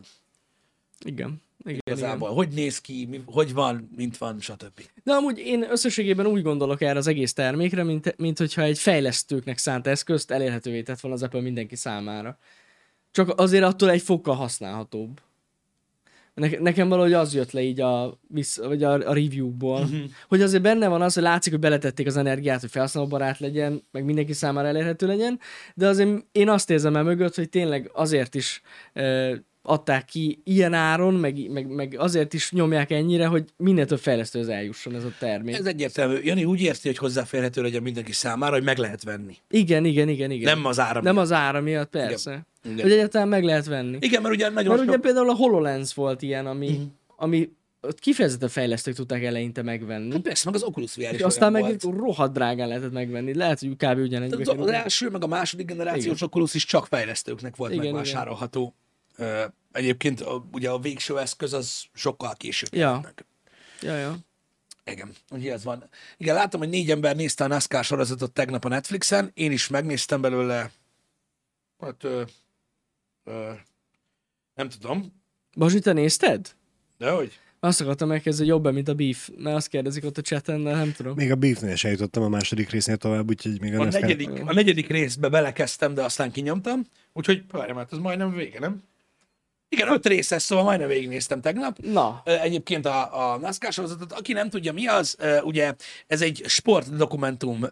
Igen. 1.05 1.41
Igen, 1.65 1.81
igen. 1.85 1.97
Igazából, 1.97 2.33
hogy 2.33 2.49
néz 2.49 2.81
ki, 2.81 3.05
mi, 3.09 3.21
hogy 3.25 3.53
van, 3.53 3.89
mint 3.95 4.17
van, 4.17 4.39
stb. 4.39 4.81
De 5.03 5.13
amúgy 5.13 5.37
én 5.37 5.71
összességében 5.71 6.25
úgy 6.25 6.41
gondolok 6.41 6.81
erre 6.81 6.97
az 6.97 7.07
egész 7.07 7.33
termékre, 7.33 7.83
mint, 7.83 8.17
mint 8.17 8.37
hogyha 8.37 8.61
egy 8.61 8.79
fejlesztőknek 8.79 9.57
szánt 9.57 9.87
eszközt 9.87 10.31
elérhetővé 10.31 10.81
tett 10.81 10.99
volna 10.99 11.17
az 11.17 11.23
Apple 11.23 11.41
mindenki 11.41 11.75
számára. 11.75 12.37
Csak 13.11 13.39
azért 13.39 13.63
attól 13.63 13.89
egy 13.89 14.01
fokkal 14.01 14.35
használhatóbb. 14.35 15.19
Ne, 16.33 16.49
nekem 16.59 16.89
valahogy 16.89 17.13
az 17.13 17.33
jött 17.33 17.51
le 17.51 17.61
így 17.61 17.81
a, 17.81 18.19
vagy 18.55 18.83
a, 18.83 18.91
a 18.93 19.13
review-ból, 19.13 19.81
uh-huh. 19.81 19.99
hogy 20.27 20.41
azért 20.41 20.63
benne 20.63 20.87
van 20.87 21.01
az, 21.01 21.13
hogy 21.13 21.23
látszik, 21.23 21.51
hogy 21.51 21.61
beletették 21.61 22.07
az 22.07 22.17
energiát, 22.17 22.61
hogy 22.61 22.69
felhasználóbarát 22.69 23.39
legyen, 23.39 23.87
meg 23.91 24.05
mindenki 24.05 24.33
számára 24.33 24.67
elérhető 24.67 25.07
legyen, 25.07 25.39
de 25.75 25.87
azért 25.87 26.25
én 26.31 26.49
azt 26.49 26.69
érzem 26.69 26.95
el 26.95 27.03
mögött, 27.03 27.35
hogy 27.35 27.49
tényleg 27.49 27.89
azért 27.93 28.35
is 28.35 28.61
ö, 28.93 29.35
adták 29.61 30.05
ki 30.05 30.41
ilyen 30.43 30.73
áron, 30.73 31.13
meg, 31.13 31.51
meg, 31.51 31.67
meg 31.67 31.95
azért 31.97 32.33
is 32.33 32.51
nyomják 32.51 32.91
ennyire, 32.91 33.25
hogy 33.25 33.45
minél 33.57 33.85
több 33.85 33.99
fejlesztőhöz 33.99 34.47
eljusson 34.47 34.95
ez 34.95 35.03
a 35.03 35.11
termék. 35.19 35.55
Ez 35.55 35.65
egyértelmű. 35.65 36.19
Jani 36.23 36.45
úgy 36.45 36.61
érti, 36.61 36.87
hogy 36.87 36.97
hozzáférhető 36.97 37.61
legyen 37.61 37.81
mindenki 37.81 38.11
számára, 38.11 38.53
hogy 38.53 38.63
meg 38.63 38.77
lehet 38.77 39.03
venni. 39.03 39.37
Igen, 39.49 39.85
igen, 39.85 40.09
igen, 40.09 40.31
igen. 40.31 40.55
Nem 40.57 40.65
az 40.65 40.79
ára 40.79 41.01
Nem 41.01 41.13
miatt. 41.13 41.25
az 41.25 41.31
ára 41.31 41.61
miatt, 41.61 41.89
persze. 41.89 42.29
Igen. 42.31 42.45
Igen. 42.63 42.81
Hogy 42.81 42.91
egyáltalán 42.91 43.27
meg 43.27 43.43
lehet 43.43 43.65
venni. 43.65 43.97
Igen, 44.01 44.21
mert 44.21 44.33
ugye 44.33 44.49
nagyon 44.49 44.69
Mert 44.69 44.79
sok... 44.79 44.89
ugye 44.89 44.97
például 44.97 45.29
a 45.29 45.33
HoloLens 45.35 45.93
volt 45.93 46.21
ilyen, 46.21 46.47
ami, 46.47 46.67
uh-huh. 46.67 46.83
ami 47.15 47.49
kifejezetten 47.99 48.49
fejlesztők 48.49 48.95
tudták 48.95 49.23
eleinte 49.23 49.61
megvenni. 49.61 50.11
Hát 50.11 50.21
persze, 50.21 50.41
meg 50.45 50.55
az 50.55 50.63
Oculus 50.63 50.95
VR 50.95 51.13
is 51.13 51.21
aztán 51.21 51.51
meg 51.51 51.61
volt. 51.61 51.83
rohadt 51.83 52.33
drágán 52.33 52.67
lehetett 52.67 52.91
megvenni. 52.91 53.33
Lehet, 53.33 53.59
hogy 53.59 53.69
kb. 53.69 53.97
ugyanennyibe 53.99 54.51
Az, 54.51 54.59
az 54.59 54.69
első, 54.69 55.09
meg 55.09 55.23
a 55.23 55.27
második 55.27 55.65
generációs 55.65 56.21
Oculus 56.21 56.53
is 56.53 56.65
csak 56.65 56.85
fejlesztőknek 56.85 57.55
volt 57.55 57.71
Igen, 57.71 57.85
megvásárolható. 57.85 58.61
Ö, 58.63 58.80
Egyébként 59.71 60.21
a, 60.21 60.45
ugye 60.51 60.69
a 60.69 60.79
végső 60.79 61.19
eszköz 61.19 61.53
az 61.53 61.83
sokkal 61.93 62.33
később 62.35 62.73
Ja. 62.75 62.99
meg. 63.03 63.25
Ja, 63.81 63.95
ja. 63.97 64.17
Igen, 64.83 65.11
ugye 65.31 65.53
ez 65.53 65.63
van. 65.63 65.89
Igen, 66.17 66.35
látom, 66.35 66.59
hogy 66.59 66.69
négy 66.69 66.91
ember 66.91 67.15
nézte 67.15 67.43
a 67.43 67.47
NASCAR 67.47 67.83
sorozatot 67.83 68.31
tegnap 68.31 68.65
a 68.65 68.69
Netflixen, 68.69 69.31
én 69.33 69.51
is 69.51 69.67
megnéztem 69.67 70.21
belőle, 70.21 70.71
hát, 71.79 72.03
ö, 72.03 72.23
ö, 73.23 73.51
nem 74.55 74.69
tudom, 74.69 75.21
Bazsi, 75.57 75.79
te 75.79 75.93
nézted? 75.93 76.55
de 76.97 77.11
hogy? 77.11 77.39
Azt 77.59 77.81
akartam 77.81 78.07
megkérdezni, 78.07 78.49
hogy 78.49 78.63
jobb 78.63 78.73
mint 78.73 78.87
a 78.87 78.93
beef, 78.93 79.29
mert 79.37 79.55
azt 79.55 79.67
kérdezik 79.67 80.03
ott 80.05 80.17
a 80.17 80.21
chaten, 80.21 80.63
de 80.63 80.75
nem 80.75 80.91
tudom. 80.91 81.13
Még 81.15 81.31
a 81.31 81.35
Beefnél 81.35 81.75
se 81.75 81.89
jutottam 81.89 82.23
a 82.23 82.29
második 82.29 82.69
résznél 82.69 82.97
tovább, 82.97 83.29
úgyhogy 83.29 83.61
még 83.61 83.73
a, 83.75 83.79
A 83.81 83.83
NASCAR- 83.83 84.01
negyedik, 84.01 84.29
a 84.29 84.53
negyedik 84.53 84.87
részbe 84.87 85.29
belekezdtem, 85.29 85.93
de 85.93 86.03
aztán 86.03 86.31
kinyomtam, 86.31 86.83
úgyhogy 87.13 87.43
várjam, 87.51 87.77
hát 87.77 87.91
ez 87.91 87.97
majdnem 87.97 88.31
vége, 88.33 88.59
nem? 88.59 88.83
Igen, 89.73 89.91
öt 89.91 90.05
részes, 90.05 90.41
szóval 90.41 90.63
majdnem 90.63 90.87
végignéztem 90.87 91.41
tegnap. 91.41 91.77
Na, 91.77 92.21
Egyébként 92.25 92.85
a, 92.85 93.31
a 93.31 93.37
NASCAR 93.37 93.73
sorozatot, 93.73 94.11
aki 94.11 94.33
nem 94.33 94.49
tudja 94.49 94.73
mi 94.73 94.87
az, 94.87 95.17
ugye 95.43 95.73
ez 96.07 96.21
egy 96.21 96.43
sportdokumentum 96.45 97.65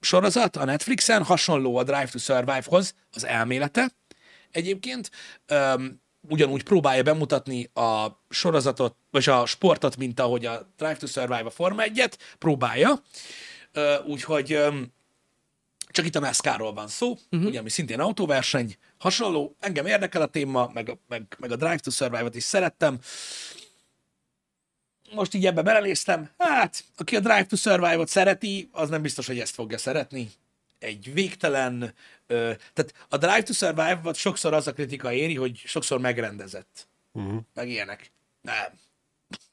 sorozat 0.00 0.56
a 0.56 0.64
Netflixen, 0.64 1.24
hasonló 1.24 1.76
a 1.76 1.82
Drive 1.82 2.08
to 2.08 2.18
Survive-hoz, 2.18 2.94
az 3.12 3.24
elmélete. 3.24 3.90
Egyébként 4.50 5.10
ugyanúgy 6.28 6.62
próbálja 6.62 7.02
bemutatni 7.02 7.70
a 7.74 8.06
sorozatot, 8.28 8.96
vagy 9.10 9.28
a 9.28 9.46
sportot, 9.46 9.96
mint 9.96 10.20
ahogy 10.20 10.46
a 10.46 10.72
Drive 10.76 10.96
to 10.96 11.06
Survive 11.06 11.44
a 11.44 11.50
Forma 11.50 11.82
1-et, 11.86 12.12
próbálja. 12.38 13.02
Úgyhogy 14.06 14.58
csak 15.90 16.06
itt 16.06 16.16
a 16.16 16.20
NASCAR-ról 16.20 16.72
van 16.72 16.88
szó, 16.88 17.16
uh-huh. 17.30 17.48
ugye, 17.48 17.58
ami 17.58 17.68
szintén 17.68 18.00
autóverseny, 18.00 18.76
hasonló, 18.98 19.56
engem 19.60 19.86
érdekel 19.86 20.22
a 20.22 20.26
téma, 20.26 20.70
meg, 20.72 20.88
a- 20.88 20.98
meg, 21.08 21.36
meg 21.38 21.52
a 21.52 21.56
Drive 21.56 21.78
to 21.78 21.90
Survive-ot 21.90 22.34
is 22.34 22.42
szerettem. 22.44 22.98
Most 25.14 25.34
így 25.34 25.46
ebbe 25.46 25.62
belenéztem, 25.62 26.30
hát, 26.38 26.84
aki 26.96 27.16
a 27.16 27.20
Drive 27.20 27.44
to 27.44 27.56
Survive-ot 27.56 28.08
szereti, 28.08 28.68
az 28.72 28.88
nem 28.88 29.02
biztos, 29.02 29.26
hogy 29.26 29.38
ezt 29.38 29.54
fogja 29.54 29.78
szeretni. 29.78 30.30
Egy 30.78 31.12
végtelen, 31.12 31.94
ö, 32.26 32.52
tehát 32.74 32.94
a 33.08 33.16
Drive 33.16 33.42
to 33.42 33.52
Survive-ot 33.52 34.14
sokszor 34.16 34.52
az 34.54 34.66
a 34.66 34.72
kritika 34.72 35.12
éri, 35.12 35.34
hogy 35.36 35.56
sokszor 35.64 36.00
megrendezett. 36.00 36.88
Uh-huh. 37.12 37.40
Meg 37.54 37.68
ilyenek. 37.68 38.12
Nem. 38.40 38.72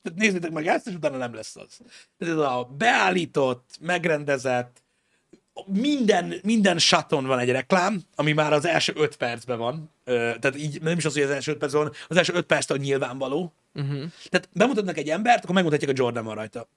Tehát 0.02 0.18
nézzétek 0.20 0.52
meg 0.52 0.68
ezt, 0.68 0.88
és 0.88 0.94
utána 0.94 1.18
nem 1.18 1.34
lesz 1.34 1.56
az. 1.56 1.80
Ez 2.18 2.38
a 2.38 2.70
beállított, 2.78 3.78
megrendezett, 3.82 4.84
minden, 5.66 6.34
minden 6.44 6.78
saton 6.78 7.26
van 7.26 7.40
egy 7.40 7.50
reklám, 7.50 8.02
ami 8.16 8.34
már 8.34 8.54
az 8.54 8.66
első 8.66 8.94
öt 8.96 9.16
percben 9.16 9.58
van. 9.58 9.92
Tehát 10.06 10.58
így 10.58 10.82
nem 10.82 10.98
is 10.98 11.06
az, 11.06 11.14
hogy 11.14 11.22
az 11.22 11.30
első 11.30 11.52
öt 11.52 11.58
percben 11.58 11.84
van, 11.84 11.92
az 12.08 12.18
első 12.18 12.34
öt 12.34 12.46
perctől 12.46 12.78
nyilvánvaló. 12.78 13.54
Uh-huh. 13.74 14.04
Tehát 14.30 14.50
bemutatnak 14.54 14.98
egy 14.98 15.10
embert, 15.10 15.44
akkor 15.44 15.56
megmutatják, 15.56 15.92
a 15.92 15.94
Jordan 15.98 16.26
van 16.26 16.36
rajta. 16.36 16.68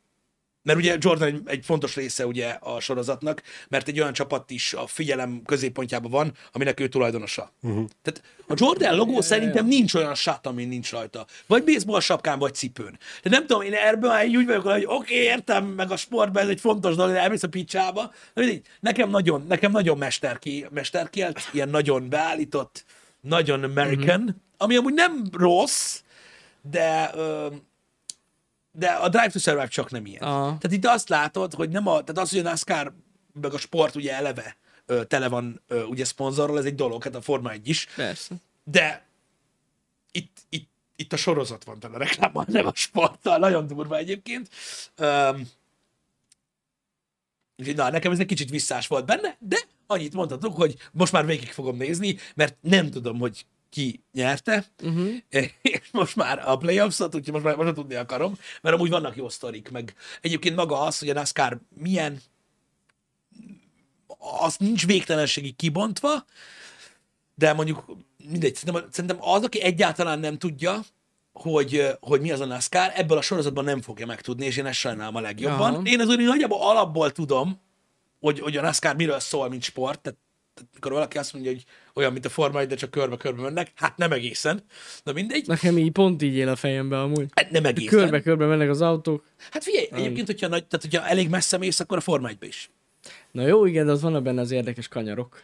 Mert 0.68 0.80
ugye 0.80 0.96
Jordan 0.98 1.28
egy, 1.28 1.40
egy 1.44 1.64
fontos 1.64 1.94
része 1.94 2.26
ugye 2.26 2.48
a 2.60 2.80
sorozatnak, 2.80 3.42
mert 3.68 3.88
egy 3.88 4.00
olyan 4.00 4.12
csapat 4.12 4.50
is 4.50 4.72
a 4.72 4.86
figyelem 4.86 5.42
középpontjában 5.46 6.10
van, 6.10 6.32
aminek 6.52 6.80
ő 6.80 6.88
tulajdonosa. 6.88 7.52
Uh-huh. 7.62 7.84
Tehát 8.02 8.22
a 8.46 8.54
Jordan 8.56 8.96
logó 8.96 9.20
szerintem 9.20 9.66
nincs 9.66 9.94
olyan 9.94 10.14
sat, 10.14 10.46
ami 10.46 10.64
nincs 10.64 10.90
rajta. 10.90 11.26
Vagy 11.46 11.64
baseball 11.64 12.00
sapkán, 12.00 12.38
vagy 12.38 12.54
cipőn. 12.54 12.98
De 13.22 13.30
nem 13.30 13.46
tudom, 13.46 13.62
én 13.62 13.74
erből 13.74 14.10
már 14.10 14.26
úgy 14.26 14.46
vagyok, 14.46 14.62
hogy 14.62 14.84
oké, 14.84 14.94
okay, 14.94 15.16
értem, 15.16 15.64
meg 15.64 15.90
a 15.90 15.96
sportban 15.96 16.42
ez 16.42 16.48
egy 16.48 16.60
fontos 16.60 16.94
dolog, 16.94 17.12
de 17.12 17.20
elmész 17.20 17.42
a 17.42 17.48
picsába. 17.48 18.12
De 18.34 18.60
nekem 18.80 19.10
nagyon, 19.10 19.44
nekem 19.48 19.70
nagyon 19.70 19.98
mesterki, 19.98 20.66
mesterkielt, 20.70 21.48
ilyen 21.52 21.68
nagyon 21.68 22.08
beállított, 22.08 22.84
nagyon 23.20 23.62
American, 23.62 24.20
uh-huh. 24.20 24.36
ami 24.56 24.76
amúgy 24.76 24.94
nem 24.94 25.22
rossz, 25.32 26.00
de 26.70 27.10
ö, 27.14 27.46
de 28.78 28.88
a 28.88 29.08
Drive 29.08 29.28
to 29.28 29.38
Survive 29.38 29.68
csak 29.68 29.90
nem 29.90 30.06
ilyen. 30.06 30.22
Aha. 30.22 30.44
Tehát 30.58 30.76
itt 30.76 30.86
azt 30.86 31.08
látod, 31.08 31.54
hogy 31.54 31.68
nem 31.68 31.86
a, 31.86 31.90
tehát 31.90 32.18
az, 32.18 32.30
hogy 32.30 32.38
a 32.38 32.42
NASCAR 32.42 32.92
meg 33.32 33.52
a 33.52 33.58
sport 33.58 33.94
ugye 33.94 34.14
eleve 34.14 34.56
ö, 34.86 35.04
tele 35.04 35.28
van 35.28 35.62
ö, 35.66 35.82
ugye 35.82 36.04
szponzorral, 36.04 36.58
ez 36.58 36.64
egy 36.64 36.74
dolog, 36.74 37.02
hát 37.02 37.14
a 37.14 37.20
Forma 37.20 37.50
1 37.50 37.68
is, 37.68 37.86
persze. 37.96 38.34
de 38.64 39.06
itt, 40.10 40.36
itt, 40.48 40.70
itt 40.96 41.12
a 41.12 41.16
sorozat 41.16 41.64
van 41.64 41.78
tele 41.78 41.98
reklámmal, 41.98 42.44
nem 42.48 42.66
a 42.66 42.72
sporttal, 42.74 43.38
nagyon 43.38 43.66
durva 43.66 43.96
egyébként. 43.96 44.48
Um, 44.98 45.48
úgyhogy 47.56 47.76
na, 47.76 47.90
nekem 47.90 48.12
ez 48.12 48.18
egy 48.18 48.26
kicsit 48.26 48.50
visszás 48.50 48.86
volt 48.86 49.04
benne, 49.04 49.36
de 49.38 49.58
annyit 49.86 50.14
mondhatok, 50.14 50.56
hogy 50.56 50.76
most 50.92 51.12
már 51.12 51.26
végig 51.26 51.52
fogom 51.52 51.76
nézni, 51.76 52.16
mert 52.34 52.56
nem 52.60 52.90
tudom, 52.90 53.18
hogy 53.18 53.46
ki 53.70 54.04
nyerte, 54.12 54.64
uh-huh. 54.82 55.14
és 55.62 55.90
most 55.92 56.16
már 56.16 56.48
a 56.48 56.56
playoffs-ot, 56.56 57.14
úgyhogy 57.14 57.32
most 57.32 57.44
már, 57.44 57.56
most 57.56 57.74
tudni 57.74 57.94
akarom, 57.94 58.38
mert 58.62 58.74
amúgy 58.74 58.90
vannak 58.90 59.16
jó 59.16 59.28
sztorik, 59.28 59.70
meg 59.70 59.94
egyébként 60.20 60.56
maga 60.56 60.80
az, 60.80 60.98
hogy 60.98 61.08
a 61.08 61.12
NASCAR 61.12 61.58
milyen, 61.68 62.20
az 64.40 64.56
nincs 64.56 64.86
végtelenségig 64.86 65.56
kibontva, 65.56 66.24
de 67.34 67.52
mondjuk 67.52 67.84
mindegy, 68.30 68.54
szerintem, 68.54 68.88
szerintem 68.90 69.18
az, 69.20 69.42
aki 69.42 69.60
egyáltalán 69.60 70.18
nem 70.18 70.38
tudja, 70.38 70.80
hogy, 71.32 71.86
hogy 72.00 72.20
mi 72.20 72.30
az 72.30 72.40
a 72.40 72.44
NASCAR, 72.44 72.92
ebből 72.94 73.18
a 73.18 73.22
sorozatban 73.22 73.64
nem 73.64 73.80
fogja 73.80 74.06
megtudni, 74.06 74.46
és 74.46 74.56
én 74.56 74.66
ezt 74.66 74.78
sajnálom 74.78 75.14
a 75.14 75.20
legjobban. 75.20 75.74
Aha. 75.74 75.82
Én 75.84 76.00
az 76.00 76.08
úgy 76.08 76.18
nagyjából 76.18 76.60
alapból 76.60 77.12
tudom, 77.12 77.60
hogy, 78.20 78.40
hogy 78.40 78.56
a 78.56 78.62
NASCAR 78.62 78.96
miről 78.96 79.20
szól, 79.20 79.48
mint 79.48 79.62
sport, 79.62 80.00
tehát, 80.00 80.18
tehát 80.58 80.72
mikor 80.74 80.92
valaki 80.92 81.18
azt 81.18 81.32
mondja, 81.32 81.50
hogy 81.50 81.64
olyan, 81.94 82.12
mint 82.12 82.24
a 82.24 82.28
Forma 82.28 82.60
1, 82.60 82.68
de 82.68 82.74
csak 82.74 82.90
körbe-körbe 82.90 83.42
mennek, 83.42 83.72
hát 83.74 83.96
nem 83.96 84.12
egészen, 84.12 84.62
de 85.04 85.12
mindegy, 85.12 85.46
Nekem 85.46 85.78
így 85.78 85.90
pont 85.90 86.22
így 86.22 86.34
él 86.34 86.48
a 86.48 86.56
fejembe 86.56 87.00
amúgy. 87.00 87.28
hát 87.34 87.50
nem 87.50 87.64
egészen. 87.64 87.98
Körbe-körbe 87.98 88.46
mennek 88.46 88.68
az 88.70 88.80
autók. 88.80 89.24
Hát 89.50 89.64
figyelj, 89.64 89.88
egyébként, 89.92 90.26
hogyha, 90.26 90.48
nagy, 90.48 90.66
tehát, 90.66 90.84
hogyha 90.86 91.08
elég 91.08 91.28
messze 91.28 91.56
mész, 91.58 91.80
akkor 91.80 91.96
a 91.96 92.00
Forma 92.00 92.28
1 92.28 92.36
is. 92.40 92.70
Na 93.30 93.46
jó, 93.46 93.66
igen, 93.66 93.86
de 93.86 93.92
az 93.92 94.02
vannak 94.02 94.22
benne 94.22 94.40
az 94.40 94.50
érdekes 94.50 94.88
kanyarok. 94.88 95.42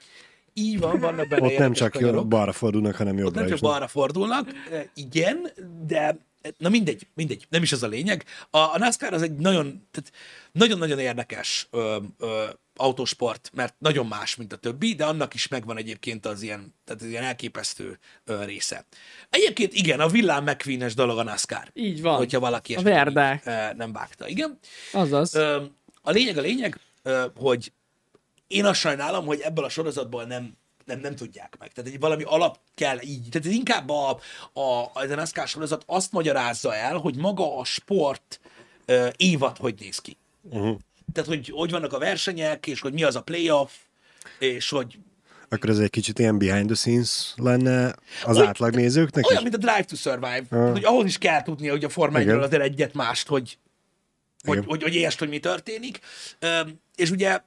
Így 0.55 0.79
van, 0.79 0.99
vannak 1.01 1.29
benne 1.29 1.47
Ott 1.47 1.59
nem 1.59 1.73
csak 1.73 1.93
kanyarok. 1.93 2.29
balra 2.29 2.53
fordulnak, 2.53 2.95
hanem 2.95 3.15
Ott 3.15 3.21
jobbra 3.21 3.39
nem 3.41 3.49
csak 3.49 3.57
is. 3.59 3.63
balra 3.63 3.87
fordulnak, 3.87 4.49
e, 4.73 4.91
igen, 4.95 5.51
de 5.87 6.17
na 6.59 6.69
mindegy, 6.69 7.07
mindegy, 7.15 7.47
nem 7.51 7.63
is 7.63 7.73
az 7.73 7.83
a 7.83 7.87
lényeg. 7.87 8.25
A, 8.51 8.59
a 8.59 8.75
NASCAR 8.79 9.13
az 9.13 9.23
egy 9.23 9.33
nagyon, 9.33 9.89
tehát 9.91 10.13
nagyon-nagyon 10.53 10.99
érdekes 10.99 11.69
ö, 11.71 11.97
ö, 12.19 12.45
autósport, 12.77 13.51
mert 13.55 13.75
nagyon 13.79 14.07
más, 14.07 14.37
mint 14.37 14.53
a 14.53 14.57
többi, 14.57 14.95
de 14.95 15.05
annak 15.05 15.35
is 15.35 15.49
megvan 15.49 15.77
egyébként 15.77 16.27
az 16.27 16.43
ilyen, 16.43 16.75
tehát 16.85 17.03
az 17.03 17.09
ilyen 17.09 17.23
elképesztő 17.23 17.99
ö, 18.25 18.45
része. 18.45 18.85
Egyébként 19.31 19.73
igen, 19.75 20.01
a 20.01 20.09
villám 20.09 20.45
mcqueen 20.45 20.91
dolog 20.95 21.19
a 21.19 21.23
NASCAR. 21.23 21.71
Így 21.73 22.03
van. 22.03 22.17
Hogyha 22.17 22.41
valaki 22.41 22.75
A 22.75 22.83
verdák. 22.83 23.43
így, 23.47 23.53
ö, 23.53 23.73
nem 23.77 23.93
vágta. 23.93 24.29
Igen. 24.29 24.59
Azaz. 24.93 25.35
Ö, 25.35 25.63
a 26.03 26.11
lényeg 26.11 26.39
a 26.39 26.41
lényeg, 26.41 26.81
ö, 27.03 27.27
hogy 27.37 27.73
én 28.47 28.65
azt 28.65 28.81
sajnálom, 28.81 29.27
hogy 29.27 29.41
ebből 29.41 29.65
a 29.65 29.69
sorozatból 29.69 30.25
nem, 30.25 30.53
nem, 30.85 31.01
nem 31.01 31.15
tudják 31.17 31.57
meg. 31.59 31.73
Tehát 31.73 31.91
egy 31.91 32.01
valami 32.01 32.23
alap 32.23 32.59
kell 32.75 33.01
így. 33.01 33.29
Tehát 33.31 33.47
ez 33.47 33.53
inkább 33.53 33.89
a, 33.89 34.19
a, 34.53 34.91
a 34.93 35.05
NASCAR 35.09 35.49
sorozat 35.49 35.83
azt 35.87 36.13
magyarázza 36.13 36.75
el, 36.75 36.97
hogy 36.97 37.17
maga 37.17 37.59
a 37.59 37.65
sport 37.65 38.41
ö, 38.85 39.09
évad 39.17 39.57
hogy 39.57 39.75
néz 39.79 39.99
ki. 39.99 40.17
Uh-huh. 40.43 40.79
Tehát, 41.15 41.29
hogy 41.29 41.51
hogy 41.55 41.71
vannak 41.71 41.93
a 41.93 41.99
versenyek, 41.99 42.67
és 42.67 42.81
hogy 42.81 42.93
mi 42.93 43.03
az 43.03 43.17
a 43.17 43.23
playoff, 43.23 43.71
és 44.39 44.69
hogy 44.69 44.99
Akkor 45.49 45.71
ez 45.71 45.79
egy 45.79 45.91
kicsit 45.91 46.19
ilyen 46.19 46.39
behind 46.39 46.67
the 46.67 46.75
scenes 46.75 47.33
lenne 47.37 47.95
az 48.25 48.37
Oly- 48.37 48.47
átlag 48.47 48.75
nézőknek 48.75 49.27
olyan, 49.27 49.45
is? 49.45 49.51
mint 49.51 49.65
a 49.65 49.67
Drive 49.67 49.85
to 49.85 49.97
Survive. 49.97 50.43
Uh. 50.51 50.71
Hogy 50.71 50.85
ahhoz 50.85 51.05
is 51.05 51.19
kell 51.19 51.43
tudnia, 51.43 51.71
hogy 51.71 51.85
a 51.85 51.89
Forma 51.89 52.19
1 52.19 52.25
Igen. 52.25 52.43
azért 52.43 52.63
egyet 52.63 52.95
mást, 52.95 53.29
hogy, 53.29 53.59
hogy, 54.45 54.57
Igen. 54.57 54.69
hogy, 54.69 54.83
hogy 54.83 54.95
értsd, 54.95 55.19
hogy 55.19 55.29
mi 55.29 55.39
történik. 55.39 55.99
Üm, 56.41 56.81
és 56.97 57.11
ugye 57.11 57.41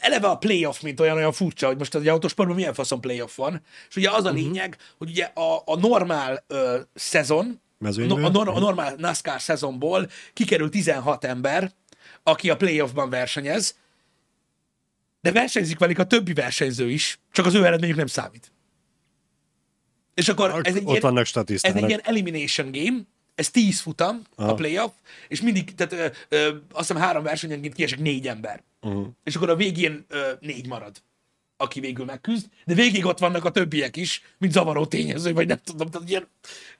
eleve 0.00 0.26
a 0.26 0.38
playoff, 0.38 0.80
mint 0.80 1.00
olyan, 1.00 1.16
olyan 1.16 1.32
furcsa, 1.32 1.66
hogy 1.66 1.78
most 1.78 1.94
az 1.94 2.06
autósportban 2.06 2.56
milyen 2.56 2.74
faszon 2.74 3.00
playoff 3.00 3.36
van. 3.36 3.62
És 3.88 3.96
ugye 3.96 4.10
az 4.10 4.24
a 4.24 4.30
lényeg, 4.30 4.76
hogy 4.98 5.10
ugye 5.10 5.24
a, 5.24 5.62
a 5.64 5.76
normál 5.76 6.44
ö, 6.46 6.78
szezon, 6.94 7.60
a, 7.80 8.00
a, 8.00 8.54
a 8.54 8.58
normál 8.58 8.94
NASCAR 8.96 9.40
szezonból 9.40 10.10
kikerül 10.32 10.68
16 10.70 11.24
ember, 11.24 11.72
aki 12.28 12.50
a 12.50 12.56
playoffban 12.56 13.10
versenyez, 13.10 13.76
de 15.20 15.32
versenyzik 15.32 15.78
velük 15.78 15.98
a 15.98 16.06
többi 16.06 16.32
versenyző 16.32 16.90
is, 16.90 17.18
csak 17.32 17.46
az 17.46 17.54
ő 17.54 17.64
eredményük 17.64 17.96
nem 17.96 18.06
számít. 18.06 18.52
És 20.14 20.28
akkor 20.28 20.50
Ak- 20.50 20.66
ez 20.66 20.74
egy, 20.74 20.82
ott 20.84 20.96
ilyen, 20.96 21.16
ez 21.46 21.74
egy 21.74 21.88
ilyen 21.88 22.00
elimination 22.04 22.70
game, 22.72 23.00
ez 23.34 23.50
10 23.50 23.80
futam, 23.80 24.22
Aha. 24.36 24.50
a 24.50 24.54
playoff, 24.54 24.92
és 25.28 25.40
mindig, 25.40 25.74
tehát 25.74 25.92
ö, 25.92 26.36
ö, 26.36 26.48
azt 26.72 26.88
hiszem 26.88 26.96
három 27.02 27.22
versenyenként 27.22 27.74
kiesik 27.74 27.98
négy 27.98 28.28
ember. 28.28 28.62
Uh-huh. 28.80 29.06
És 29.24 29.36
akkor 29.36 29.50
a 29.50 29.56
végén 29.56 30.04
ö, 30.08 30.32
négy 30.40 30.66
marad. 30.66 31.02
aki 31.60 31.80
végül 31.80 32.04
megküzd, 32.04 32.46
de 32.64 32.74
végig 32.74 33.04
ott 33.04 33.18
vannak 33.18 33.44
a 33.44 33.50
többiek 33.50 33.96
is, 33.96 34.22
mint 34.38 34.52
zavaró 34.52 34.86
tényező, 34.86 35.32
vagy 35.32 35.46
nem 35.46 35.60
tudom, 35.64 35.90
tehát 35.90 36.08
ilyen 36.08 36.28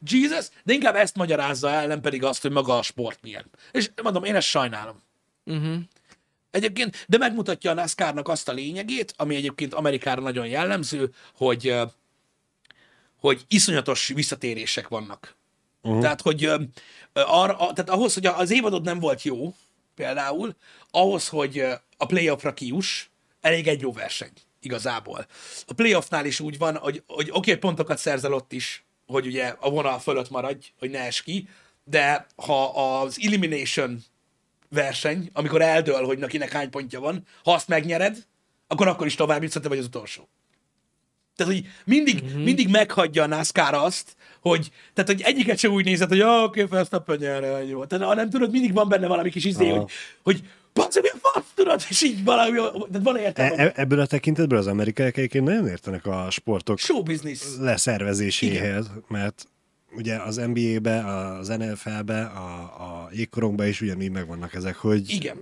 Jesus, 0.01 0.49
de 0.65 0.73
inkább 0.73 0.95
ezt 0.95 1.17
magyarázza 1.17 1.71
el, 1.71 1.87
nem 1.87 2.01
pedig 2.01 2.25
azt, 2.25 2.43
hogy 2.43 2.51
maga 2.51 2.79
a 2.79 2.83
sport 2.83 3.19
milyen. 3.23 3.51
És 3.73 3.91
mondom, 4.03 4.25
én 4.25 4.35
ezt 4.35 4.47
sajnálom. 4.47 5.03
Uh-huh. 5.49 5.77
Egyébként, 6.51 7.05
de 7.09 7.19
megmutatja 7.19 7.71
a 7.71 7.75
NASCAR-nak 7.75 8.29
azt 8.29 8.49
a 8.49 8.53
lényegét, 8.53 9.15
ami 9.17 9.35
egyébként 9.35 9.75
Amerikára 9.75 10.21
nagyon 10.21 10.47
jellemző, 10.47 11.15
hogy, 11.35 11.75
hogy 13.21 13.45
iszonyatos 13.49 14.07
visszatérések 14.07 14.89
vannak. 14.89 15.37
Uh-huh. 15.83 16.01
Tehát, 16.01 16.21
hogy 16.21 16.45
arra, 17.13 17.57
tehát 17.57 17.91
ahhoz, 17.91 18.15
hogy 18.15 18.27
az 18.27 18.51
évadod 18.51 18.85
nem 18.85 18.99
volt 18.99 19.23
jó, 19.23 19.55
például, 19.95 20.55
ahhoz, 20.91 21.29
hogy 21.29 21.65
a 21.97 22.07
playoffra 22.07 22.55
kiuss, 22.55 23.07
elég 23.41 23.67
egy 23.69 23.81
jó 23.81 23.93
verseny, 23.93 24.33
igazából. 24.61 25.27
A 25.67 25.73
playoffnál 25.75 26.27
is 26.27 26.41
úgy 26.41 26.59
van, 26.59 26.77
hogy, 26.77 27.03
hogy 27.07 27.29
oké, 27.29 27.39
okay, 27.39 27.57
pontokat 27.57 27.99
szerzel 27.99 28.33
ott 28.33 28.53
is, 28.53 28.85
hogy 29.07 29.27
ugye 29.27 29.55
a 29.61 29.71
vonal 29.71 29.99
fölött 29.99 30.31
maradj, 30.31 30.67
hogy 30.79 30.91
ne 30.91 30.99
es 30.99 31.23
ki, 31.23 31.49
de 31.85 32.27
ha 32.37 32.65
az 33.01 33.19
elimination 33.23 34.05
verseny, 34.71 35.31
amikor 35.33 35.63
eldől, 35.63 36.05
hogy 36.05 36.19
nekinek 36.19 36.53
hány 36.53 36.71
pontja 36.71 37.01
van, 37.01 37.23
ha 37.45 37.53
azt 37.53 37.69
megnyered, 37.69 38.17
akkor 38.67 38.89
akkor 38.89 39.07
is 39.07 39.15
tovább 39.15 39.43
jutsz, 39.43 39.61
te 39.61 39.69
vagy 39.69 39.79
az 39.79 39.85
utolsó. 39.85 40.29
Tehát, 41.37 41.53
hogy 41.53 41.67
mindig, 41.85 42.23
uh-huh. 42.25 42.43
mindig 42.43 42.69
meghagyja 42.69 43.23
a 43.23 43.27
NASCAR 43.27 43.75
azt, 43.75 44.17
hogy, 44.41 44.71
tehát, 44.95 45.11
hogy 45.11 45.21
egyiket 45.23 45.59
sem 45.59 45.73
úgy 45.73 45.85
nézed, 45.85 46.09
hogy 46.09 46.21
ah, 46.21 46.43
oké, 46.43 46.63
okay, 46.63 46.77
Verstappen 46.77 47.17
nyer, 47.21 47.45
ennyi 47.45 47.73
volt. 47.73 47.89
Tehát, 47.89 48.05
hanem 48.05 48.31
tudod, 48.31 48.51
mindig 48.51 48.73
van 48.73 48.89
benne 48.89 49.07
valami 49.07 49.31
kis 49.31 49.45
izé, 49.45 49.71
Aha. 49.71 49.79
hogy, 49.79 49.91
hogy 50.23 50.43
Baci, 50.73 51.01
mi 51.01 51.09
a 51.09 51.17
fasz, 51.21 51.45
tudod, 51.55 51.85
és 51.89 52.03
így 52.03 52.25
valami, 52.25 52.57
tehát 52.57 53.03
van 53.03 53.17
értelme, 53.17 53.57
E- 53.57 53.65
e- 53.65 53.73
ebből 53.75 54.01
a 54.01 54.07
tekintetből 54.07 54.59
az 54.59 54.67
amerikaiak 54.67 55.17
egyébként 55.17 55.45
nagyon 55.45 55.69
értenek 55.69 56.07
a 56.07 56.27
sportok 56.31 56.79
show 56.79 57.03
business. 57.03 57.41
leszervezéséhez, 57.59 58.91
mert 59.09 59.49
ugye 59.93 60.17
az 60.17 60.37
NBA-be, 60.37 61.05
az 61.07 61.49
NFL-be, 61.49 62.23
a, 62.23 62.63
a 62.63 63.09
jégkorongba 63.13 63.67
is 63.67 63.81
ugyanígy 63.81 64.11
megvannak 64.11 64.55
ezek, 64.55 64.77
hogy 64.77 65.11
Igen. 65.11 65.37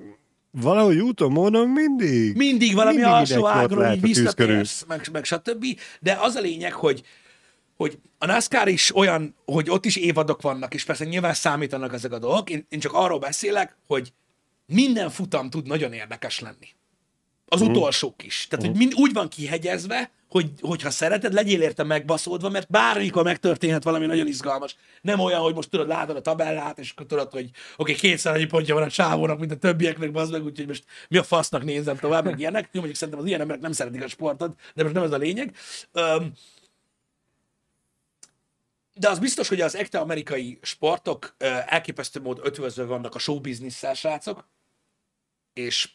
valahogy 0.50 0.98
úton, 0.98 1.32
módon 1.32 1.68
mindig. 1.68 2.36
mindig 2.36 2.74
valami 2.74 2.96
Mindig 2.96 3.12
alsó 3.12 3.46
ágról 3.46 3.92
így 3.92 4.00
visszatérsz, 4.00 4.84
meg, 4.88 5.08
meg 5.12 5.24
stb. 5.24 5.64
De 6.00 6.18
az 6.20 6.34
a 6.34 6.40
lényeg, 6.40 6.72
hogy 6.72 7.02
hogy 7.76 7.98
a 8.18 8.26
NASCAR 8.26 8.68
is 8.68 8.96
olyan, 8.96 9.34
hogy 9.44 9.70
ott 9.70 9.84
is 9.84 9.96
évadok 9.96 10.42
vannak, 10.42 10.74
és 10.74 10.84
persze 10.84 11.04
nyilván 11.04 11.34
számítanak 11.34 11.92
ezek 11.92 12.12
a 12.12 12.18
dolgok. 12.18 12.50
Én, 12.50 12.66
én 12.68 12.80
csak 12.80 12.92
arról 12.92 13.18
beszélek, 13.18 13.76
hogy 13.86 14.12
minden 14.66 15.10
futam 15.10 15.50
tud 15.50 15.66
nagyon 15.66 15.92
érdekes 15.92 16.40
lenni. 16.40 16.74
Az 17.48 17.60
Mhm. 17.60 17.68
uh-huh. 17.68 17.82
utolsók 17.82 18.22
is. 18.22 18.46
Tehát, 18.48 18.64
uh-huh. 18.64 18.78
hogy 18.78 18.86
mind 18.86 19.00
úgy 19.00 19.12
van 19.12 19.28
kihegyezve, 19.28 20.10
hogy, 20.28 20.50
hogyha 20.60 20.90
szereted, 20.90 21.32
legyél 21.32 21.62
érte 21.62 21.82
megbaszódva, 21.82 22.48
mert 22.48 22.70
bármikor 22.70 23.24
megtörténhet 23.24 23.84
valami 23.84 24.06
nagyon 24.06 24.26
izgalmas. 24.26 24.76
Nem 25.00 25.20
olyan, 25.20 25.40
hogy 25.40 25.54
most 25.54 25.70
tudod, 25.70 25.88
látod 25.88 26.16
a 26.16 26.20
tabellát, 26.20 26.78
és 26.78 26.90
akkor 26.90 27.06
tudod, 27.06 27.30
hogy 27.30 27.44
oké, 27.44 27.54
okay, 27.76 27.94
kétszer 27.94 28.34
annyi 28.34 28.44
pontja 28.44 28.74
van 28.74 28.82
a 28.82 28.90
csávónak, 28.90 29.38
mint 29.38 29.52
a 29.52 29.56
többieknek, 29.56 30.12
bazd 30.12 30.32
meg, 30.32 30.44
úgyhogy 30.44 30.66
most 30.66 30.84
mi 31.08 31.16
a 31.16 31.22
fasznak 31.22 31.64
nézem 31.64 31.96
tovább, 31.96 32.24
meg 32.24 32.38
ilyenek. 32.38 32.64
Jó, 32.64 32.68
mondjuk 32.72 32.96
szerintem 32.96 33.22
az 33.22 33.28
ilyen 33.28 33.40
emberek 33.40 33.62
nem 33.62 33.72
szeretik 33.72 34.02
a 34.02 34.08
sportot, 34.08 34.60
de 34.74 34.82
most 34.82 34.94
nem 34.94 35.04
ez 35.04 35.12
a 35.12 35.16
lényeg. 35.16 35.56
Um, 35.92 36.32
de 38.94 39.08
az 39.08 39.18
biztos, 39.18 39.48
hogy 39.48 39.60
az 39.60 39.76
ekte 39.76 39.98
amerikai 39.98 40.58
sportok 40.62 41.34
elképesztő 41.66 42.20
mód 42.20 42.40
ötvözve 42.42 42.84
vannak 42.84 43.14
a 43.14 43.18
showbiznisszel, 43.18 43.94
srácok, 43.94 44.48
és 45.52 45.88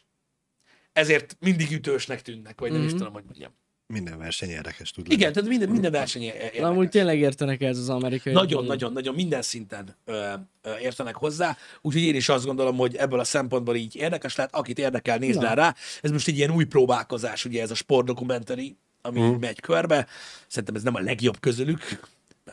ezért 0.92 1.36
mindig 1.40 1.70
ütősnek 1.72 2.22
tűnnek, 2.22 2.60
vagy 2.60 2.70
nem 2.70 2.78
Mhm. 2.80 2.88
is 2.88 2.92
tudom, 2.94 3.12
hogy 3.12 3.24
mondjam. 3.24 3.50
Minden 3.86 4.18
verseny 4.18 4.48
érdekes 4.48 4.90
tud 4.90 5.08
lenni. 5.08 5.20
Igen, 5.20 5.32
tehát 5.32 5.48
minden, 5.48 5.68
minden 5.68 5.92
verseny 5.92 6.22
é- 6.22 6.32
Na, 6.32 6.38
érdekes. 6.42 6.60
amúgy 6.66 6.88
tényleg 6.88 7.18
értenek 7.18 7.60
ez 7.62 7.78
az 7.78 7.88
amerikai. 7.88 8.32
Nagyon, 8.32 8.64
nagyon, 8.64 8.92
nagyon 8.92 9.14
minden 9.14 9.42
szinten 9.42 9.96
ö, 10.04 10.32
ö, 10.62 10.76
értenek 10.78 11.14
hozzá, 11.16 11.56
úgyhogy 11.80 12.02
én 12.02 12.14
is 12.14 12.28
azt 12.28 12.44
gondolom, 12.44 12.76
hogy 12.76 12.96
ebből 12.96 13.20
a 13.20 13.24
szempontból 13.24 13.76
így 13.76 13.96
érdekes 13.96 14.36
lehet, 14.36 14.54
akit 14.54 14.78
érdekel, 14.78 15.18
nézd 15.18 15.40
rá 15.40 15.54
rá. 15.54 15.74
Ez 16.02 16.10
most 16.10 16.28
egy 16.28 16.36
ilyen 16.36 16.50
új 16.50 16.64
próbálkozás, 16.64 17.44
ugye 17.44 17.62
ez 17.62 17.70
a 17.70 17.74
sportdokumentari, 17.74 18.76
ami 19.02 19.20
mm. 19.20 19.34
megy 19.40 19.60
körbe. 19.60 20.06
Szerintem 20.46 20.74
ez 20.74 20.82
nem 20.82 20.94
a 20.94 21.00
legjobb 21.00 21.40
közülük, 21.40 22.00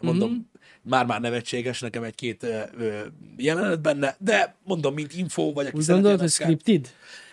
mondom, 0.02 0.32
mm. 0.32 0.38
már-már 0.82 1.22
nevetséges 1.22 1.80
nekem 1.80 2.04
egy-két 2.04 2.44
ö, 2.44 2.62
ö, 2.78 3.00
jelenet 3.38 3.82
benne, 3.82 4.16
de 4.20 4.56
mondom, 4.64 4.94
mint 4.94 5.14
info, 5.14 5.54
vagy 5.54 5.66
aki 5.66 5.78
Úgy 5.78 5.86
gondolod, 5.86 6.18
a 6.18 6.22
hogy 6.22 6.32
scripted? 6.32 6.90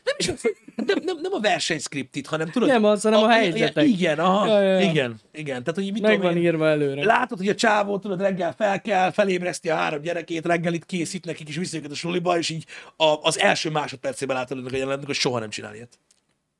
Nem, 0.06 0.14
is, 0.18 0.28
az, 0.28 0.52
nem, 0.86 0.98
nem, 1.04 1.18
nem 1.22 1.32
a 1.32 1.40
verseny 1.40 1.78
scriptit, 1.78 2.26
hanem 2.26 2.50
tudod... 2.50 2.68
Nem 2.68 2.84
az, 2.84 3.02
hanem 3.02 3.22
a 3.22 3.28
helyzetek. 3.28 3.86
Igen, 3.86 4.18
aha, 4.18 4.46
Ja, 4.46 4.60
ja, 4.62 4.78
ja. 4.78 4.90
igen, 4.90 5.20
igen. 5.32 5.64
Tehát, 5.64 5.74
hogy 5.74 5.92
mit 5.92 6.02
Meg 6.02 6.14
tudom 6.14 6.26
van 6.26 6.36
én, 6.36 6.42
írva 6.42 6.68
előre. 6.68 7.04
Látod, 7.04 7.38
hogy 7.38 7.48
a 7.48 7.54
csávó, 7.54 7.98
tudod, 7.98 8.20
reggel 8.20 8.54
fel 8.54 8.80
kell, 8.80 9.10
felébreszti 9.10 9.70
a 9.70 9.74
három 9.74 10.00
gyerekét, 10.00 10.46
reggelit 10.46 10.84
készít 10.84 11.24
nekik, 11.24 11.48
és 11.48 11.56
viszi 11.56 11.76
őket 11.76 11.90
a 11.90 11.94
suliba, 11.94 12.38
és 12.38 12.48
így 12.48 12.64
a, 12.96 13.04
az 13.22 13.38
első 13.38 13.70
másodpercében 13.70 14.36
látod 14.36 14.58
ennek 14.58 14.72
a 14.72 14.76
jelenetnek, 14.76 15.06
hogy 15.06 15.14
soha 15.14 15.38
nem 15.38 15.50
csinál 15.50 15.74
ilyet. 15.74 15.98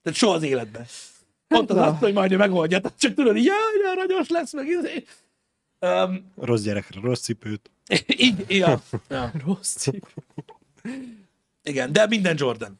Tehát 0.03 0.18
soha 0.18 0.34
az 0.34 0.42
életben. 0.42 0.86
Ott 1.49 1.70
az 1.70 1.76
na. 1.76 1.86
azt, 1.86 2.01
hogy 2.01 2.12
majd 2.12 2.32
ő 2.32 2.36
megoldja, 2.36 2.80
tehát 2.80 2.99
csak 2.99 3.14
tudod, 3.14 3.36
így, 3.36 3.44
jaj, 3.44 3.57
de 3.82 3.88
aranyos 3.88 4.28
lesz, 4.28 4.53
meg 4.53 4.66
izé. 4.66 5.05
Um, 5.80 6.32
Rossz 6.40 6.62
gyerekre 6.62 7.01
rossz 7.01 7.20
cipőt. 7.20 7.70
így, 8.26 8.44
ja, 8.49 8.82
ja, 9.09 9.32
Rossz 9.44 9.74
cipő. 9.76 10.09
igen, 11.62 11.92
de 11.92 12.07
minden 12.07 12.34
Jordan. 12.38 12.78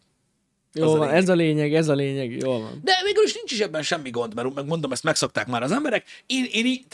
Jó 0.79 0.97
van, 0.97 1.11
ez 1.11 1.29
a 1.29 1.35
lényeg, 1.35 1.75
ez 1.75 1.89
a 1.89 1.95
lényeg, 1.95 2.37
jó 2.37 2.61
van. 2.61 2.81
De 2.85 2.93
végül 3.05 3.25
is 3.25 3.35
nincs 3.35 3.53
is 3.53 3.61
ebben 3.61 3.83
semmi 3.83 4.11
gond, 4.11 4.35
mert 4.35 4.67
mondom, 4.67 4.93
ezt 4.93 5.03
megszokták 5.03 5.47
már 5.47 5.63
az 5.63 5.73
emberek. 5.73 6.05
Én, 6.27 6.47
én, 6.53 6.85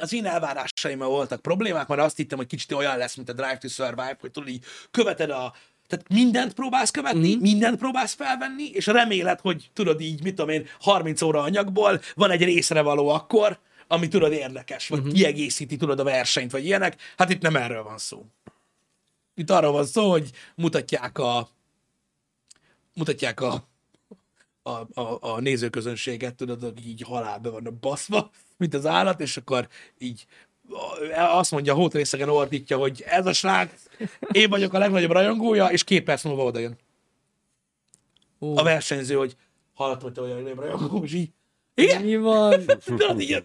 az 0.00 0.12
én 0.12 0.26
elvárásaimmal 0.26 1.08
voltak 1.08 1.42
problémák, 1.42 1.86
mert 1.86 2.00
azt 2.00 2.16
hittem, 2.16 2.38
hogy 2.38 2.46
kicsit 2.46 2.72
olyan 2.72 2.96
lesz, 2.96 3.16
mint 3.16 3.28
a 3.28 3.32
Drive 3.32 3.58
to 3.58 3.68
Survive, 3.68 4.16
hogy 4.20 4.30
tudod, 4.30 4.48
így 4.48 4.64
követed 4.90 5.30
a 5.30 5.54
tehát 5.86 6.08
mindent 6.08 6.54
próbálsz 6.54 6.90
követni, 6.90 7.34
mm. 7.34 7.40
mindent 7.40 7.78
próbálsz 7.78 8.14
felvenni, 8.14 8.70
és 8.72 8.86
reméled, 8.86 9.40
hogy 9.40 9.70
tudod 9.72 10.00
így, 10.00 10.22
mit 10.22 10.34
tudom 10.34 10.50
én, 10.50 10.66
30 10.80 11.22
óra 11.22 11.40
anyagból 11.40 12.00
van 12.14 12.30
egy 12.30 12.42
részre 12.44 12.80
való 12.80 13.08
akkor, 13.08 13.58
ami 13.86 14.08
tudod 14.08 14.32
érdekes, 14.32 14.88
vagy 14.88 15.00
mm-hmm. 15.00 15.10
kiegészíti 15.10 15.76
tudod 15.76 16.00
a 16.00 16.04
versenyt, 16.04 16.50
vagy 16.50 16.64
ilyenek. 16.64 16.96
Hát 17.16 17.30
itt 17.30 17.42
nem 17.42 17.56
erről 17.56 17.82
van 17.82 17.98
szó. 17.98 18.24
Itt 19.34 19.50
arról 19.50 19.72
van 19.72 19.86
szó, 19.86 20.10
hogy 20.10 20.30
mutatják 20.54 21.18
a 21.18 21.48
mutatják 22.98 23.40
a 23.40 23.66
a, 24.62 25.00
a, 25.00 25.18
a 25.20 25.40
nézőközönséget, 25.40 26.34
tudod, 26.34 26.62
hogy 26.62 26.86
így 26.86 27.00
halálbe 27.02 27.48
van 27.48 27.78
baszva, 27.80 28.30
mint 28.56 28.74
az 28.74 28.86
állat, 28.86 29.20
és 29.20 29.36
akkor 29.36 29.68
így 29.98 30.26
azt 31.16 31.50
mondja, 31.50 31.72
a 31.72 31.76
hótrészegen 31.76 32.28
ordítja, 32.28 32.76
hogy 32.78 33.04
ez 33.06 33.26
a 33.26 33.32
srác, 33.32 33.70
én 34.32 34.48
vagyok 34.50 34.72
a 34.72 34.78
legnagyobb 34.78 35.10
rajongója, 35.10 35.66
és 35.66 35.84
két 35.84 36.04
perc 36.04 36.24
múlva 36.24 36.44
oda 36.44 36.58
jön. 36.58 36.78
Ó, 38.40 38.56
A 38.56 38.62
versenyző, 38.62 39.14
hogy 39.14 39.36
hallott, 39.74 40.00
hogy 40.00 40.12
te 40.12 40.20
vagy 40.20 40.30
a 40.30 40.34
legnagyobb 40.34 40.58
rajongó, 40.58 41.04
és 41.04 41.12
így, 41.14 41.30
igen, 41.74 42.02
mi 42.02 42.16
van? 42.16 42.64
tudod, 42.84 43.20
így, 43.20 43.44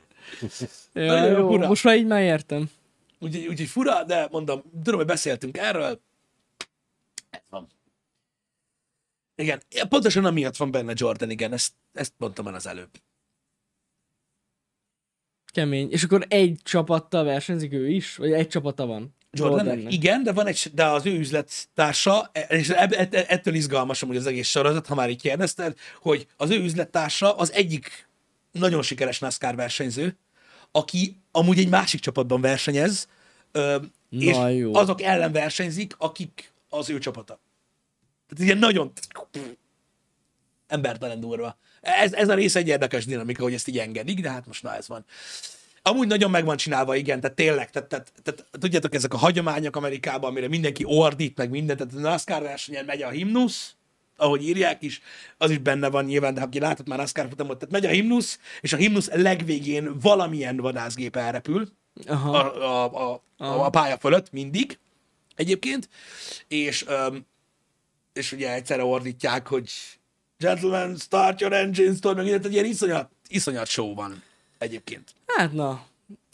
Ja, 0.94 1.26
jó, 1.28 1.48
fura. 1.48 1.68
most 1.68 1.84
már 1.84 1.98
így 1.98 2.06
már 2.08 2.22
értem. 2.22 2.70
úgyhogy, 3.20 3.48
úgyhogy 3.48 3.68
fura, 3.68 4.04
de 4.04 4.28
mondom, 4.32 4.62
tudom, 4.84 4.96
hogy 5.00 5.08
beszéltünk 5.08 5.58
erről, 5.58 6.02
ez 7.30 7.42
van. 7.50 7.68
Igen, 9.36 9.62
pontosan 9.90 10.26
amiatt 10.26 10.58
van 10.58 10.72
benne 10.72 10.94
Jordan, 10.96 11.30
igen, 11.30 11.54
ezt, 11.54 11.74
ezt 11.94 12.14
mondtam 12.18 12.48
el 12.48 12.56
az 12.56 12.68
előbb. 12.68 12.90
Kemény. 15.46 15.92
És 15.92 16.04
akkor 16.04 16.26
egy 16.30 16.60
csapattal 16.64 17.24
versenyzik 17.24 17.74
ő 17.74 17.90
is? 17.90 18.16
Vagy 18.16 18.32
egy 18.32 18.48
csapata 18.48 18.86
van? 18.86 19.16
Jordannek? 19.32 19.66
Jordannek. 19.66 19.94
Igen, 19.94 20.24
de 20.24 20.32
van 20.32 20.48
egy, 20.48 20.72
de 20.74 20.86
az 20.86 21.06
ő 21.06 21.18
üzlettársa, 21.20 22.32
és 22.48 22.70
ettől 22.70 23.54
izgalmas 23.54 24.04
amúgy 24.04 24.16
az 24.16 24.26
egész 24.26 24.48
sorozat, 24.48 24.88
ha 24.88 24.96
már 24.96 25.10
így 25.10 25.22
kérdezted, 25.22 25.78
hogy 26.02 26.28
az 26.38 26.50
ő 26.50 26.64
üzlettársa 26.64 27.36
az 27.36 27.52
egyik 27.52 28.08
nagyon 28.52 28.82
sikeres 28.82 29.20
NASCAR 29.20 29.56
versenyző, 29.56 30.18
aki 30.72 31.18
amúgy 31.32 31.60
egy 31.60 31.70
másik 31.70 32.00
csapatban 32.00 32.42
versenyez, 32.42 33.08
és 34.10 34.36
Na 34.36 34.50
jó. 34.50 34.76
azok 34.76 35.02
ellen 35.02 35.32
versenyzik, 35.32 35.96
akik 35.98 36.54
az 36.70 36.90
ő 36.90 36.98
csapata. 36.98 37.40
Tehát 38.28 38.44
ilyen 38.44 38.58
nagyon 38.58 38.92
embertelen 40.68 41.20
durva. 41.20 41.58
Ez, 41.82 42.14
ez 42.14 42.30
a 42.30 42.34
rész 42.34 42.56
egy 42.56 42.68
érdekes 42.68 43.06
dinamika, 43.06 43.44
hogy 43.44 43.54
ezt 43.54 43.68
így 43.68 43.78
engedik, 43.78 44.22
de 44.22 44.30
hát 44.30 44.48
most 44.48 44.64
na 44.64 44.76
ez 44.76 44.88
van. 44.88 45.06
Amúgy 45.82 46.08
nagyon 46.08 46.32
meg 46.32 46.46
van 46.46 46.58
csinálva, 46.58 46.96
igen, 46.96 47.20
tehát 47.20 47.36
tényleg, 47.36 47.70
tehát, 47.70 47.88
tehát, 47.90 48.14
tehát 48.24 48.46
tudjátok, 48.60 48.94
ezek 48.94 49.14
a 49.14 49.18
hagyományok 49.18 49.76
Amerikában, 49.76 50.30
amire 50.30 50.48
mindenki 50.48 50.84
ordít, 50.88 51.38
meg 51.38 51.50
mindent, 51.50 51.80
tehát 51.80 51.94
a 51.94 52.00
NASCAR 52.00 52.42
versenyen 52.42 52.86
megy 52.86 53.02
a 53.02 53.10
himnusz, 53.10 53.76
ahogy 54.18 54.48
írják 54.48 54.82
is, 54.82 55.02
az 55.38 55.50
is 55.50 55.58
benne 55.58 55.90
van 55.90 56.06
nyilván, 56.06 56.34
de 56.34 56.42
aki 56.42 56.60
látott 56.60 56.88
már 56.88 56.98
NASCAR 56.98 57.28
futamot, 57.30 57.58
tehát 57.58 57.74
megy 57.74 57.86
a 57.86 57.90
himnusz, 57.90 58.40
és 58.62 58.74
a 58.74 58.78
himnusz 58.78 59.10
legvégén 59.12 60.00
valamilyen 60.00 60.58
vadászgép 60.58 61.16
elrepül, 61.16 61.68
Aha. 62.08 62.38
a, 62.38 62.86
a, 62.86 63.12
a, 63.12 63.24
a, 63.38 63.66
a 63.66 63.70
pálya 63.70 63.98
fölött 63.98 64.32
mindig 64.32 64.80
egyébként, 65.36 65.90
és, 66.48 66.86
öm, 66.88 67.26
és 68.14 68.32
ugye 68.32 68.54
egyszerre 68.54 68.84
ordítják, 68.84 69.48
hogy 69.48 69.70
gentlemen, 70.38 70.96
start 70.96 71.42
your 71.42 71.54
engines, 71.54 72.00
tudod, 72.00 72.18
meg 72.18 72.26
ilyen, 72.26 72.52
ilyen 72.52 72.66
iszonyat, 72.66 73.12
iszonyat 73.28 73.68
show 73.68 73.94
van 73.94 74.24
egyébként. 74.58 75.16
Hát 75.26 75.54
na, 75.54 75.86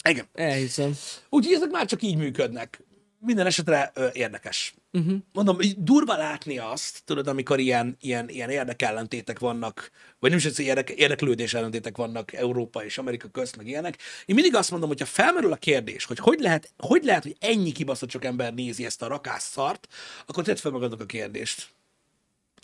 Igen. 0.04 0.26
elhiszem. 0.34 0.96
Úgyhogy 1.28 1.54
ezek 1.54 1.70
már 1.70 1.86
csak 1.86 2.02
így 2.02 2.16
működnek. 2.16 2.80
Minden 3.22 3.46
esetre 3.46 3.90
ö, 3.94 4.08
érdekes. 4.12 4.74
Uh-huh. 4.92 5.16
Mondom, 5.32 5.56
durva 5.76 6.16
látni 6.16 6.58
azt, 6.58 7.02
tudod, 7.04 7.26
amikor 7.26 7.58
ilyen, 7.58 7.96
ilyen, 8.00 8.28
ilyen 8.28 8.50
érdekellentétek 8.50 9.38
vannak, 9.38 9.90
vagy 10.18 10.30
nem 10.30 10.38
is 10.38 10.44
hogy 10.44 10.64
érdek, 10.64 10.90
érdeklődés 10.90 11.54
ellentétek 11.54 11.96
vannak 11.96 12.32
Európa 12.32 12.84
és 12.84 12.98
Amerika 12.98 13.28
közt, 13.28 13.56
meg 13.56 13.66
ilyenek. 13.66 13.98
Én 14.26 14.34
mindig 14.34 14.54
azt 14.54 14.70
mondom, 14.70 14.88
hogyha 14.88 15.04
felmerül 15.06 15.52
a 15.52 15.56
kérdés, 15.56 16.04
hogy 16.04 16.18
hogy 16.18 16.40
lehet, 16.40 16.72
hogy, 16.76 17.04
lehet, 17.04 17.22
hogy 17.22 17.36
ennyi 17.40 17.72
kibaszott 17.72 18.10
sok 18.10 18.24
ember 18.24 18.54
nézi 18.54 18.84
ezt 18.84 19.02
a 19.02 19.06
rakás 19.06 19.42
szart, 19.42 19.88
akkor 20.26 20.44
tedd 20.44 20.56
fel 20.56 20.70
magadnak 20.70 21.00
a 21.00 21.06
kérdést. 21.06 21.68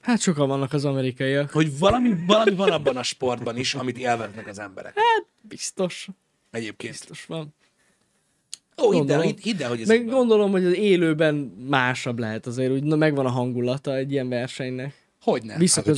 Hát 0.00 0.20
sokan 0.20 0.48
vannak 0.48 0.72
az 0.72 0.84
amerikaiak. 0.84 1.50
Hogy 1.50 1.78
valami, 1.78 2.14
valami 2.26 2.54
van 2.54 2.70
abban 2.70 2.96
a 2.96 3.02
sportban 3.02 3.56
is, 3.56 3.74
amit 3.74 3.98
élveznek 3.98 4.46
az 4.46 4.58
emberek. 4.58 4.92
Hát 4.96 5.26
biztos, 5.40 6.08
Egyébként. 6.50 6.92
biztos 6.92 7.24
van. 7.26 7.54
Ó, 8.82 8.90
hidd 8.90 9.00
el, 9.10 9.16
Gondolom. 9.16 9.34
hidd, 9.42 9.62
el, 9.62 9.68
hogy 9.68 9.80
ez 9.80 9.88
Meg 9.88 10.00
így 10.00 10.06
van. 10.06 10.14
gondolom, 10.14 10.50
hogy 10.50 10.64
az 10.64 10.74
élőben 10.74 11.34
másabb 11.68 12.18
lehet 12.18 12.46
azért, 12.46 12.70
úgy 12.72 12.82
na, 12.82 12.96
megvan 12.96 13.26
a 13.26 13.30
hangulata 13.30 13.94
egy 13.96 14.12
ilyen 14.12 14.28
versenynek. 14.28 15.04
Hogyne. 15.22 15.56
Vissza 15.56 15.82
Hát, 15.86 15.96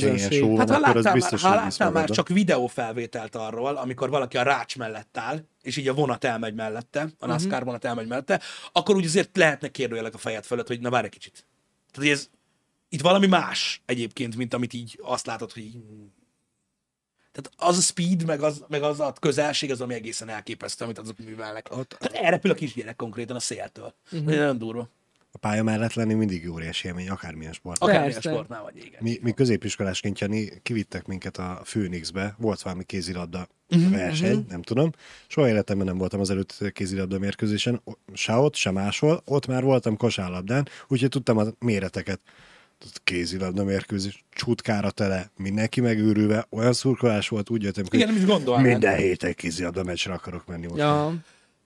Hát 0.57 0.69
ha 0.69 0.79
láttál, 0.79 1.01
már, 1.03 1.13
biztos, 1.13 1.41
ha 1.41 1.47
hogy 1.49 1.57
láttál 1.57 1.91
már 1.91 2.09
csak 2.09 2.27
videófelvételt 2.27 3.35
arról, 3.35 3.75
amikor 3.75 4.09
valaki 4.09 4.37
a 4.37 4.43
rács 4.43 4.77
mellett 4.77 5.17
áll, 5.17 5.39
és 5.61 5.77
így 5.77 5.87
a 5.87 5.93
vonat 5.93 6.23
elmegy 6.23 6.53
mellette, 6.53 6.99
a 7.01 7.05
Mhm. 7.25 7.29
NASCAR 7.29 7.63
vonat 7.63 7.85
elmegy 7.85 8.07
mellette, 8.07 8.41
akkor 8.71 8.95
úgy 8.95 9.05
azért 9.05 9.37
lehetnek 9.37 9.71
kérdőjelek 9.71 10.13
a 10.13 10.17
fejed 10.17 10.43
fölött, 10.45 10.67
hogy 10.67 10.79
na 10.79 10.89
várj 10.89 11.05
egy 11.05 11.11
kicsit. 11.11 11.33
Tehát 11.91 12.09
hogy 12.09 12.19
ez, 12.19 12.29
itt 12.89 13.01
valami 13.01 13.27
más 13.27 13.81
egyébként, 13.85 14.35
mint 14.35 14.53
amit 14.53 14.73
így 14.73 14.99
azt 15.03 15.25
látod, 15.25 15.51
hogy 15.51 15.63
így... 15.63 15.77
Tehát 17.31 17.51
az 17.71 17.77
a 17.77 17.81
speed, 17.81 18.25
meg 18.25 18.41
az, 18.41 18.63
meg 18.67 18.83
az 18.83 18.99
a 18.99 19.13
közelség, 19.19 19.71
az 19.71 19.81
ami 19.81 19.93
egészen 19.93 20.29
elképesztő, 20.29 20.83
amit 20.85 20.97
azok 20.97 21.17
művelnek. 21.25 21.67
Ott- 21.77 21.95
Tehát 21.99 22.25
elrepül 22.25 22.51
a 22.51 22.53
kisgyerek 22.53 22.95
konkrétan 22.95 23.35
a 23.35 23.39
széltől. 23.39 23.93
Mhm. 24.11 24.21
Uh-huh. 24.21 24.37
Nagyon 24.37 24.57
durva. 24.57 24.89
A 25.31 25.37
pálya 25.37 25.63
mellett 25.63 25.93
lenni 25.93 26.13
mindig 26.13 26.51
óriási 26.51 26.87
élmény, 26.87 27.09
akármilyen 27.09 27.53
sport. 27.53 27.81
Akármilyen 27.81 28.13
Persze. 28.13 28.29
sportnál 28.29 28.61
vagy, 28.63 28.77
igen. 28.77 28.99
Mi, 29.01 29.19
mi 29.21 29.31
középiskolásként, 29.31 30.19
Jani, 30.19 30.49
kivittek 30.63 31.05
minket 31.05 31.37
a 31.37 31.61
Phoenixbe, 31.63 32.35
volt 32.37 32.61
valami 32.61 32.83
kézilabda 32.83 33.47
Mhm, 33.67 33.91
verseny, 33.91 34.45
nem 34.49 34.61
tudom. 34.61 34.91
Soha 35.27 35.47
életemben 35.47 35.85
nem 35.87 35.97
voltam 35.97 36.19
az 36.19 36.29
előtt 36.29 36.63
kézilabda 36.73 37.19
mérkőzésen, 37.19 37.81
se 38.13 38.33
ott, 38.33 38.55
se 38.55 38.71
máshol. 38.71 39.21
Ott 39.25 39.47
már 39.47 39.63
voltam 39.63 39.97
kosárlabdán, 39.97 40.67
úgyhogy 40.87 41.09
tudtam 41.09 41.37
a 41.37 41.43
méreteket. 41.59 42.19
Kézilabda 43.03 43.63
mérkőzés, 43.63 44.23
csutkára 44.29 44.91
tele, 44.91 45.31
mindenki 45.37 45.81
megőrülve, 45.81 46.47
olyan 46.49 46.73
szurkolás 46.73 47.27
volt, 47.27 47.49
úgy 47.49 47.63
jöttem, 47.63 47.83
Igen, 47.89 48.07
nem 48.07 48.17
is 48.17 48.25
gondolnám. 48.25 48.65
minden 48.65 48.95
héten 48.95 49.33
kézilabda 49.33 49.83
meccsre 49.83 50.13
akarok 50.13 50.45
menni. 50.45 50.67
Most. 50.67 50.79
Ja, 50.79 51.13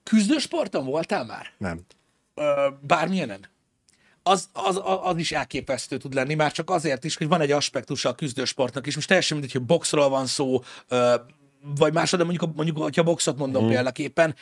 Küzdősporton 0.02 0.84
voltál 0.84 1.24
már? 1.24 1.52
Nem. 1.58 1.80
Ö, 2.34 2.68
bármilyenen? 2.80 3.48
Az, 4.22 4.48
az, 4.52 4.80
az, 5.02 5.16
is 5.16 5.32
elképesztő 5.32 5.96
tud 5.96 6.14
lenni, 6.14 6.34
már 6.34 6.52
csak 6.52 6.70
azért 6.70 7.04
is, 7.04 7.16
hogy 7.16 7.28
van 7.28 7.40
egy 7.40 7.50
aspektusa 7.50 8.08
a 8.08 8.14
küzdősportnak 8.14 8.86
is. 8.86 8.94
Most 8.94 9.06
teljesen 9.06 9.36
mindegy, 9.36 9.56
hogy 9.56 9.66
boxról 9.66 10.08
van 10.08 10.26
szó, 10.26 10.62
ö, 10.88 11.14
vagy 11.76 11.92
másod, 11.92 12.18
de 12.18 12.24
mondjuk, 12.24 12.54
mondjuk, 12.54 12.78
hogyha 12.78 13.02
boxot 13.02 13.38
mondom 13.38 13.64
mm. 13.64 13.68
példaképpen, 13.68 14.34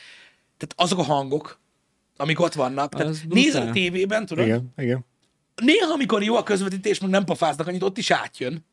tehát 0.57 0.73
azok 0.75 0.99
a 0.99 1.03
hangok, 1.03 1.59
amik 2.17 2.39
ott 2.39 2.53
vannak, 2.53 2.93
tehát 2.93 3.15
nézed 3.29 3.67
a 3.67 3.71
tévében, 3.71 4.25
tudod, 4.25 4.45
Igen, 4.45 4.73
igen. 4.77 5.05
Néha, 5.55 5.91
amikor 5.93 6.23
jó 6.23 6.35
a 6.35 6.43
közvetítés, 6.43 6.99
meg 6.99 7.09
nem 7.09 7.25
pofáznak 7.25 7.67
annyit, 7.67 7.83
ott 7.83 7.97
is 7.97 8.11
átjön, 8.11 8.65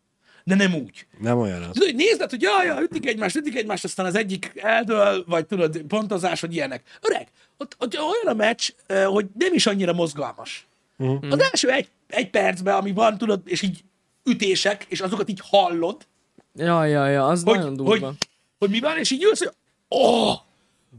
de 0.45 0.55
nem 0.55 0.75
úgy. 0.75 1.07
Nem 1.19 1.39
olyan 1.39 1.63
az. 1.63 1.71
Tudod, 1.73 1.89
hogy 1.89 1.97
nézd, 1.97 2.31
hogy 2.31 2.43
jaj, 2.43 2.67
jaj, 2.67 2.83
ütik 2.83 3.07
egymást, 3.07 3.37
ütik 3.37 3.57
egymást, 3.57 3.85
aztán 3.85 4.07
az 4.07 4.15
egyik 4.15 4.53
eldől, 4.55 5.25
vagy 5.27 5.47
tudod, 5.47 5.81
pontozás, 5.81 6.41
vagy 6.41 6.55
ilyenek. 6.55 6.83
Öreg, 7.01 7.29
ott, 7.59 7.77
ott 7.79 7.99
olyan 7.99 8.27
a 8.27 8.35
meccs, 8.35 8.71
hogy 9.05 9.27
nem 9.39 9.55
is 9.55 9.67
annyira 9.67 9.93
mozgalmas. 9.93 10.67
Uh-huh. 10.97 11.33
Az 11.33 11.41
első 11.41 11.71
egy, 11.71 11.89
egy 12.07 12.31
percben, 12.31 12.75
ami 12.75 12.93
van, 12.93 13.19
tudod, 13.19 13.41
és 13.45 13.63
így 13.63 13.85
ütések, 14.25 14.87
és 14.89 15.01
azokat 15.01 15.29
így 15.29 15.41
hallod, 15.43 16.07
ja, 16.55 16.85
ja, 16.85 17.07
ja 17.07 17.27
az 17.27 17.43
hogy, 17.43 17.57
nagyon 17.57 17.79
hogy, 17.79 17.99
durva. 18.01 18.15
hogy 18.59 18.71
mi 18.71 18.81
van, 18.81 18.99
és 18.99 19.11
így 19.11 19.21
jössz, 19.21 19.39
hogy 19.39 19.53
oh, 19.89 20.37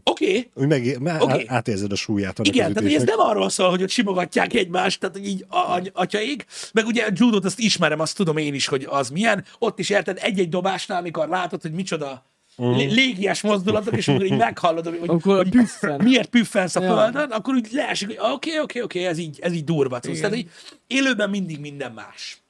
oké, 0.04 0.50
okay. 0.54 0.68
Meg, 0.68 1.02
meg 1.02 1.22
okay. 1.22 1.46
átérzed 1.48 1.92
a 1.92 1.96
súlyát 1.96 2.40
annak 2.40 2.56
Igen, 2.56 2.74
tehát 2.74 2.90
hogy 2.90 3.00
ez 3.00 3.04
nem 3.04 3.20
arról 3.20 3.50
szól, 3.50 3.70
hogy 3.70 3.84
ott 3.84 3.90
simogatják 3.90 4.54
egymást, 4.54 5.00
tehát 5.00 5.16
hogy 5.16 5.28
így 5.28 5.46
a, 5.48 5.58
a, 5.58 5.82
atyaig, 5.94 6.46
meg 6.74 6.86
ugye 6.86 7.06
a 7.06 7.10
judót 7.16 7.46
azt 7.46 7.60
ismerem, 7.60 8.00
azt 8.00 8.16
tudom 8.16 8.38
én 8.38 8.54
is, 8.54 8.68
hogy 8.68 8.88
az 8.90 9.10
milyen, 9.10 9.46
ott 9.60 9.80
is 9.80 9.90
érted 9.90 10.18
egy-egy 10.22 10.50
dobásnál, 10.50 11.00
amikor 11.00 11.28
látod, 11.28 11.62
hogy 11.62 11.72
micsoda 11.72 12.26
uh-huh. 12.58 12.94
légies 12.94 13.42
mozdulatok, 13.42 13.98
és 13.98 14.08
amikor 14.08 14.26
így 14.26 14.38
meghallod, 14.38 14.86
hogy, 14.86 15.00
Akkor 15.06 15.36
hogy 15.36 15.50
püffen. 15.50 16.02
miért 16.04 16.30
püffensz 16.30 16.76
a 16.76 16.82
Ja. 16.82 16.96
földön, 16.96 17.30
akkor 17.30 17.54
úgy 17.54 17.68
leesik, 17.72 18.08
hogy 18.08 18.18
oké, 18.34 18.60
oké, 18.60 18.82
oké, 18.82 19.06
ez 19.06 19.18
így, 19.18 19.40
ez 19.42 19.54
így 19.54 19.64
durva. 19.64 20.00
Tudsz. 20.00 20.20
Tehát, 20.20 20.36
hogy 20.36 20.50
élőben 20.88 21.30
mindig 21.30 21.60
minden 21.60 21.92
más. 21.92 22.41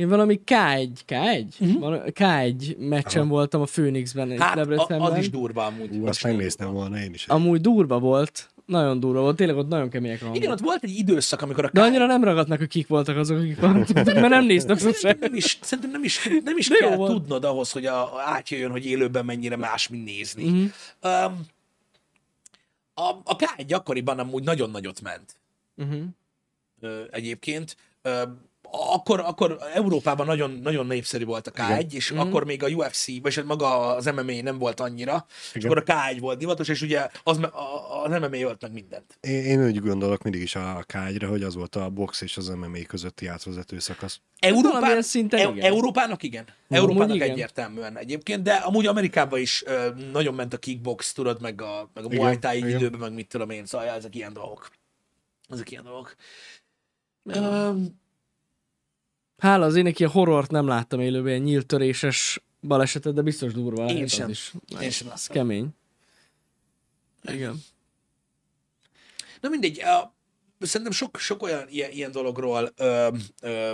Én 0.00 0.08
valami 0.08 0.40
K1, 0.46 0.88
K1? 1.06 1.46
Uh-huh. 1.58 2.02
K1 2.06 2.76
meccsen 2.78 3.28
voltam 3.28 3.60
a 3.60 3.64
Phoenixben, 3.64 4.38
Hát, 4.38 4.58
a, 4.58 4.96
az 4.98 5.18
is 5.18 5.30
durva 5.30 5.64
amúgy. 5.66 5.96
Ú, 5.96 6.06
azt 6.06 6.22
megnéztem 6.24 6.72
volna 6.72 6.98
én 7.02 7.14
is. 7.14 7.26
Amúgy 7.26 7.60
durva 7.60 7.98
volt, 7.98 8.50
nagyon 8.66 9.00
durva 9.00 9.20
volt, 9.20 9.36
tényleg 9.36 9.56
ott 9.56 9.68
nagyon 9.68 9.90
kemények 9.90 10.20
a 10.20 10.24
hangok. 10.24 10.36
Igen, 10.42 10.52
ott 10.52 10.60
volt 10.60 10.82
egy 10.82 10.90
időszak, 10.96 11.42
amikor 11.42 11.64
a 11.64 11.70
De 11.72 11.82
annyira 11.82 12.06
nem 12.06 12.24
ragadnak, 12.24 12.58
hogy 12.58 12.68
kik 12.68 12.86
voltak 12.86 13.16
azok, 13.16 13.38
akik 13.38 13.60
voltak, 13.60 14.04
mert 14.04 14.28
nem 14.28 14.44
néznek 14.44 14.78
sose. 14.78 15.16
nem 15.20 15.34
is, 15.34 15.58
szerintem 15.62 15.90
nem 15.92 16.04
is, 16.04 16.28
nem 16.44 16.56
is 16.56 16.68
De 16.68 16.76
kell 16.76 16.96
volt. 16.96 17.10
tudnod 17.12 17.44
ahhoz, 17.44 17.70
hogy 17.72 17.86
a, 17.86 18.10
átjöjjön, 18.24 18.70
hogy 18.70 18.86
élőben 18.86 19.24
mennyire 19.24 19.56
más, 19.56 19.88
mint 19.88 20.04
nézni. 20.04 20.44
Uh-huh. 20.44 21.26
Um, 21.26 21.40
a, 22.94 23.08
a 23.24 23.36
K1 23.36 23.74
akkoriban 23.74 24.18
amúgy 24.18 24.44
nagyon 24.44 24.70
nagyot 24.70 25.00
ment 25.02 25.38
Uh-huh. 25.76 26.02
ö, 26.80 27.02
egyébként. 27.10 27.76
Ö, 28.02 28.22
akkor, 28.72 29.20
akkor 29.20 29.58
Európában 29.74 30.26
nagyon, 30.26 30.50
nagyon 30.62 30.86
népszerű 30.86 31.24
volt 31.24 31.46
a 31.46 31.50
K1, 31.50 31.92
és 31.92 32.10
Mhm. 32.10 32.20
akkor 32.20 32.44
még 32.44 32.62
a 32.62 32.68
UFC, 32.68 33.20
vagy 33.22 33.34
hát 33.34 33.44
maga 33.44 33.94
az 33.94 34.04
MMA 34.04 34.42
nem 34.42 34.58
volt 34.58 34.80
annyira, 34.80 35.26
és 35.28 35.54
Igen. 35.54 35.70
akkor 35.70 35.82
a 35.86 35.92
K1 35.92 36.16
volt 36.20 36.38
divatos, 36.38 36.68
és 36.68 36.82
ugye 36.82 37.08
az, 37.22 37.40
az 38.04 38.10
MMA 38.20 38.36
ölt 38.38 38.62
meg 38.62 38.72
mindent. 38.72 39.18
Én, 39.20 39.44
én 39.44 39.64
úgy 39.64 39.80
gondolok 39.80 40.22
mindig 40.22 40.42
is 40.42 40.54
a 40.54 40.84
K1-re, 40.92 41.26
hogy 41.26 41.42
az 41.42 41.54
volt 41.54 41.76
a 41.76 41.88
box 41.90 42.20
és 42.20 42.36
az 42.36 42.48
MMA 42.48 42.82
közötti 42.86 43.26
átvezető 43.26 43.78
szakasz. 43.78 44.20
Európán, 44.38 45.02
szinten 45.02 45.40
Eu- 45.40 45.56
igen. 45.56 45.72
Európának 45.72 46.22
igen. 46.22 46.44
Európának 46.68 47.02
amúgy 47.02 47.14
igen. 47.14 47.30
egyértelműen 47.30 47.98
egyébként, 47.98 48.42
de 48.42 48.52
amúgy 48.54 48.86
Amerikában 48.86 49.40
is 49.40 49.62
ö, 49.66 49.88
nagyon 50.12 50.34
ment 50.34 50.54
a 50.54 50.58
kickbox, 50.58 51.12
tudod, 51.12 51.40
meg 51.40 51.62
a, 51.62 51.90
meg 51.94 52.04
a 52.04 52.06
Igen, 52.06 52.18
Muay 52.20 52.38
Thai 52.38 52.56
igen. 52.56 52.70
időben, 52.70 53.00
meg 53.00 53.12
mit 53.12 53.28
tudom 53.28 53.50
én, 53.50 53.66
szóval 53.66 53.86
ezek 53.88 54.14
ilyen 54.14 54.32
dolgok. 54.32 54.70
Ezek 55.48 55.70
ilyen 55.70 55.84
dolgok. 55.84 56.14
Um, 57.22 57.99
Hála 59.40 59.66
az 59.66 59.76
ének 59.76 59.98
ilyen 59.98 60.10
horrort 60.10 60.50
nem 60.50 60.66
láttam 60.66 61.00
élőben, 61.00 61.28
ilyen 61.28 61.42
nyílt 61.42 61.66
töréses 61.66 62.42
balesetet, 62.60 63.14
de 63.14 63.22
biztos 63.22 63.52
durva 63.52 63.84
lehet 63.84 64.08
sem. 64.08 64.24
az 64.24 64.30
is. 64.30 64.52
Én 64.80 64.90
sem 64.90 65.08
láttam. 65.08 65.34
kemény. 65.34 65.68
Igen. 67.22 67.62
Na 69.40 69.48
mindegy, 69.48 69.80
a, 69.80 70.14
szerintem 70.60 70.92
sok, 70.92 71.18
sok 71.18 71.42
olyan 71.42 71.64
ilyen, 71.68 71.90
ilyen 71.90 72.12
dologról 72.12 72.72
ö, 72.76 73.08
ö, 73.42 73.72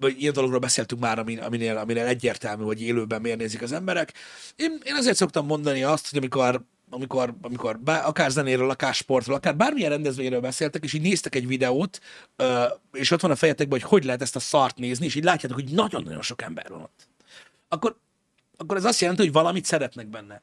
vagy 0.00 0.20
ilyen 0.20 0.32
dologról 0.32 0.58
beszéltünk 0.58 1.00
már, 1.00 1.18
amin, 1.18 1.38
aminél, 1.38 1.76
aminél 1.76 2.04
egyértelmű, 2.04 2.64
hogy 2.64 2.82
élőben 2.82 3.20
miért 3.20 3.38
nézik 3.38 3.62
az 3.62 3.72
emberek. 3.72 4.12
Én, 4.56 4.80
én 4.84 4.94
azért 4.94 5.16
szoktam 5.16 5.46
mondani 5.46 5.82
azt, 5.82 6.10
hogy 6.10 6.18
amikor 6.18 6.64
amikor, 6.92 7.34
amikor 7.42 7.78
bár, 7.78 8.06
akár 8.06 8.30
zenéről, 8.30 8.70
akár 8.70 8.94
sportról, 8.94 9.36
akár 9.36 9.56
bármilyen 9.56 9.90
rendezvényről 9.90 10.40
beszéltek, 10.40 10.84
és 10.84 10.92
így 10.92 11.02
néztek 11.02 11.34
egy 11.34 11.46
videót, 11.46 12.00
ö, 12.36 12.64
és 12.92 13.10
ott 13.10 13.20
van 13.20 13.30
a 13.30 13.36
fejetekben, 13.36 13.80
hogy 13.80 13.90
hogy 13.90 14.04
lehet 14.04 14.22
ezt 14.22 14.36
a 14.36 14.40
szart 14.40 14.76
nézni, 14.76 15.06
és 15.06 15.14
így 15.14 15.24
látjátok, 15.24 15.60
hogy 15.60 15.70
nagyon-nagyon 15.70 16.22
sok 16.22 16.42
ember 16.42 16.68
van 16.68 16.80
ott. 16.80 17.08
Akkor, 17.68 17.96
akkor 18.56 18.76
ez 18.76 18.84
azt 18.84 19.00
jelenti, 19.00 19.22
hogy 19.22 19.32
valamit 19.32 19.64
szeretnek 19.64 20.06
benne 20.06 20.42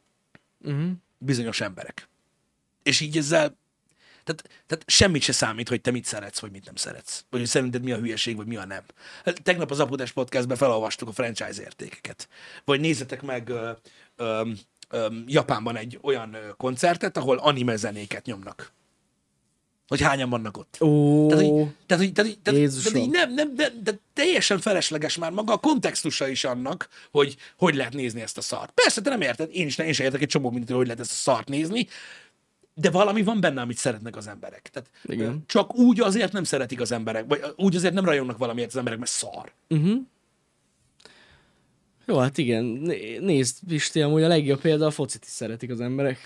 Uh-huh. 0.63 0.91
bizonyos 1.17 1.61
emberek. 1.61 2.07
És 2.83 2.99
így 2.99 3.17
ezzel, 3.17 3.57
tehát, 4.23 4.49
tehát 4.67 4.83
semmit 4.87 5.21
se 5.21 5.31
számít, 5.31 5.69
hogy 5.69 5.81
te 5.81 5.91
mit 5.91 6.05
szeretsz, 6.05 6.39
vagy 6.39 6.51
mit 6.51 6.65
nem 6.65 6.75
szeretsz. 6.75 7.25
Vagy 7.29 7.39
hogy 7.39 7.49
szerinted 7.49 7.83
mi 7.83 7.91
a 7.91 7.97
hülyeség, 7.97 8.35
vagy 8.35 8.47
mi 8.47 8.55
a 8.55 8.65
nem. 8.65 8.83
Hát 9.25 9.43
Tegnap 9.43 9.71
az 9.71 9.79
Apudás 9.79 10.11
Podcastben 10.11 10.57
felolvastuk 10.57 11.07
a 11.07 11.11
franchise 11.11 11.61
értékeket. 11.61 12.27
Vagy 12.65 12.79
nézzetek 12.79 13.21
meg 13.21 13.49
ö, 13.49 13.71
ö, 14.15 14.51
Japánban 15.25 15.75
egy 15.75 15.99
olyan 16.01 16.37
koncertet, 16.57 17.17
ahol 17.17 17.37
anime 17.37 17.75
zenéket 17.75 18.25
nyomnak. 18.25 18.71
Hogy 19.87 20.01
hányan 20.01 20.29
vannak 20.29 20.57
ott. 20.57 20.77
Ó, 20.81 21.27
Tehát, 21.27 21.43
hogy, 21.43 21.53
tehát, 21.85 22.03
hogy, 22.03 22.13
tehát, 22.13 22.39
tehát, 22.43 22.59
Jézusom. 22.59 22.93
tehát 22.93 23.09
nem, 23.09 23.33
nem, 23.33 23.55
de, 23.55 23.71
de 23.83 23.99
teljesen 24.13 24.59
felesleges 24.59 25.17
már 25.17 25.31
maga 25.31 25.53
a 25.53 25.57
kontextusa 25.57 26.27
is 26.27 26.43
annak, 26.43 26.89
hogy 27.11 27.35
hogy 27.57 27.75
lehet 27.75 27.93
nézni 27.93 28.21
ezt 28.21 28.37
a 28.37 28.41
szart. 28.41 28.71
Persze, 28.71 29.01
te 29.01 29.09
nem 29.09 29.21
érted, 29.21 29.49
én 29.51 29.65
is 29.65 29.77
én 29.77 29.93
sem 29.93 30.05
értek 30.05 30.21
egy 30.21 30.27
csomó 30.27 30.49
mindent, 30.49 30.77
hogy 30.77 30.85
lehet 30.85 30.99
ezt 31.01 31.11
a 31.11 31.15
szart 31.15 31.47
nézni, 31.47 31.87
de 32.73 32.89
valami 32.89 33.23
van 33.23 33.39
benne, 33.39 33.61
amit 33.61 33.77
szeretnek 33.77 34.15
az 34.15 34.27
emberek. 34.27 34.69
Tehát 34.73 34.89
Igen. 35.03 35.43
csak 35.47 35.75
úgy 35.75 35.99
azért 35.99 36.31
nem 36.31 36.43
szeretik 36.43 36.81
az 36.81 36.91
emberek, 36.91 37.25
vagy 37.27 37.41
úgy 37.55 37.75
azért 37.75 37.93
nem 37.93 38.05
rajongnak 38.05 38.37
valamiért 38.37 38.69
az 38.69 38.77
emberek, 38.77 38.99
mert 38.99 39.11
szar. 39.11 39.51
uh-huh. 39.69 39.99
Jó, 42.09 42.17
hát 42.17 42.37
igen. 42.37 42.63
Né- 42.63 43.19
Nézd, 43.21 43.57
Pisti, 43.67 44.01
amúgy 44.01 44.23
a 44.23 44.27
legjobb 44.27 44.61
példa 44.61 44.85
a 44.85 44.91
focit 44.91 45.25
is 45.25 45.31
szeretik 45.31 45.71
az 45.71 45.81
emberek. 45.81 46.17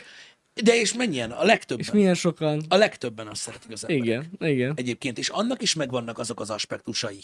De 0.64 0.80
és 0.80 0.94
mennyien? 0.94 1.32
A 1.32 1.44
legtöbben. 1.44 1.86
És 1.86 1.92
milyen 1.92 2.14
sokan. 2.14 2.64
A 2.70 2.76
legtöbben 2.76 3.28
azt 3.28 3.42
szeretik 3.42 3.72
az 3.72 3.90
emberek. 3.90 4.06
Igen, 4.06 4.52
igen. 4.52 4.74
Egyébként, 4.76 5.18
és 5.18 5.30
annak 5.30 5.62
is 5.62 5.74
megvannak 5.74 6.20
azok 6.20 6.40
az 6.40 6.50
aspektusai, 6.50 7.20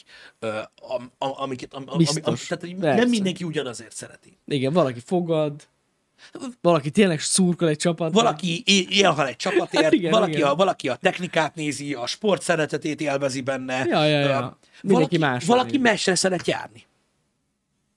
am, 0.75 1.11
am, 1.17 1.31
amiket, 1.35 1.73
am, 1.73 1.83
am, 1.85 1.97
Biztos. 1.97 2.23
am, 2.25 2.35
tehát, 2.47 2.63
hogy 2.63 2.75
Persze. 2.75 2.99
nem 2.99 3.09
mindenki 3.09 3.43
ugyanazért 3.43 3.95
szereti. 3.95 4.37
Igen, 4.45 4.73
valaki 4.73 4.99
fogad, 5.05 5.67
valaki 6.61 6.89
tényleg 6.89 7.19
szurkol 7.19 7.67
egy 7.67 7.77
csapat. 7.77 8.13
Valaki 8.13 8.63
élhal 8.89 9.27
egy 9.27 9.35
csapatért, 9.35 9.83
Hát 9.83 9.93
igen, 9.93 10.11
valaki, 10.11 10.31
igen. 10.31 10.47
A, 10.47 10.55
valaki 10.55 10.89
a 10.89 10.95
technikát 10.95 11.55
nézi, 11.55 11.93
a 11.93 12.05
sport 12.07 12.41
szeretetét 12.41 13.01
élvezi 13.01 13.41
benne. 13.41 13.85
Ja, 13.85 14.05
ja, 14.05 14.19
ja. 14.19 14.57
Mindenki 14.81 15.17
valaki, 15.17 15.17
más 15.17 15.45
valaki 15.45 15.77
mesre 15.77 16.15
szeret 16.15 16.47
járni. 16.47 16.87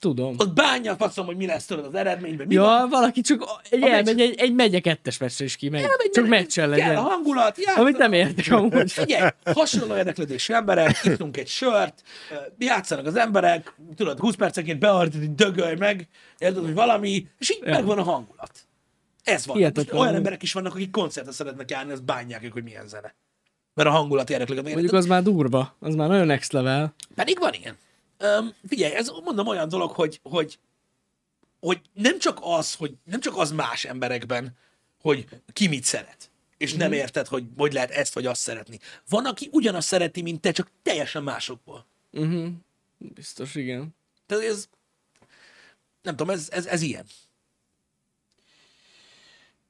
Tudom. 0.02 0.34
Ott 0.38 0.52
bánja 0.54 0.92
a 0.92 0.96
faszom, 0.96 1.26
hogy 1.26 1.36
mi 1.36 1.46
lesz 1.46 1.64
tudod 1.66 1.84
az 1.84 1.94
eredményben. 1.94 2.46
Mi 2.46 2.54
Ja, 2.54 2.62
van. 2.62 2.88
valaki 2.88 3.20
csak 3.20 3.44
egy 3.70 3.82
A 3.82 3.86
elmegy, 3.86 4.04
meccs- 4.16 4.20
egy, 4.20 4.38
egy 4.38 4.54
megye 4.54 4.80
kettes 4.80 5.18
meccsre 5.18 5.44
is 5.44 5.56
kimegy. 5.56 5.82
Elmegy, 5.82 6.10
Csak 6.12 6.26
meccsen 6.28 6.70
Kell 6.70 6.80
a 6.80 6.86
legyen. 6.86 7.02
hangulat, 7.02 7.56
játszanak. 7.58 7.80
Amit 7.80 7.96
nem 7.96 8.12
értek 8.12 8.52
amúgy. 8.52 8.92
Figyelj, 8.92 9.30
hasonló 9.44 9.96
érdeklődésű 9.96 10.54
emberek, 10.54 11.00
ittunk 11.04 11.36
egy 11.36 11.48
sört, 11.48 12.02
játszanak 12.58 13.06
az 13.06 13.16
emberek, 13.16 13.74
tudod, 13.96 14.18
20 14.18 14.34
percenként 14.34 14.78
beartod, 14.78 15.20
hogy 15.20 15.34
dögölj 15.34 15.74
meg, 15.74 16.08
érted, 16.38 16.64
hogy 16.64 16.74
valami, 16.74 17.26
és 17.38 17.50
így 17.50 17.60
Ja. 17.64 17.70
megvan 17.72 17.98
a 17.98 18.02
hangulat. 18.02 18.50
Ez 19.24 19.46
van. 19.46 19.56
Hihetetlen 19.56 20.00
olyan 20.00 20.14
emberek 20.14 20.42
is 20.42 20.52
vannak, 20.52 20.74
akik 20.74 20.90
koncertre 20.90 21.32
szeretnek 21.32 21.70
járni, 21.70 21.92
azt 21.92 22.04
bánják 22.04 22.44
ők, 22.44 22.52
hogy 22.52 22.62
milyen 22.64 22.88
zene. 22.88 23.14
Mert 23.74 23.88
a 23.88 23.92
hangulat 23.92 24.30
érdekli. 24.30 24.58
a 24.58 24.62
Mondjuk 24.62 24.92
az 24.92 25.06
már 25.06 25.22
durva. 25.22 25.76
Az 25.80 25.94
már 25.94 26.08
nagyon 26.08 26.26
next 26.26 26.52
level. 26.52 26.94
Pedig 27.14 27.38
van 27.38 27.52
ilyen. 27.52 27.74
Um, 28.22 28.54
figyelj, 28.68 28.94
ez 28.94 29.08
mondom 29.08 29.46
olyan 29.46 29.68
dolog, 29.68 29.90
hogy, 29.90 30.20
hogy, 30.22 30.58
hogy 31.60 31.80
nem 31.92 32.18
csak 32.18 32.38
az, 32.40 32.74
hogy 32.74 32.94
nem 33.04 33.20
csak 33.20 33.36
az 33.36 33.50
más 33.50 33.84
emberekben, 33.84 34.56
hogy 35.00 35.28
ki 35.52 35.68
mit 35.68 35.84
szeret, 35.84 36.30
és 36.56 36.74
nem 36.74 36.92
érted, 36.92 37.26
hogy 37.26 37.44
hogy 37.56 37.72
lehet 37.72 37.90
ezt 37.90 38.14
vagy 38.14 38.26
azt 38.26 38.40
szeretni. 38.40 38.78
Van, 39.08 39.26
aki 39.26 39.48
ugyanazt 39.52 39.88
szereti, 39.88 40.22
mint 40.22 40.40
te, 40.40 40.52
csak 40.52 40.70
teljesen 40.82 41.22
másokból. 41.22 41.86
Uh-huh. 42.10 42.48
Biztos, 42.98 43.54
igen. 43.54 43.94
Tehát 44.26 44.44
ez, 44.44 44.68
nem 46.02 46.16
tudom, 46.16 46.34
ez, 46.34 46.48
ez, 46.50 46.66
ez 46.66 46.82
ilyen. 46.82 47.06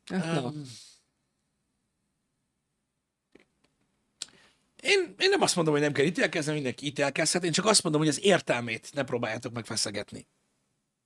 Hát. 0.06 0.44
Um, 0.44 0.62
én, 4.82 5.14
én 5.18 5.28
nem 5.30 5.40
azt 5.42 5.56
mondom, 5.56 5.74
hogy 5.74 5.82
nem 5.82 5.92
kell 5.92 6.04
ítélkezni, 6.04 6.52
mindenki 6.52 6.86
ítélkezhet, 6.86 7.44
én 7.44 7.52
csak 7.52 7.66
azt 7.66 7.82
mondom, 7.82 8.00
hogy 8.00 8.10
az 8.10 8.24
értelmét 8.24 8.88
ne 8.92 9.02
próbáljátok 9.02 9.52
meg 9.52 9.64
feszegetni. 9.64 10.26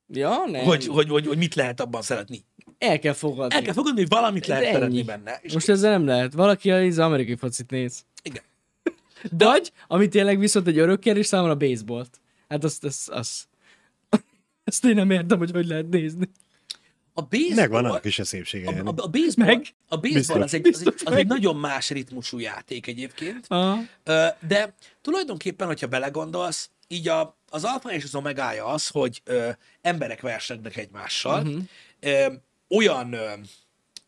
Ja, 0.07 0.43
nem. 0.45 0.63
Hogy, 0.63 0.85
hogy, 0.87 1.09
hogy, 1.09 1.27
hogy 1.27 1.37
mit 1.37 1.55
lehet 1.55 1.79
abban 1.79 2.01
szeretni. 2.01 2.45
El 2.77 2.99
kell 2.99 3.13
fogadni. 3.13 3.55
El 3.55 3.61
kell 3.61 3.73
fogadni, 3.73 3.99
hogy 3.99 4.09
valamit 4.09 4.47
lehet 4.47 4.63
ennyi. 4.63 4.73
szeretni 4.73 5.03
benne. 5.03 5.39
És 5.41 5.53
Most 5.53 5.69
ezzel 5.69 5.91
nem 5.91 6.05
lehet. 6.05 6.33
Valaki 6.33 6.71
az 6.71 6.97
amerikai 6.99 7.35
focit 7.35 7.69
néz. 7.71 8.05
igen. 8.23 8.43
De 9.31 9.45
vagy, 9.45 9.71
ami 9.87 10.07
tényleg 10.07 10.39
viszont 10.39 10.67
egy 10.67 10.77
örök 10.77 10.99
kérdés 10.99 11.25
számomra 11.25 11.53
a 11.53 11.57
baseballt. 11.57 12.19
Hát 12.49 12.63
azt, 12.63 12.83
azt, 12.83 13.09
azt, 13.09 13.47
azt 14.63 14.85
én 14.85 14.95
nem 14.95 15.11
értem, 15.11 15.37
hogy 15.37 15.51
hogy 15.51 15.67
lehet 15.67 15.89
nézni. 15.89 16.29
A 17.17 17.21
baseball, 17.21 17.55
Megvan 17.55 17.85
annak 17.85 18.05
is 18.05 18.19
a 18.19 18.25
szépsége. 18.25 18.69
a, 18.69 18.85
a, 18.85 18.93
a 18.95 19.07
baseball, 19.07 19.45
Meg. 19.45 19.67
a 19.87 19.97
baseball 19.97 20.41
az, 20.41 20.53
egy, 20.53 20.67
az, 20.67 20.81
egy, 20.81 20.93
az 21.05 21.13
egy 21.13 21.27
nagyon 21.27 21.55
más 21.55 21.89
ritmusú 21.89 22.39
játék 22.39 22.87
egyébként. 22.87 23.45
Aha. 23.47 23.79
Ö, 24.03 24.25
De 24.47 24.75
tulajdonképpen, 25.01 25.67
hogyha 25.67 25.87
belegondolsz, 25.87 26.69
így 26.87 27.07
a, 27.07 27.37
az 27.49 27.63
alfa 27.63 27.91
és 27.91 28.03
az 28.03 28.15
omegája 28.15 28.65
az, 28.65 28.87
hogy 28.87 29.21
ö, 29.23 29.49
emberek 29.81 30.21
versenynek 30.21 30.77
egymással, 30.77 31.41
uh-huh. 31.41 31.61
ö, 31.99 32.25
olyan, 32.69 33.13
ö, 33.13 33.29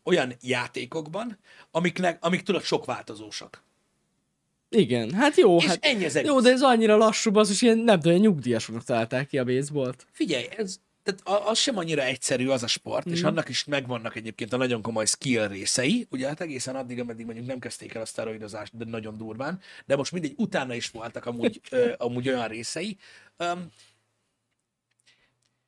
olyan 0.04 0.34
játékokban, 0.40 1.38
amiknek, 1.70 2.24
amik 2.24 2.42
tudod 2.42 2.62
sok 2.62 2.84
változósak. 2.84 3.62
Igen, 4.68 5.12
hát 5.12 5.36
jó, 5.36 5.56
És 5.56 5.64
hát 5.64 5.84
ennyi 5.84 6.04
az 6.04 6.16
egész. 6.16 6.30
jó, 6.30 6.40
de 6.40 6.50
ez 6.50 6.62
annyira 6.62 6.96
lassú, 6.96 7.36
az 7.38 7.50
is 7.50 7.62
ilyen, 7.62 7.78
nem 7.78 8.00
tudom, 8.00 8.18
nyugdíjasoknak 8.18 8.84
találták 8.84 9.28
ki 9.28 9.38
a 9.38 9.44
baseballt. 9.44 10.06
Figyelj, 10.12 10.46
ez, 10.56 10.76
tehát 11.10 11.42
a- 11.42 11.48
az 11.48 11.58
sem 11.58 11.76
annyira 11.76 12.02
egyszerű 12.02 12.48
az 12.48 12.62
a 12.62 12.66
sport, 12.66 13.08
mm. 13.08 13.12
és 13.12 13.22
annak 13.22 13.48
is 13.48 13.64
megvannak 13.64 14.16
egyébként 14.16 14.52
a 14.52 14.56
nagyon 14.56 14.82
komoly 14.82 15.04
skill 15.04 15.48
részei, 15.48 16.06
ugye 16.10 16.26
hát 16.26 16.40
egészen 16.40 16.76
addig, 16.76 17.00
ameddig 17.00 17.24
mondjuk 17.24 17.46
nem 17.46 17.58
kezdték 17.58 17.94
el 17.94 18.02
a 18.02 18.06
szteroidozást, 18.06 18.76
de 18.76 18.84
nagyon 18.84 19.16
durván, 19.16 19.60
de 19.86 19.96
most 19.96 20.12
mindegy, 20.12 20.34
utána 20.36 20.74
is 20.74 20.90
voltak 20.90 21.26
amúgy, 21.26 21.60
ö, 21.70 21.92
amúgy 21.96 22.28
olyan 22.28 22.48
részei. 22.48 22.96
Um, 23.38 23.66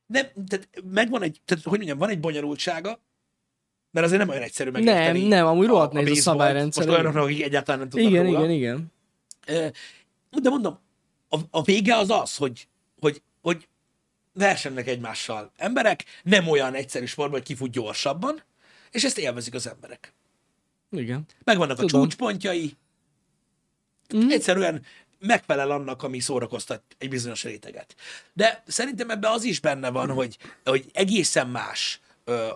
nem, 0.06 0.26
tehát 0.48 0.68
megvan 0.84 1.22
egy, 1.22 1.40
tehát 1.44 1.64
hogy 1.64 1.76
mondjam, 1.76 1.98
van 1.98 2.08
egy 2.10 2.20
bonyolultsága, 2.20 3.00
mert 3.90 4.06
azért 4.06 4.20
nem 4.20 4.28
olyan 4.28 4.42
egyszerű 4.42 4.70
megérteni. 4.70 5.20
Nem, 5.20 5.28
nem, 5.28 5.46
amúgy 5.46 5.66
rohadt 5.66 5.90
a 5.90 5.94
nehéz 5.94 6.08
a 6.08 6.14
baseballt. 6.14 6.38
szabályrendszer. 6.38 6.86
Most 6.86 6.96
olyanoknak, 6.98 7.24
akik 7.24 7.42
egyáltalán 7.42 7.80
nem 7.80 7.88
tudnak 7.88 8.10
Igen, 8.10 8.24
róla. 8.24 8.38
igen, 8.38 8.50
igen. 8.50 8.92
De 10.42 10.50
mondom, 10.50 10.78
a, 11.28 11.38
a 11.50 11.62
vége 11.62 11.96
az 11.96 12.10
az, 12.10 12.36
hogy, 12.36 12.68
hogy, 13.00 13.22
hogy 13.40 13.68
versennek 14.32 14.86
egymással 14.86 15.52
emberek, 15.56 16.04
nem 16.22 16.48
olyan 16.48 16.74
egyszerű 16.74 17.04
sportban, 17.04 17.38
hogy 17.38 17.48
ki 17.48 17.54
fut 17.54 17.70
gyorsabban, 17.70 18.42
és 18.90 19.04
ezt 19.04 19.18
élvezik 19.18 19.54
az 19.54 19.68
emberek. 19.68 20.12
Igen. 20.90 21.26
Megvannak 21.44 21.78
a 21.78 21.80
Tudom. 21.80 22.02
csúcspontjai, 22.02 22.76
Mm. 24.16 24.30
egyszerűen 24.30 24.84
megfelel 25.18 25.70
annak, 25.70 26.02
ami 26.02 26.20
szórakoztat 26.20 26.82
egy 26.98 27.08
bizonyos 27.08 27.42
réteget. 27.42 27.94
De 28.32 28.62
szerintem 28.66 29.10
ebben 29.10 29.32
az 29.32 29.44
is 29.44 29.60
benne 29.60 29.90
van, 29.90 30.10
hogy, 30.10 30.38
hogy 30.64 30.90
egészen 30.92 31.48
más, 31.48 32.00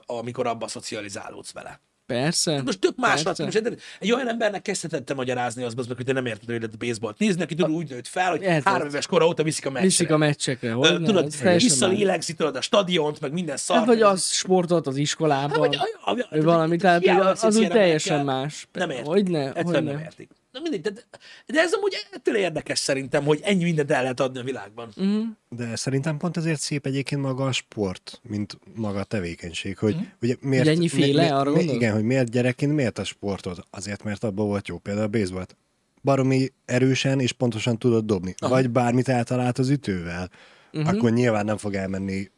amikor 0.06 0.46
abba 0.46 0.68
szocializálódsz 0.68 1.52
vele. 1.52 1.80
Persze. 2.07 2.62
Most 2.64 2.78
tök 2.78 2.96
más 2.96 3.22
lett. 3.22 3.38
Most 3.38 3.62
egy 4.00 4.12
olyan 4.12 4.28
embernek 4.28 4.62
kezdhetette 4.62 5.14
magyarázni 5.14 5.62
azt, 5.62 5.78
az 5.78 5.86
meg, 5.86 5.96
hogy 5.96 6.04
te 6.07 6.12
nem 6.12 6.26
érted, 6.26 6.44
hogy 6.48 6.54
lehet 6.54 6.74
a 6.74 6.76
baseballt 6.86 7.18
nézni, 7.18 7.42
aki 7.42 7.54
tudod, 7.54 7.70
úgy 7.70 7.90
nőtt 7.90 8.07
fel, 8.07 8.30
hogy 8.30 8.42
Érted. 8.42 8.62
három 8.62 8.88
éves 8.88 9.07
kora 9.07 9.26
óta 9.26 9.42
viszik 9.42 9.66
a 9.66 9.70
meccsre. 9.70 9.86
Viszik 9.88 10.11
a 10.11 10.16
meccsekre, 10.16 10.72
hogy 10.72 11.00
ne, 11.00 11.07
tudod, 11.07 11.32
visszalélegzi, 11.54 12.34
tudod, 12.34 12.57
a 12.57 12.61
stadiont, 12.61 13.20
meg 13.20 13.32
minden 13.32 13.57
szar. 13.57 13.76
Hát, 13.76 13.86
vagy 13.86 14.02
az 14.02 14.30
sportolt 14.30 14.86
az 14.86 14.96
iskolában, 14.96 15.50
Hát, 15.50 15.59
vagy, 15.59 15.76
a- 16.04 16.11
a- 16.11 16.26
vagy 16.30 16.42
valami, 16.44 16.76
tehát 16.76 17.02
beszélsz 17.04 17.42
az 17.42 17.57
úgy 17.57 17.68
teljesen 17.68 18.24
más. 18.24 18.68
Nem 18.72 18.90
értik. 18.90 19.07
Hogy 19.07 19.30
ne, 19.30 19.52
Egyszerűen 19.52 19.84
nem 19.84 19.94
ne. 19.94 20.00
értik. 20.02 20.30
Na 20.57 20.62
mindegy, 20.62 20.80
de, 20.80 21.00
de 21.46 21.61
ez 21.61 21.72
amúgy 21.72 21.94
ettől 22.12 22.36
érdekes 22.36 22.78
szerintem, 22.78 23.24
hogy 23.24 23.40
ennyi 23.42 23.64
mindent 23.64 23.90
el 23.90 24.02
lehet 24.02 24.20
adni 24.20 24.38
a 24.38 24.42
világban. 24.42 24.88
Mhm. 24.96 25.20
De 25.48 25.76
szerintem 25.76 26.16
pont 26.16 26.36
ezért 26.36 26.61
szép 26.61 26.86
egyébként 26.86 27.20
maga 27.20 27.44
a 27.44 27.52
sport, 27.52 28.20
mint 28.22 28.59
maga 28.74 28.98
a 28.98 29.04
tevékenység, 29.04 29.78
hogy 29.78 29.94
Mhm. 29.94 30.04
ugye 30.22 30.34
miért... 30.40 30.64
Hogy 30.66 30.74
ennyiféle, 30.76 31.36
arra 31.36 31.50
mi, 31.50 31.57
gondolsz? 31.57 31.76
Igen, 31.76 31.92
hogy 31.94 32.02
miért 32.04 32.30
gyerekként 32.30 32.74
miért 32.74 32.98
a 32.98 33.04
sportot? 33.04 33.59
Azért, 33.70 34.02
mert 34.04 34.24
abban 34.24 34.46
volt 34.46 34.68
jó, 34.68 34.78
például 34.78 35.07
a 35.07 35.09
baseballt. 35.09 35.57
Baromi 36.02 36.52
erősen 36.64 37.20
és 37.20 37.32
pontosan 37.32 37.78
tudod 37.78 38.04
dobni. 38.04 38.34
Aha. 38.38 38.52
Vagy 38.52 38.70
bármit 38.70 39.09
eltalált 39.09 39.59
az 39.59 39.68
ütővel. 39.70 40.30
Mhm. 40.72 40.86
Akkor 40.86 41.11
nyilván 41.11 41.44
nem 41.44 41.57
fog 41.57 41.74
elmenni 41.74 42.30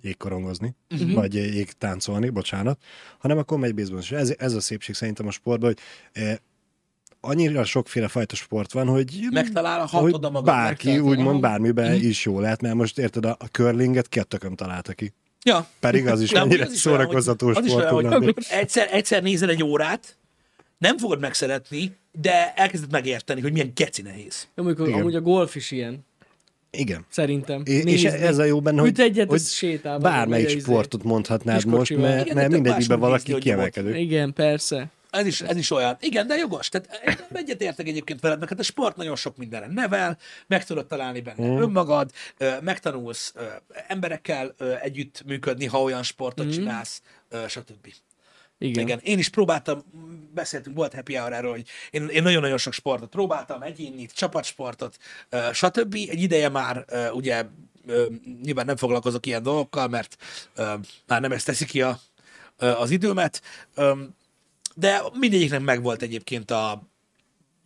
jégkorongozni, 0.00 0.74
Mhm. 0.88 1.12
vagy 1.12 1.34
jégtáncolni, 1.34 2.28
bocsánat, 2.30 2.82
hanem 3.18 3.38
akkor 3.38 3.58
megy 3.58 3.74
baseball. 3.74 4.00
És 4.00 4.10
ez, 4.12 4.34
ez 4.38 4.54
a 4.54 4.60
szépség 4.60 4.94
szerintem 4.94 5.26
a 5.26 5.30
sportban, 5.30 5.68
hogy 5.68 5.78
eh, 6.22 6.36
annyira 7.24 7.64
sokféle 7.64 8.08
fajta 8.08 8.36
sport 8.36 8.72
van, 8.72 8.86
hogy 8.86 9.26
Megtalálhatod 9.30 10.24
a 10.24 10.30
magad. 10.30 10.44
bárki 10.44 10.98
úgymond 10.98 11.28
Aha. 11.28 11.38
bármiben 11.38 11.94
is 11.94 12.24
jó 12.24 12.40
lehet, 12.40 12.60
mert 12.62 12.74
most 12.74 12.98
érted, 12.98 13.24
a, 13.24 13.36
a 13.38 13.46
curlinget 13.46 14.08
ki 14.08 14.18
a 14.18 14.22
tököm 14.22 14.54
találta 14.54 14.92
ki. 14.92 15.12
Ja. 15.44 15.66
Pedig 15.80 16.06
az 16.06 16.20
is 16.20 16.32
amúgy 16.32 16.48
mennyire 16.48 16.64
az 16.66 16.72
is 16.72 16.84
olyan, 16.84 17.06
hogy- 17.06 17.16
is 17.64 17.70
sport 17.70 17.92
olyan, 17.92 18.10
tudna 18.10 18.18
hogy 18.24 18.34
egyszer, 18.50 18.88
egyszer 18.90 19.22
nézel 19.22 19.50
egy 19.50 19.62
órát, 19.62 20.16
nem 20.78 20.98
fogod 20.98 21.20
megszeretni, 21.20 21.96
de 22.20 22.52
elkezded 22.56 22.90
megérteni, 22.90 23.40
hogy 23.40 23.52
milyen 23.52 23.72
geci 23.74 24.02
nehéz. 24.02 24.46
Jó, 24.54 24.64
amikor, 24.64 24.88
Igen. 24.88 25.00
amúgy 25.00 25.14
a 25.14 25.20
golf 25.20 25.54
is 25.54 25.70
ilyen, 25.70 26.04
Igen. 26.70 27.04
szerintem. 27.08 27.62
És, 27.64 27.84
és 27.84 28.04
ez 28.04 28.38
a 28.38 28.44
jó 28.44 28.60
benne, 28.60 28.80
hogy, 28.80 29.00
egyet, 29.00 29.28
hogy 29.28 29.38
az 29.38 29.50
sétál. 29.50 29.98
bármelyik 29.98 30.48
izé. 30.48 30.58
sportot 30.58 31.02
mondhatnád 31.02 31.64
most, 31.64 31.96
mert, 31.96 32.34
mert 32.34 32.50
mindegyikben 32.50 32.98
valaki 32.98 33.32
hogy 33.32 33.42
kiemelkedő. 33.42 33.96
Igen, 33.96 34.32
persze. 34.32 34.90
Ez 35.12 35.26
is, 35.26 35.40
ez 35.40 35.56
is 35.56 35.70
olyan. 35.70 35.96
Igen, 36.00 36.26
de 36.26 36.34
jogos. 36.34 36.68
Tehát 36.68 37.02
egyet 37.32 37.62
értek 37.62 37.88
egyébként 37.88 38.20
veled, 38.20 38.38
mert 38.38 38.50
hát 38.50 38.58
a 38.60 38.62
sport 38.62 38.96
nagyon 38.96 39.16
sok 39.16 39.36
mindenre 39.36 39.66
nevel, 39.66 40.18
meg 40.46 40.64
tudod 40.64 40.86
találni 40.86 41.20
benne 41.20 41.46
Mm. 41.46 41.60
önmagad, 41.60 42.10
megtanulsz 42.60 43.34
emberekkel 43.86 44.54
együtt 44.82 45.22
működni, 45.26 45.66
ha 45.66 45.82
olyan 45.82 46.02
sportot 46.02 46.46
Mm. 46.46 46.50
csinálsz, 46.50 47.02
stb. 47.48 47.92
Igen. 48.58 48.84
Igen. 48.84 48.98
Én 49.02 49.18
is 49.18 49.28
próbáltam, 49.28 49.82
beszéltünk, 50.34 50.76
volt 50.76 50.94
happy 50.94 51.14
hour 51.14 51.32
erről, 51.32 51.50
hogy 51.50 51.66
én, 51.90 52.08
én 52.08 52.22
nagyon-nagyon 52.22 52.58
sok 52.58 52.72
sportot 52.72 53.08
próbáltam, 53.08 53.62
egyénit, 53.62 54.12
csapatsportot, 54.12 54.96
stb. 55.52 55.94
Egy 55.94 56.22
ideje 56.22 56.48
már 56.48 56.84
ugye 57.12 57.44
nyilván 58.42 58.66
nem 58.66 58.76
foglalkozok 58.76 59.26
ilyen 59.26 59.42
dolgokkal, 59.42 59.88
mert 59.88 60.16
már 61.06 61.20
nem 61.20 61.32
ezt 61.32 61.46
teszi 61.46 61.64
ki 61.64 61.82
a, 61.82 62.00
az 62.58 62.90
időmet, 62.90 63.42
de 64.74 65.02
mindegyiknek 65.12 65.60
megvolt 65.60 66.02
egyébként 66.02 66.50
a, 66.50 66.70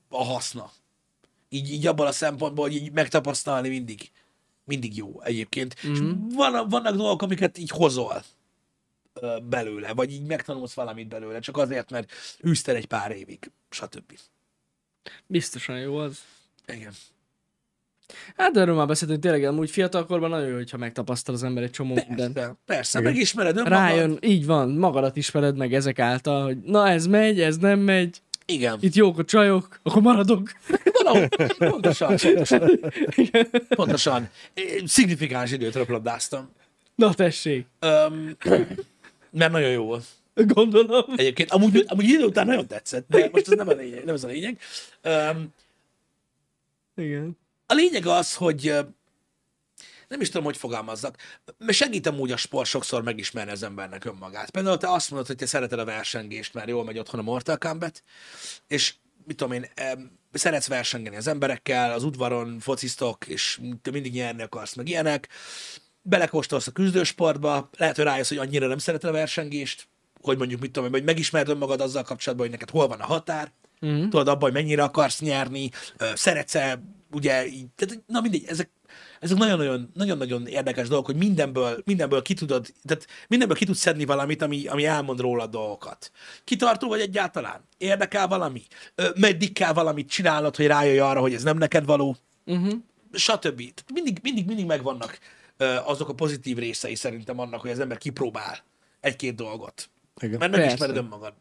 a 0.09 0.25
haszna. 0.25 0.71
Így, 1.49 1.73
így 1.73 1.87
abban 1.87 2.07
a 2.07 2.13
szempontból, 2.13 2.65
hogy 2.65 2.75
így 2.75 2.93
megtapasztalni 2.93 3.69
mindig. 3.69 4.11
mindig 4.65 4.97
jó 4.97 5.23
egyébként. 5.23 5.87
Mm. 5.87 5.93
És 5.93 5.99
van, 6.35 6.69
vannak 6.69 6.97
dolgok, 6.97 7.23
amiket 7.23 7.59
így 7.59 7.71
hozol 7.71 8.25
belőle, 9.43 9.93
vagy 9.93 10.13
így 10.13 10.27
megtanulsz 10.27 10.75
valamit 10.75 11.09
belőle, 11.09 11.41
csak 11.41 11.57
azért, 11.57 11.91
mert 11.91 12.13
űzted 12.47 12.77
egy 12.77 12.87
pár 12.87 13.11
évig, 13.11 13.51
stb. 13.71 14.19
Biztosan 15.27 15.79
jó 15.79 15.97
az. 15.97 16.25
Igen. 16.67 16.93
Hát 18.37 18.53
de 18.53 18.61
erről 18.61 18.75
már 18.75 18.87
beszéltünk, 18.87 19.21
tényleg 19.21 19.45
amúgy 19.45 19.71
fiatalkorban 19.71 20.31
nagyon 20.31 20.49
jó, 20.49 20.55
hogyha 20.55 20.77
megtapasztal 20.77 21.35
az 21.35 21.43
ember 21.43 21.63
egy 21.63 21.71
csomó 21.71 21.95
mindent. 22.09 22.33
Persze, 22.35 22.57
persze. 22.67 23.01
megismered 23.01 23.57
önmagad. 23.57 23.79
Rájön, 23.79 24.19
így 24.21 24.47
van, 24.47 24.71
magadat 24.71 25.17
ismered 25.17 25.57
meg 25.57 25.75
ezek 25.75 25.99
által, 25.99 26.45
hogy 26.45 26.57
na 26.59 26.89
ez 26.89 27.07
megy, 27.07 27.41
ez 27.41 27.57
nem 27.57 27.79
megy, 27.79 28.21
Igen. 28.47 28.79
itt 28.81 28.95
jók 28.95 29.19
a 29.19 29.25
csajok, 29.25 29.81
akkor 29.83 30.03
maradok. 30.03 30.51
Valahogy, 30.93 31.29
pontosan, 31.59 32.17
pontosan. 32.23 32.71
pontosan. 33.69 34.29
Én 34.55 34.87
Szignifikáns 34.87 35.53
időt 35.53 35.75
röplabdáztam. 35.75 36.51
Na 36.95 37.15
tessék, 37.15 37.67
Um, 37.81 38.37
mert 39.31 39.53
nagyon 39.53 39.71
jó 39.71 39.85
volt. 39.85 40.05
gondolom. 40.35 41.05
Egyébként, 41.17 41.51
amúgy, 41.51 41.85
amúgy 41.87 42.05
idő 42.05 42.25
után 42.25 42.47
nagyon 42.47 42.67
tetszett, 42.67 43.07
de 43.09 43.29
most 43.33 43.49
ez 43.49 43.57
nem 43.57 43.69
a 43.69 43.73
lényeg. 43.73 44.05
Nem 44.05 44.15
ez 44.15 44.25
a 44.25 44.29
lényeg. 44.29 44.59
Um, 45.05 45.55
Igen. 46.97 47.37
A 47.67 47.75
lényeg 47.75 48.07
az, 48.07 48.35
hogy 48.35 48.75
nem 50.09 50.21
is 50.21 50.29
tudom, 50.29 50.45
hogy 50.45 50.57
fogalmazzak, 50.57 51.17
segít 51.69 52.07
amúgy 52.07 52.33
a 52.33 52.37
sport 52.37 52.69
sokszor 52.69 53.03
megismerni 53.03 53.51
az 53.51 53.62
embernek 53.62 54.05
önmagát. 54.05 54.51
Például 54.51 54.77
te 54.77 54.91
azt 54.91 55.11
mondod, 55.11 55.27
hogy 55.27 55.37
te 55.37 55.47
szereted 55.47 55.79
a 55.79 55.85
versengést, 55.85 56.55
mert 56.55 56.69
jól 56.69 56.85
megy 56.85 56.99
otthon 56.99 57.21
a 57.21 57.23
Mortal 57.23 57.57
Kombat, 57.57 58.03
és 58.69 58.95
mit 59.25 59.37
tudom 59.37 59.53
én, 59.53 59.67
szeretsz 60.33 60.69
versengeni 60.69 61.17
az 61.17 61.27
emberekkel, 61.27 61.93
az 61.93 62.05
udvaron 62.05 62.59
fociztok, 62.61 63.27
és 63.27 63.61
te 63.83 63.91
mindig 63.91 64.12
nyerni 64.12 64.43
akarsz, 64.43 64.75
meg 64.75 64.89
ilyenek. 64.89 65.29
Belekóstolsz 66.03 66.67
a 66.67 66.73
küzdősportba, 66.73 67.71
lehet, 67.77 67.97
hogy 67.97 68.05
rájössz, 68.05 68.29
hogy 68.29 68.39
annyira 68.39 68.67
nem 68.67 68.79
szereted 68.79 69.09
a 69.09 69.12
versengést, 69.12 69.89
hogy 70.21 70.39
mondjuk, 70.39 70.61
mit 70.61 70.71
tudom 70.71 70.89
én, 70.89 70.95
hogy 70.95 71.05
megismerd 71.05 71.49
önmagad 71.49 71.81
azzal 71.81 72.03
kapcsolatban, 72.03 72.49
hogy 72.49 72.59
neked 72.59 72.75
hol 72.75 72.89
van 72.89 73.01
a 73.01 73.07
határ, 73.07 73.53
mm. 73.87 74.03
tudod 74.03 74.29
abban, 74.29 74.43
hogy 74.43 74.53
mennyire 74.53 74.83
akarsz 74.83 75.21
nyerni, 75.21 75.71
ö, 75.97 76.11
szeretsz-e, 76.14 76.83
ugye, 77.17 77.47
így, 77.47 77.67
tehát, 77.75 78.03
na 78.07 78.21
mindegy, 78.21 78.45
ezek, 78.47 78.71
ezek 79.21 79.39
nagyon-nagyon, 79.39 79.91
nagyon-nagyon 79.95 80.47
érdekes 80.47 80.89
dolgok, 80.89 81.07
hogy 81.07 81.17
mindenből, 81.17 81.83
mindenből 81.85 82.23
ki 82.23 82.35
tudod, 82.35 82.73
tehát 82.85 83.07
mindenből 83.29 83.57
ki 83.57 83.64
tudsz 83.64 83.79
szedni 83.79 84.05
valamit, 84.05 84.43
ami, 84.43 84.67
ami 84.67 84.85
elmond 84.85 85.21
róla 85.21 85.47
dolgokat. 85.47 86.11
Kitartó 86.45 86.89
vagy 86.89 87.01
egyáltalán? 87.01 87.61
Érdekel 87.79 88.29
valami? 88.29 88.62
Ö, 88.95 89.09
meddig 89.14 89.53
kell 89.53 89.73
valamit 89.73 90.09
csinálnod, 90.09 90.57
hogy 90.57 90.67
rájöjj 90.67 90.99
arra, 90.99 91.21
hogy 91.21 91.35
ez 91.35 91.43
nem 91.43 91.59
neked 91.59 91.85
való? 91.85 92.17
Uh-huh. 92.45 92.73
stb. 93.12 93.57
Tehát 93.57 93.91
mindig, 93.93 94.19
mindig, 94.23 94.47
mindig 94.47 94.67
megvannak 94.67 95.19
ö, 95.57 95.77
azok 95.85 96.09
a 96.09 96.14
pozitív 96.14 96.57
részei 96.57 96.95
szerintem 96.95 97.39
annak, 97.39 97.61
hogy 97.61 97.71
az 97.71 97.81
ember 97.81 97.99
kipróbál 97.99 98.64
egy-két 99.01 99.35
dolgot. 99.35 99.91
Igen. 100.21 100.39
Mert 100.39 100.57
megismered 100.57 100.97
önmagad. 100.97 101.35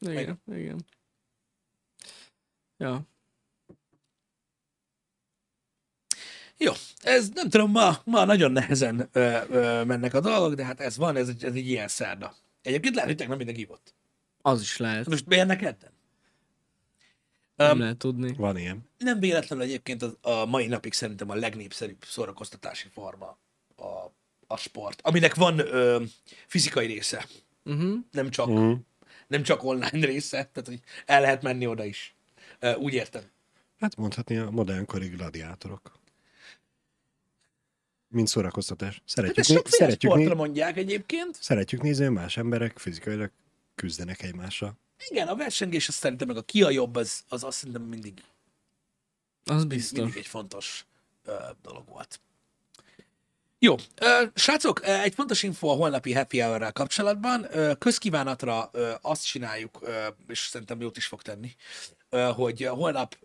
Igen, 0.00 0.40
igen. 0.54 0.84
Ja. 2.76 3.06
Jó, 6.58 6.72
ez 7.00 7.28
nem 7.34 7.48
tudom, 7.48 7.70
ma, 7.70 7.96
ma 8.04 8.24
nagyon 8.24 8.52
nehezen 8.52 9.08
ö, 9.12 9.38
ö, 9.48 9.84
mennek 9.84 10.14
a 10.14 10.20
dolgok, 10.20 10.54
de 10.54 10.64
hát 10.64 10.80
ez 10.80 10.96
van, 10.96 11.16
ez, 11.16 11.28
egy- 11.28 11.44
ez 11.44 11.54
egy 11.54 11.68
ilyen 11.68 11.88
szerda. 11.88 12.34
Egyébként 12.62 12.94
lehet, 12.94 13.08
hogy 13.10 13.18
tegnap 13.18 13.36
mindenki 13.36 13.64
volt. 13.64 13.94
Az 14.42 14.60
is 14.60 14.76
lehet. 14.76 15.06
Most 15.06 15.26
miért 15.26 15.46
neked? 15.46 15.76
Nem 17.56 17.70
Um, 17.72 17.78
lehet 17.78 17.96
tudni. 17.96 18.32
Van 18.36 18.56
ilyen. 18.56 18.88
nem 18.98 19.20
véletlenül 19.20 19.64
egyébként 19.64 20.02
a, 20.02 20.14
a 20.20 20.46
mai 20.46 20.66
napig 20.66 20.92
szerintem 20.92 21.30
a 21.30 21.34
legnépszerűbb 21.34 22.04
szórakoztatási 22.04 22.88
forma 22.92 23.38
a, 23.76 23.84
a 24.46 24.56
sport, 24.56 25.00
aminek 25.02 25.34
van 25.34 25.58
ö, 25.58 26.02
fizikai 26.46 26.86
része, 26.86 27.26
Uh-huh. 27.64 27.98
nem 28.10 28.30
csak, 28.30 28.48
Mm. 28.48 28.72
nem 29.26 29.42
csak 29.42 29.62
online 29.64 30.06
része, 30.06 30.36
tehát 30.36 30.66
hogy 30.68 30.80
el 31.06 31.20
lehet 31.20 31.42
menni 31.42 31.66
oda 31.66 31.84
is. 31.84 32.14
Ö, 32.58 32.74
úgy 32.74 32.94
értem. 32.94 33.22
Hát 33.80 33.96
mondhatni 33.96 34.36
a 34.36 34.50
modernkori 34.50 35.08
gladiátorok. 35.08 35.97
Mint 38.08 38.28
szórakoztatás. 38.28 38.94
Hát 38.94 39.02
Szeretjük, 39.04 39.38
ezt 39.38 39.48
né- 39.48 39.58
sokféle 39.58 39.84
szeretjük, 39.84 40.10
sportra 40.10 40.28
né- 40.34 40.38
mondják 40.38 40.76
egyébként. 40.76 41.36
szeretjük 41.40 41.82
nézni, 41.82 42.04
hogy 42.04 42.14
más 42.14 42.36
emberek 42.36 42.78
fizikailag 42.78 43.30
küzdenek 43.74 44.22
egymással. 44.22 44.78
Igen, 45.08 45.28
a 45.28 45.36
versengés, 45.36 45.88
azt 45.88 45.98
szerintem 45.98 46.26
meg 46.26 46.36
a 46.36 46.42
ki 46.42 46.62
a 46.62 46.70
jobb, 46.70 46.96
az, 46.96 47.24
az 47.28 47.44
azt 47.44 47.58
szerintem 47.58 47.82
mindig, 47.82 48.22
Az 49.44 49.56
mindig 49.56 49.78
biztos. 49.78 50.14
egy 50.14 50.26
fontos 50.26 50.86
ö, 51.24 51.32
dolog 51.62 51.88
volt. 51.88 52.20
Jó, 53.60 53.74
srácok, 54.34 54.86
egy 54.86 55.14
fontos 55.14 55.42
info 55.42 55.68
a 55.68 55.74
holnapi 55.74 56.12
happy 56.12 56.40
hour 56.40 56.72
kapcsolatban. 56.72 57.46
Közkívánatra 57.78 58.70
azt 59.00 59.26
csináljuk, 59.26 59.78
és 60.28 60.38
szerintem 60.38 60.80
jót 60.80 60.96
is 60.96 61.06
fog 61.06 61.22
tenni, 61.22 61.56
hogy 62.34 62.64
holnap 62.64 63.16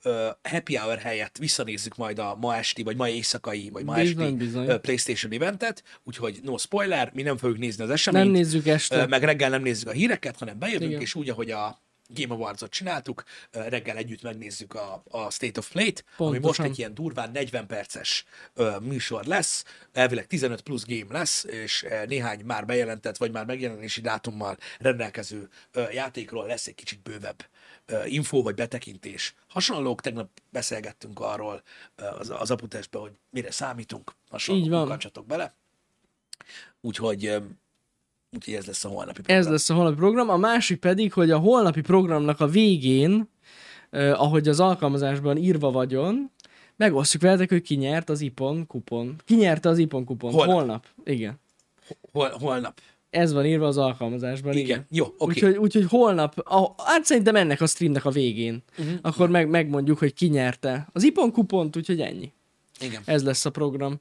happy 0.43 0.75
hour 0.75 0.97
helyett 0.97 1.37
visszanézzük 1.37 1.95
majd 1.95 2.19
a 2.19 2.35
ma 2.35 2.55
esti, 2.55 2.83
vagy 2.83 2.95
ma 2.95 3.09
éjszakai, 3.09 3.69
vagy 3.69 3.83
ma 3.83 3.93
Bizony, 3.93 4.23
esti 4.23 4.35
bizony. 4.35 4.81
PlayStation 4.81 5.31
eventet, 5.31 5.83
úgyhogy 6.03 6.39
no 6.43 6.57
spoiler, 6.57 7.11
mi 7.13 7.21
nem 7.21 7.37
fogjuk 7.37 7.59
nézni 7.59 7.83
az 7.83 7.89
eseményt. 7.89 8.25
Nem 8.25 8.33
nézzük 8.33 8.67
este. 8.67 9.07
meg 9.07 9.23
reggel 9.23 9.49
nem 9.49 9.61
nézzük 9.61 9.87
a 9.87 9.91
híreket, 9.91 10.37
hanem 10.37 10.59
bejövünk. 10.59 10.89
Igen. 10.89 11.01
és 11.01 11.15
úgy, 11.15 11.29
ahogy 11.29 11.51
a 11.51 11.81
Game 12.13 12.33
Awards-ot 12.33 12.71
csináltuk, 12.71 13.23
reggel 13.51 13.97
együtt 13.97 14.21
megnézzük 14.21 14.73
a, 14.73 15.03
a 15.09 15.31
State 15.31 15.59
of 15.59 15.71
Play-t, 15.71 16.05
ami 16.17 16.29
most 16.29 16.41
Pontosan. 16.41 16.65
egy 16.65 16.77
ilyen 16.77 16.93
durván 16.93 17.31
40 17.31 17.67
perces 17.67 18.25
ö, 18.53 18.77
műsor 18.81 19.25
lesz, 19.25 19.63
elvileg 19.91 20.27
15 20.27 20.61
plusz 20.61 20.85
game 20.85 21.13
lesz, 21.13 21.43
és 21.43 21.85
néhány 22.07 22.45
már 22.45 22.65
bejelentett, 22.65 23.17
vagy 23.17 23.31
már 23.31 23.45
megjelenési 23.45 24.01
dátummal 24.01 24.57
rendelkező 24.79 25.49
ö, 25.71 25.89
játékról 25.91 26.45
lesz 26.47 26.67
egy 26.67 26.75
kicsit 26.75 27.01
bővebb 27.01 27.45
ö, 27.85 28.05
info 28.05 28.41
vagy 28.41 28.55
betekintés. 28.55 29.35
Hasonlók, 29.47 30.01
tegnap 30.01 30.29
beszélgettünk 30.49 31.19
arról 31.19 31.63
ö, 31.95 32.05
az, 32.05 32.29
az 32.29 32.51
aputestben, 32.51 33.01
hogy 33.01 33.11
mire 33.29 33.51
számítunk, 33.51 34.11
hasonlók, 34.29 34.63
Így 34.63 34.69
van. 34.69 34.99
bele. 35.27 35.55
Úgyhogy, 36.81 37.41
úgyhogy 38.33 38.53
ez 38.53 38.65
lesz 38.65 38.85
a 38.85 38.87
holnapi 38.87 39.21
program. 39.21 39.37
Ez 39.37 39.47
lesz 39.47 39.69
a 39.69 39.73
holnapi 39.73 39.95
program. 39.95 40.29
A 40.29 40.37
másik 40.37 40.79
pedig, 40.79 41.13
hogy 41.13 41.31
a 41.31 41.37
holnapi 41.37 41.81
programnak 41.81 42.39
a 42.39 42.47
végén, 42.47 43.29
eh, 43.89 44.21
ahogy 44.21 44.47
az 44.47 44.59
alkalmazásban 44.59 45.37
írva 45.37 45.71
vagyon, 45.71 46.31
megosztjuk 46.75 47.21
veletek, 47.21 47.49
hogy 47.49 47.61
ki 47.61 47.75
nyert 47.75 48.09
az 48.09 48.21
IPON 48.21 48.67
kupon. 48.67 49.15
Ki 49.25 49.35
nyerte 49.35 49.69
az 49.69 49.77
IPON 49.77 50.05
kupon? 50.05 50.31
Holnap. 50.31 50.55
Holnap. 50.55 50.85
Igen. 51.03 51.39
Hol, 52.11 52.29
holnap. 52.39 52.81
Ez 53.09 53.33
van 53.33 53.45
írva 53.45 53.67
az 53.67 53.77
alkalmazásban. 53.77 54.53
Igen. 54.53 54.65
Igen. 54.65 54.85
Jó, 54.89 55.05
oké. 55.05 55.15
Okay. 55.17 55.35
Úgyhogy, 55.35 55.57
úgyhogy 55.63 55.85
holnap, 55.89 56.39
a, 56.39 56.83
hát 56.83 57.05
szerintem 57.05 57.35
ennek 57.35 57.61
a 57.61 57.67
streamnek 57.67 58.05
a 58.05 58.09
végén, 58.09 58.63
uh-huh. 58.77 58.95
akkor 59.01 59.29
meg, 59.29 59.49
megmondjuk, 59.49 59.97
hogy 59.97 60.13
ki 60.13 60.27
nyerte 60.27 60.87
az 60.91 61.03
IPON 61.03 61.31
kupont, 61.31 61.75
úgyhogy 61.75 62.01
ennyi. 62.01 62.31
Igen. 62.79 63.01
Ez 63.05 63.23
lesz 63.23 63.45
a 63.45 63.49
program. 63.49 63.99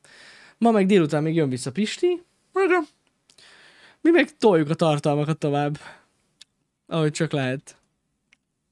Ma 0.58 0.70
meg 0.70 0.86
délután 0.86 1.22
még 1.22 1.34
jön 1.34 1.48
vissza 1.48 1.72
Pisti. 1.72 2.22
Program. 2.52 2.82
Mi 4.03 4.11
meg 4.11 4.36
toljuk 4.36 4.70
a 4.70 4.74
tartalmakat 4.74 5.38
tovább. 5.38 5.78
Ahogy 6.86 7.11
csak 7.12 7.32
lehet. 7.32 7.76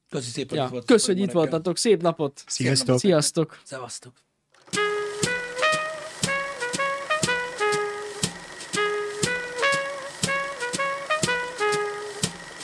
Köszi 0.08 0.30
szépen, 0.30 0.58
Ja. 0.58 0.68
hogy 0.68 0.84
Kösz, 0.84 1.08
itt 1.08 1.30
voltatok. 1.32 1.76
Szép 1.76 2.02
napot. 2.02 2.42
Sziasztok! 2.46 2.98
Sziasztok. 2.98 3.60
Szevasztok. 3.64 4.12